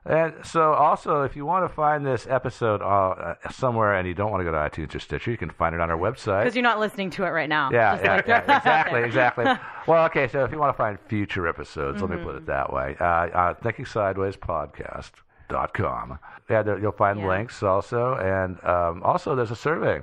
And 0.04 0.34
so, 0.44 0.74
also, 0.74 1.22
if 1.22 1.36
you 1.36 1.46
want 1.46 1.64
to 1.70 1.74
find 1.74 2.04
this 2.04 2.26
episode 2.28 2.82
uh, 2.82 2.86
uh, 2.86 3.36
somewhere 3.52 3.94
and 3.94 4.08
you 4.08 4.16
don't 4.16 4.32
want 4.32 4.42
to 4.42 4.46
go 4.46 4.52
to 4.52 4.58
iTunes 4.58 4.96
or 4.96 5.00
Stitcher, 5.00 5.30
you 5.30 5.38
can 5.38 5.52
find 5.52 5.76
it 5.76 5.82
on 5.82 5.92
our 5.92 5.98
website. 5.98 6.42
Because 6.44 6.56
you're 6.56 6.64
not 6.64 6.80
listening 6.80 7.12
to 7.12 7.24
it 7.24 7.30
right 7.30 7.48
now. 7.50 7.70
Yeah, 7.72 8.00
yeah, 8.04 8.22
yeah, 8.28 8.58
exactly, 8.58 9.04
exactly. 9.04 9.46
Well, 9.88 10.06
okay, 10.06 10.28
so 10.28 10.44
if 10.44 10.52
you 10.52 10.60
want 10.60 10.74
to 10.76 10.78
find 10.78 11.00
future 11.08 11.48
episodes, 11.48 12.02
let 12.02 12.10
me 12.12 12.18
put 12.18 12.36
it 12.36 12.46
that 12.48 12.72
way. 12.72 12.96
Uh, 13.00 13.04
uh, 13.04 13.54
Thinking 13.56 13.86
Sideways 13.86 14.36
Podcast.com. 14.38 16.20
Yeah, 16.50 16.62
there, 16.64 16.80
you'll 16.80 16.92
find 16.92 17.20
Yeah. 17.20 17.28
links 17.28 17.64
also. 17.64 18.16
And 18.16 18.64
um, 18.64 19.02
also, 19.04 19.36
there's 19.36 19.52
a 19.52 19.56
survey. 19.56 20.02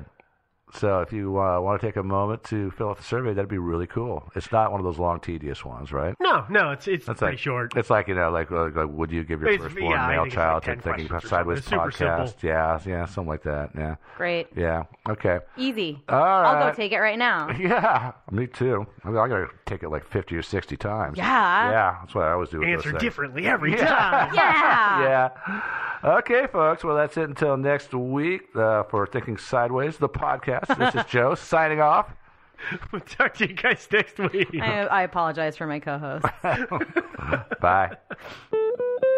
So 0.74 1.00
if 1.00 1.12
you 1.12 1.40
uh, 1.40 1.60
want 1.60 1.80
to 1.80 1.86
take 1.86 1.96
a 1.96 2.02
moment 2.02 2.44
to 2.44 2.70
fill 2.72 2.90
out 2.90 2.98
the 2.98 3.02
survey, 3.02 3.32
that'd 3.32 3.48
be 3.48 3.58
really 3.58 3.86
cool. 3.86 4.30
It's 4.36 4.52
not 4.52 4.70
one 4.70 4.80
of 4.80 4.84
those 4.84 4.98
long, 4.98 5.18
tedious 5.20 5.64
ones, 5.64 5.92
right? 5.92 6.14
No, 6.20 6.44
no, 6.50 6.72
it's 6.72 6.86
it's 6.86 7.06
That's 7.06 7.20
pretty 7.20 7.32
like, 7.32 7.38
short. 7.38 7.72
It's 7.76 7.88
like 7.90 8.06
you 8.08 8.14
know, 8.14 8.30
like, 8.30 8.50
like, 8.50 8.74
like 8.76 8.88
would 8.88 9.10
you 9.10 9.24
give 9.24 9.40
your 9.40 9.48
It's- 9.50 9.62
firstborn 9.62 9.92
yeah, 9.92 10.08
male 10.08 10.26
child 10.26 10.66
like 10.66 10.82
to 10.82 10.82
thinking 10.82 11.08
sideways 11.20 11.64
something. 11.64 11.88
It's 11.88 11.96
super 11.96 12.14
podcast? 12.16 12.42
Yeah, 12.42 12.78
yeah, 12.86 13.06
something 13.06 13.28
like 13.28 13.42
that. 13.44 13.70
Yeah, 13.76 13.96
Great. 14.16 14.48
yeah. 14.56 14.84
Okay. 15.08 15.38
Easy. 15.56 16.02
All 16.08 16.18
I'll 16.22 16.68
go 16.70 16.74
take 16.76 16.92
it 16.92 16.98
right 16.98 17.18
now. 17.18 17.48
Yeah, 17.58 18.12
me 18.30 18.46
too. 18.46 18.86
I 19.04 19.08
mean, 19.08 19.16
I 19.18 19.26
gotta 19.28 19.48
take 19.66 19.82
it 19.82 19.88
like 19.88 20.04
fifty 20.06 20.36
or 20.36 20.42
sixty 20.42 20.76
times. 20.76 21.16
Yeah. 21.18 21.70
yeah. 21.70 21.96
That's 22.00 22.14
what 22.14 22.24
I 22.24 22.32
always 22.32 22.50
do. 22.50 22.58
With 22.60 22.68
Answer 22.68 22.92
those 22.92 23.00
differently 23.00 23.46
every 23.46 23.72
Yeah. 23.72 23.86
time. 23.86 24.34
Yeah. 24.34 25.30
yeah. 26.04 26.18
Okay, 26.18 26.46
folks. 26.52 26.84
Well, 26.84 26.94
that's 26.96 27.16
it 27.16 27.24
until 27.28 27.56
next 27.56 27.92
week 27.92 28.54
uh, 28.54 28.84
for 28.84 29.06
Thinking 29.06 29.36
Sideways, 29.36 29.96
the 29.96 30.08
podcast. 30.08 30.57
This 30.78 30.94
is 30.94 31.04
Joe 31.08 31.34
signing 31.34 31.80
off. 31.80 32.14
we'll 32.92 33.00
talk 33.02 33.34
to 33.34 33.48
you 33.48 33.54
guys 33.54 33.86
next 33.92 34.18
week. 34.18 34.48
I, 34.60 34.82
I 34.82 35.02
apologize 35.02 35.56
for 35.56 35.66
my 35.66 35.78
co-host. 35.80 36.26
Bye. 37.60 37.96